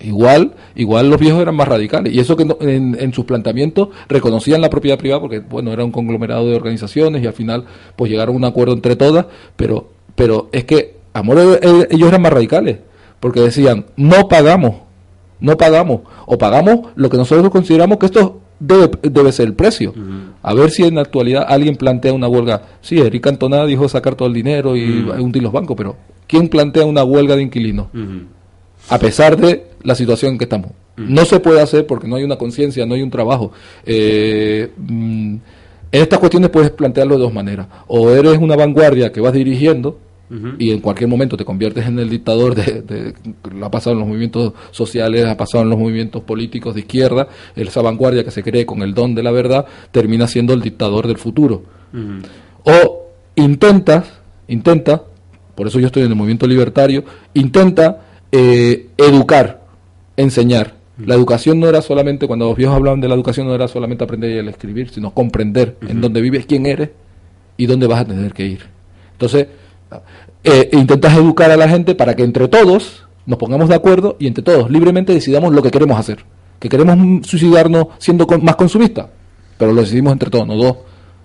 [0.00, 2.12] igual, igual los viejos eran más radicales.
[2.12, 5.84] Y eso que no- en, en sus planteamientos reconocían la propiedad privada porque, bueno, era
[5.84, 7.64] un conglomerado de organizaciones y al final
[7.96, 12.22] pues llegaron a un acuerdo entre todas, pero, pero es que, amor, eh, ellos eran
[12.22, 12.78] más radicales
[13.20, 14.76] porque decían, no pagamos,
[15.40, 19.94] no pagamos, o pagamos lo que nosotros consideramos que esto debe, debe ser el precio.
[20.42, 22.62] A ver si en la actualidad alguien plantea una huelga.
[22.80, 26.84] Sí, Eric Cantona dijo sacar todo el dinero y hundir los bancos, pero ¿quién plantea
[26.84, 27.88] una huelga de inquilinos?
[28.88, 30.70] A pesar de la situación en que estamos.
[30.96, 33.52] No se puede hacer porque no hay una conciencia, no hay un trabajo.
[33.84, 35.36] Eh, mm,
[35.92, 37.66] en estas cuestiones puedes plantearlo de dos maneras.
[37.86, 39.98] O eres una vanguardia que vas dirigiendo,
[40.58, 43.14] y en cualquier momento te conviertes en el dictador de, de-
[43.54, 47.28] lo ha pasado en los movimientos sociales, ha pasado en los movimientos políticos de izquierda,
[47.54, 51.06] esa vanguardia que se cree con el don de la verdad termina siendo el dictador
[51.06, 51.62] del futuro.
[52.64, 55.02] O intentas, intenta,
[55.54, 57.04] por eso yo estoy en el movimiento libertario,
[57.34, 59.62] intenta eh, educar,
[60.16, 60.74] enseñar.
[60.98, 64.02] La educación no era solamente, cuando los viejos hablaban de la educación, no era solamente
[64.02, 66.90] aprender a escribir, sino comprender en dónde vives, quién eres
[67.58, 68.60] y dónde vas a tener que ir.
[69.12, 69.46] Entonces,
[70.44, 74.26] eh, intentas educar a la gente para que entre todos nos pongamos de acuerdo y
[74.26, 76.24] entre todos libremente decidamos lo que queremos hacer.
[76.58, 79.06] Que queremos suicidarnos siendo más consumistas,
[79.58, 80.76] pero lo decidimos entre todos, no dos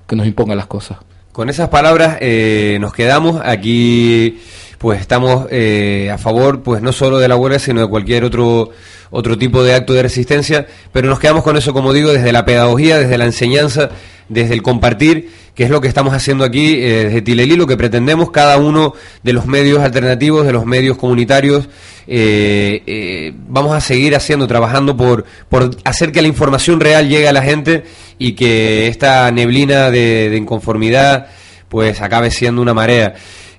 [0.08, 0.98] que nos impongan las cosas.
[1.32, 4.40] Con esas palabras eh, nos quedamos aquí,
[4.82, 8.72] pues estamos eh, a favor, pues no solo de la huelga, sino de cualquier otro
[9.12, 12.46] otro tipo de acto de resistencia, pero nos quedamos con eso, como digo, desde la
[12.46, 13.90] pedagogía, desde la enseñanza,
[14.30, 17.76] desde el compartir, que es lo que estamos haciendo aquí eh, desde Tilelí, lo que
[17.76, 21.68] pretendemos cada uno de los medios alternativos, de los medios comunitarios,
[22.08, 27.28] eh, eh, vamos a seguir haciendo, trabajando por, por hacer que la información real llegue
[27.28, 27.84] a la gente
[28.18, 31.28] y que esta neblina de, de inconformidad
[31.68, 33.16] pues acabe siendo una marea.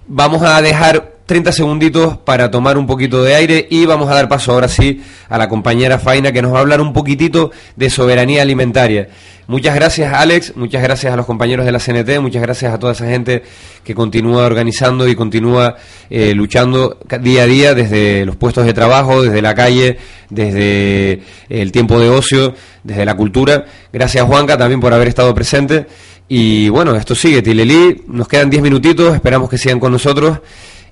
[0.09, 4.29] Vamos a dejar 30 segunditos para tomar un poquito de aire y vamos a dar
[4.29, 7.91] paso ahora sí a la compañera Faina que nos va a hablar un poquitito de
[7.91, 9.09] soberanía alimentaria.
[9.47, 12.93] Muchas gracias Alex, muchas gracias a los compañeros de la CNT, muchas gracias a toda
[12.93, 13.43] esa gente
[13.85, 15.77] que continúa organizando y continúa
[16.11, 19.99] eh, luchando día a día desde los puestos de trabajo, desde la calle,
[20.31, 23.65] desde el tiempo de ocio, desde la cultura.
[23.93, 25.87] Gracias Juanca también por haber estado presente.
[26.29, 30.39] Y bueno, esto sigue, Tilelí, nos quedan 10 minutitos, esperamos que sigan con nosotros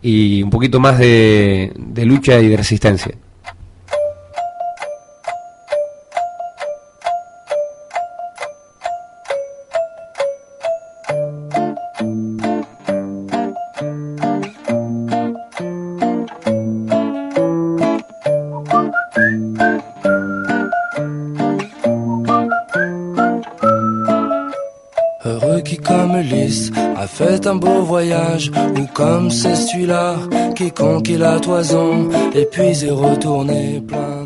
[0.03, 1.73] y un poquito más de,
[2.05, 3.15] lucha y de resistencia.
[27.47, 30.17] Un beau voyage Ou comme c'est celui-là
[30.57, 34.21] qui conquit la toison Et puis est retourné plein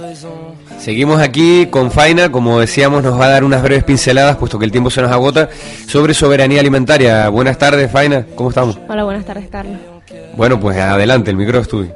[0.00, 4.58] raison Seguimos aquí con Faina, como decíamos, nos va a dar unas breves pinceladas, puesto
[4.58, 5.48] que el tiempo se nos agota,
[5.86, 7.28] sobre soberanía alimentaria.
[7.28, 8.78] Buenas tardes, Faina, ¿cómo estamos?
[8.88, 9.76] Hola, buenas tardes, Carlos.
[10.36, 11.90] Bueno, pues adelante, el micro es tuyo.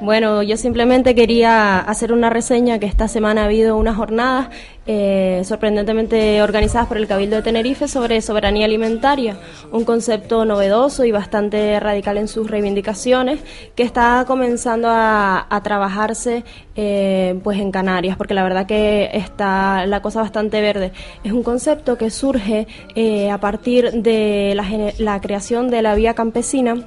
[0.00, 4.48] Bueno, yo simplemente quería hacer una reseña que esta semana ha habido unas jornadas
[4.86, 9.38] eh, sorprendentemente organizadas por el Cabildo de Tenerife sobre soberanía alimentaria,
[9.72, 13.40] un concepto novedoso y bastante radical en sus reivindicaciones
[13.74, 16.44] que está comenzando a, a trabajarse
[16.76, 20.92] eh, pues en Canarias, porque la verdad que está la cosa bastante verde.
[21.24, 24.64] Es un concepto que surge eh, a partir de la,
[24.98, 26.84] la creación de la vía campesina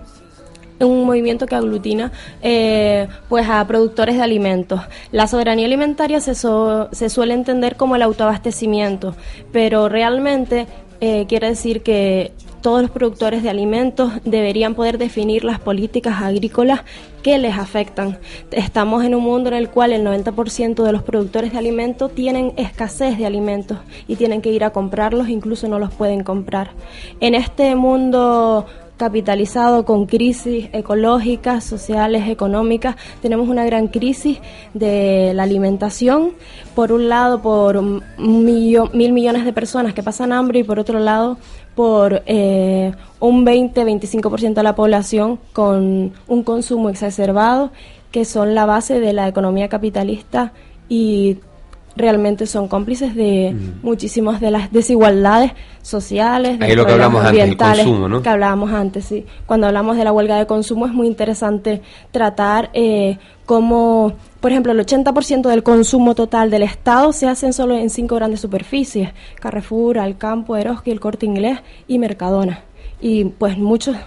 [0.86, 4.82] un movimiento que aglutina eh, pues a productores de alimentos.
[5.12, 9.16] La soberanía alimentaria se, se suele entender como el autoabastecimiento,
[9.52, 10.68] pero realmente
[11.00, 12.32] eh, quiere decir que
[12.62, 16.82] todos los productores de alimentos deberían poder definir las políticas agrícolas
[17.24, 18.20] que les afectan.
[18.52, 22.54] Estamos en un mundo en el cual el 90% de los productores de alimentos tienen
[22.58, 26.72] escasez de alimentos y tienen que ir a comprarlos, incluso no los pueden comprar.
[27.20, 28.66] En este mundo
[29.02, 32.98] capitalizado con crisis ecológicas, sociales, económicas.
[33.20, 34.38] Tenemos una gran crisis
[34.76, 36.34] de la alimentación,
[36.76, 37.82] por un lado por
[38.20, 41.40] mil millones de personas que pasan hambre y por otro lado
[41.74, 47.72] por eh, un 20-25% de la población con un consumo exacerbado,
[48.12, 50.54] que son la base de la economía capitalista
[50.90, 51.38] y
[51.96, 55.52] realmente son cómplices de muchísimas de las desigualdades
[55.82, 58.22] sociales, de Ahí lo que problemas hablamos antes, el ambientales consumo, ¿no?
[58.22, 59.26] que hablábamos antes, sí.
[59.46, 61.82] Cuando hablamos de la huelga de consumo es muy interesante
[62.12, 67.76] tratar eh, cómo, por ejemplo, el 80% del consumo total del Estado se hace solo
[67.76, 69.10] en cinco grandes superficies,
[69.40, 72.62] Carrefour, Alcampo, Eroski, el Corte Inglés y Mercadona.
[73.02, 73.98] Y pues muchos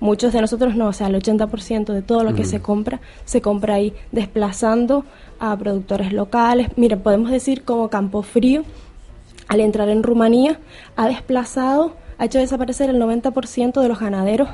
[0.00, 2.46] muchos de nosotros no, o sea, el 80% de todo lo que Mm.
[2.46, 5.04] se compra se compra ahí, desplazando
[5.40, 6.68] a productores locales.
[6.76, 8.62] Mira, podemos decir como Campo Frío,
[9.48, 10.58] al entrar en Rumanía,
[10.96, 14.48] ha desplazado, ha hecho desaparecer el 90% de los ganaderos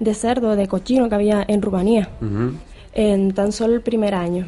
[0.00, 2.08] de cerdo, de cochino que había en Rumanía
[2.94, 4.46] en tan solo el primer año.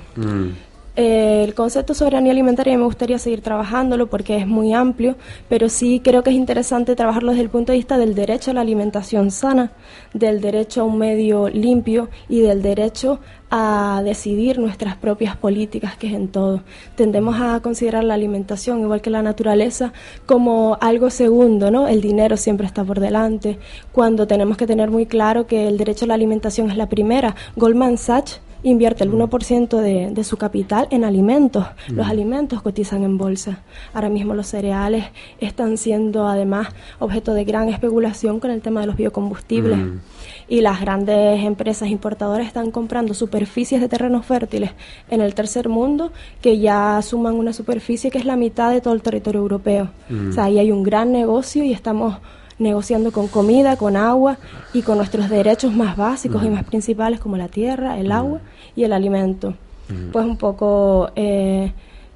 [1.02, 5.16] Eh, el concepto de soberanía alimentaria me gustaría seguir trabajándolo porque es muy amplio,
[5.48, 8.54] pero sí creo que es interesante trabajarlo desde el punto de vista del derecho a
[8.54, 9.72] la alimentación sana,
[10.12, 13.18] del derecho a un medio limpio y del derecho
[13.50, 16.64] a decidir nuestras propias políticas, que es en todo.
[16.96, 19.94] Tendemos a considerar la alimentación, igual que la naturaleza,
[20.26, 21.88] como algo segundo, ¿no?
[21.88, 23.58] El dinero siempre está por delante,
[23.90, 27.36] cuando tenemos que tener muy claro que el derecho a la alimentación es la primera.
[27.56, 31.64] Goldman Sachs invierte el 1% de, de su capital en alimentos.
[31.88, 32.10] Los Mm.
[32.10, 33.60] alimentos cotizan en bolsa.
[33.94, 35.06] Ahora mismo los cereales
[35.40, 36.68] están siendo además
[36.98, 39.78] objeto de gran especulación con el tema de los biocombustibles.
[39.78, 40.00] Mm.
[40.48, 44.72] Y las grandes empresas importadoras están comprando superficies de terrenos fértiles
[45.08, 46.12] en el tercer mundo
[46.42, 49.90] que ya suman una superficie que es la mitad de todo el territorio europeo.
[50.08, 50.30] Mm.
[50.30, 52.16] O sea, ahí hay un gran negocio y estamos
[52.58, 54.36] negociando con comida, con agua
[54.74, 56.52] y con nuestros derechos más básicos y Mm.
[56.52, 58.40] más principales como la tierra, el agua
[58.76, 59.54] y el alimento.
[60.12, 61.72] Pues un poco eh,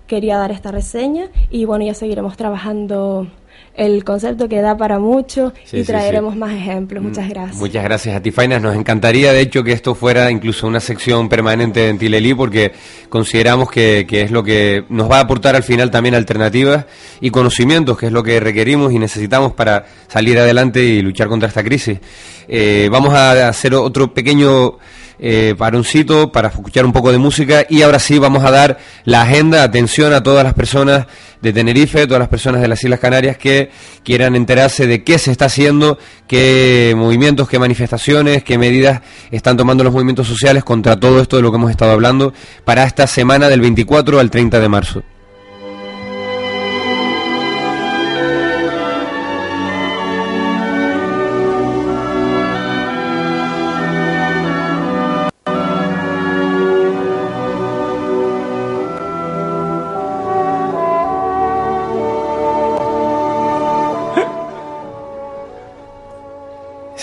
[0.07, 3.27] quería dar esta reseña y bueno, ya seguiremos trabajando
[3.75, 6.39] el concepto que da para mucho Sí, y traeremos sí.
[6.39, 7.03] más ejemplos.
[7.03, 7.57] Mm, Muchas gracias.
[7.57, 8.63] Muchas gracias a ti, Fainas.
[8.63, 12.73] Nos encantaría, de hecho, que esto fuera incluso una sección permanente en Tilelí, porque
[13.09, 16.87] consideramos que, que es lo que nos va a aportar al final también alternativas
[17.21, 21.49] y conocimientos, que es lo que requerimos y necesitamos para salir adelante y luchar contra
[21.49, 21.99] esta crisis.
[22.47, 24.79] Eh, vamos a hacer otro pequeño
[25.19, 29.23] eh, paroncito para escuchar un poco de música y ahora sí vamos a dar la
[29.23, 31.07] agenda, atención a todas las personas
[31.41, 33.71] de Tenerife, todas las personas de las Islas Canarias que
[34.03, 39.85] quieran enterarse de qué se está haciendo, qué movimientos, qué manifestaciones, qué medidas están tomando
[39.85, 42.33] los movimientos sociales contra todo esto de lo que hemos estado hablando
[42.65, 45.14] para esta semana del 24 al 30 de marzo.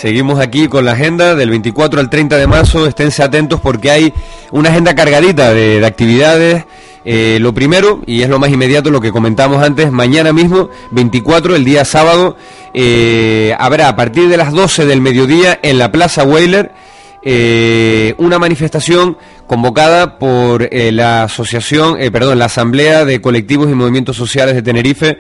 [0.01, 2.87] Seguimos aquí con la agenda del 24 al 30 de marzo.
[2.87, 4.11] Esténse atentos porque hay
[4.49, 6.65] una agenda cargadita de, actividades.
[7.05, 11.55] Eh, lo primero, y es lo más inmediato, lo que comentamos antes, mañana mismo, 24,
[11.55, 12.35] el día sábado,
[12.73, 16.71] eh, habrá a partir de las 12 del mediodía en la Plaza Weiler
[17.21, 24.55] eh, una manifestación convocada por la asociación, perdón, la Asamblea de Colectivos y Movimientos Sociales
[24.55, 25.19] de Tenerife,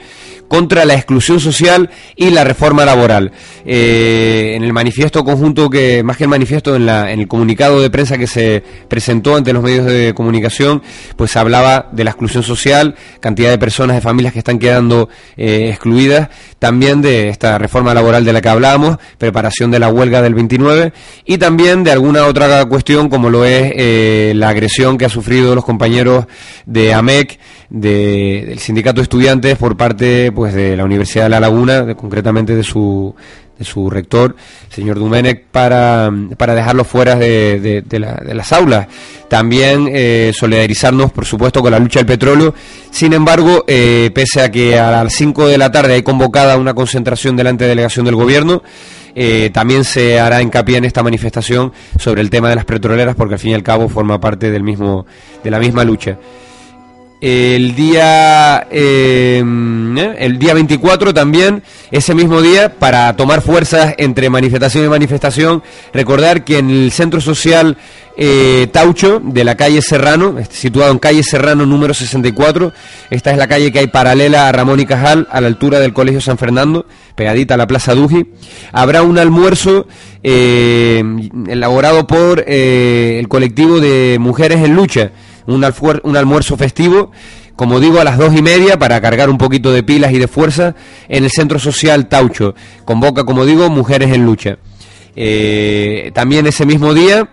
[0.51, 3.31] contra la exclusión social y la reforma laboral.
[3.65, 7.81] Eh, en el manifiesto conjunto que, más que el manifiesto, en, la, en el comunicado
[7.81, 10.83] de prensa que se presentó ante los medios de comunicación,
[11.15, 15.07] pues hablaba de la exclusión social, cantidad de personas, de familias que están quedando
[15.37, 16.27] eh, excluidas,
[16.59, 20.91] también de esta reforma laboral de la que hablábamos, preparación de la huelga del 29
[21.23, 25.55] y también de alguna otra cuestión como lo es eh, la agresión que ha sufrido
[25.55, 26.25] los compañeros
[26.65, 27.39] de AMEC,
[27.71, 32.63] del sindicato de estudiantes por parte pues de la Universidad de La Laguna, concretamente de
[32.63, 33.15] su,
[33.57, 34.35] de su rector,
[34.69, 38.87] señor Dumenec, para, para dejarlo fuera de, de, las aulas.
[39.29, 42.53] También eh, solidarizarnos, por supuesto, con la lucha del petróleo.
[42.91, 46.73] Sin embargo, eh, pese a que a las 5 de la tarde hay convocada una
[46.73, 48.63] concentración delante de la delegación del gobierno,
[49.15, 53.35] eh, también se hará hincapié en esta manifestación sobre el tema de las petroleras, porque
[53.35, 55.05] al fin y al cabo forma parte del mismo,
[55.41, 56.17] de la misma lucha
[57.21, 61.61] el día eh, el día 24 también
[61.91, 65.61] ese mismo día para tomar fuerzas entre manifestación y manifestación
[65.93, 67.77] recordar que en el centro social
[68.17, 72.73] eh, Taucho de la calle Serrano situado en calle Serrano número 64
[73.11, 75.93] esta es la calle que hay paralela a Ramón y Cajal a la altura del
[75.93, 78.31] Colegio San Fernando pegadita a la Plaza Duji
[78.71, 79.87] habrá un almuerzo
[80.23, 81.03] eh,
[81.47, 85.11] elaborado por el colectivo de mujeres en lucha
[85.47, 85.65] un,
[86.03, 87.11] un almuerzo festivo,
[87.55, 90.27] como digo, a las dos y media para cargar un poquito de pilas y de
[90.27, 90.75] fuerza
[91.07, 92.55] en el Centro Social Taucho.
[92.85, 94.57] Convoca, como digo, Mujeres en Lucha.
[95.15, 97.29] Eh, también ese mismo día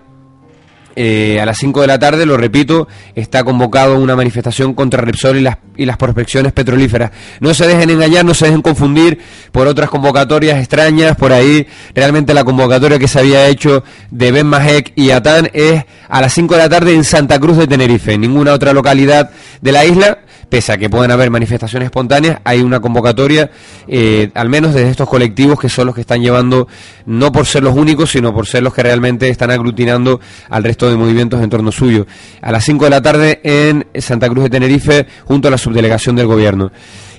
[1.00, 5.36] eh, a las 5 de la tarde, lo repito, está convocado una manifestación contra Repsol
[5.36, 7.12] y las, y las prospecciones petrolíferas.
[7.38, 9.20] No se dejen engañar, no se dejen confundir
[9.52, 14.50] por otras convocatorias extrañas, por ahí realmente la convocatoria que se había hecho de Ben
[14.96, 18.22] y Atán es a las 5 de la tarde en Santa Cruz de Tenerife, en
[18.22, 19.30] ninguna otra localidad
[19.60, 20.18] de la isla
[20.48, 23.50] pese a que puedan haber manifestaciones espontáneas, hay una convocatoria,
[23.86, 26.68] eh, al menos desde estos colectivos que son los que están llevando,
[27.06, 30.88] no por ser los únicos, sino por ser los que realmente están aglutinando al resto
[30.88, 32.06] de movimientos en torno suyo.
[32.40, 36.16] A las 5 de la tarde en Santa Cruz de Tenerife, junto a la subdelegación
[36.16, 36.72] del gobierno.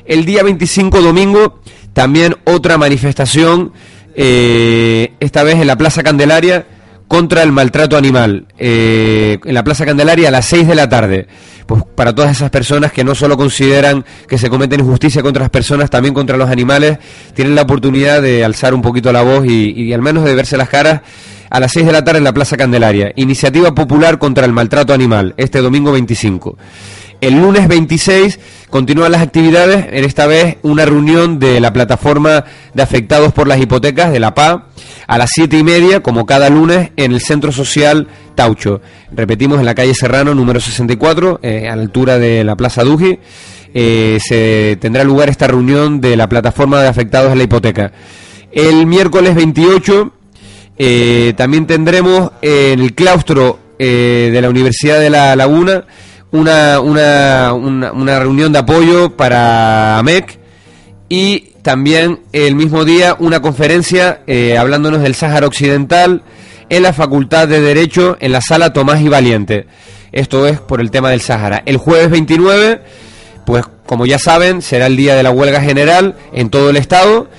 [0.05, 1.61] El día 25, domingo,
[1.93, 3.73] también otra manifestación,
[4.15, 6.65] eh, esta vez en la Plaza Candelaria,
[7.09, 11.27] contra el maltrato animal, eh, en la Plaza Candelaria a las 6 de la tarde
[11.69, 15.51] pues para todas esas personas que no solo consideran que se cometen injusticia contra las
[15.51, 16.97] personas, también contra los animales,
[17.35, 20.67] tienen la oportunidad de alzar un poquito la voz y, al menos de verse las
[20.67, 21.01] caras
[21.47, 23.11] a las 6 de la tarde en la Plaza Candelaria.
[23.17, 26.57] Iniciativa Popular contra el Maltrato Animal, este domingo 25.
[27.21, 28.39] El lunes 26
[28.69, 33.59] continúan las actividades, en esta vez una reunión de la plataforma de afectados por las
[33.59, 34.67] hipotecas de la PA
[35.05, 38.79] a las siete y media, como cada lunes, en el Centro Social Taucho.
[39.11, 43.19] Repetimos, en la calle Serrano, número 64, eh, a la altura de la Plaza Duji.
[43.73, 47.91] Eh, se tendrá lugar esta reunión de la plataforma de afectados a la hipoteca.
[48.51, 50.13] El miércoles 28
[50.77, 55.85] eh, también tendremos en el claustro de la Universidad de La Laguna
[56.31, 60.37] una, una, una, reunión de apoyo para AMEC
[61.07, 66.23] y también el mismo día una conferencia eh, hablándonos del Sáhara Occidental
[66.69, 69.65] en la Facultad de Derecho en la sala Tomás y Valiente.
[70.11, 71.63] Esto es por el tema del Sáhara.
[71.65, 72.81] El jueves 29,
[73.45, 77.29] pues como ya saben, será el día de la huelga general en todo el estado.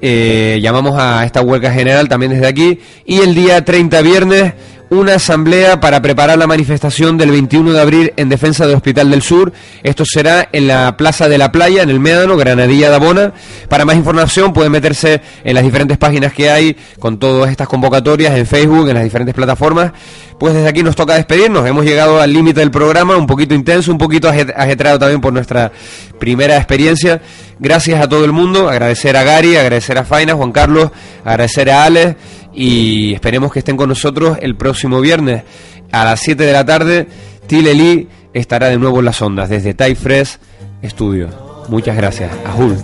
[0.00, 2.80] Eh, llamamos a esta huelga general también desde aquí.
[3.04, 4.54] Y el día 30 viernes
[4.90, 9.20] una asamblea para preparar la manifestación del 21 de abril en defensa del Hospital del
[9.22, 9.52] Sur.
[9.82, 13.32] Esto será en la Plaza de la Playa, en el Médano, Granadilla de Abona.
[13.68, 18.34] Para más información pueden meterse en las diferentes páginas que hay con todas estas convocatorias
[18.36, 19.92] en Facebook, en las diferentes plataformas.
[20.38, 21.66] Pues desde aquí nos toca despedirnos.
[21.66, 25.32] Hemos llegado al límite del programa, un poquito intenso, un poquito ajet- ajetreado también por
[25.32, 25.70] nuestra
[26.18, 27.20] primera experiencia.
[27.58, 30.90] Gracias a todo el mundo, agradecer a Gary, agradecer a Faina, Juan Carlos,
[31.24, 32.14] agradecer a Alex
[32.58, 35.44] y esperemos que estén con nosotros el próximo viernes
[35.92, 37.06] a las 7 de la tarde.
[37.46, 40.38] Tile estará de nuevo en las ondas desde Tai Fresh
[40.84, 41.28] Studio.
[41.68, 42.32] Muchas gracias.
[42.44, 42.76] Ahul.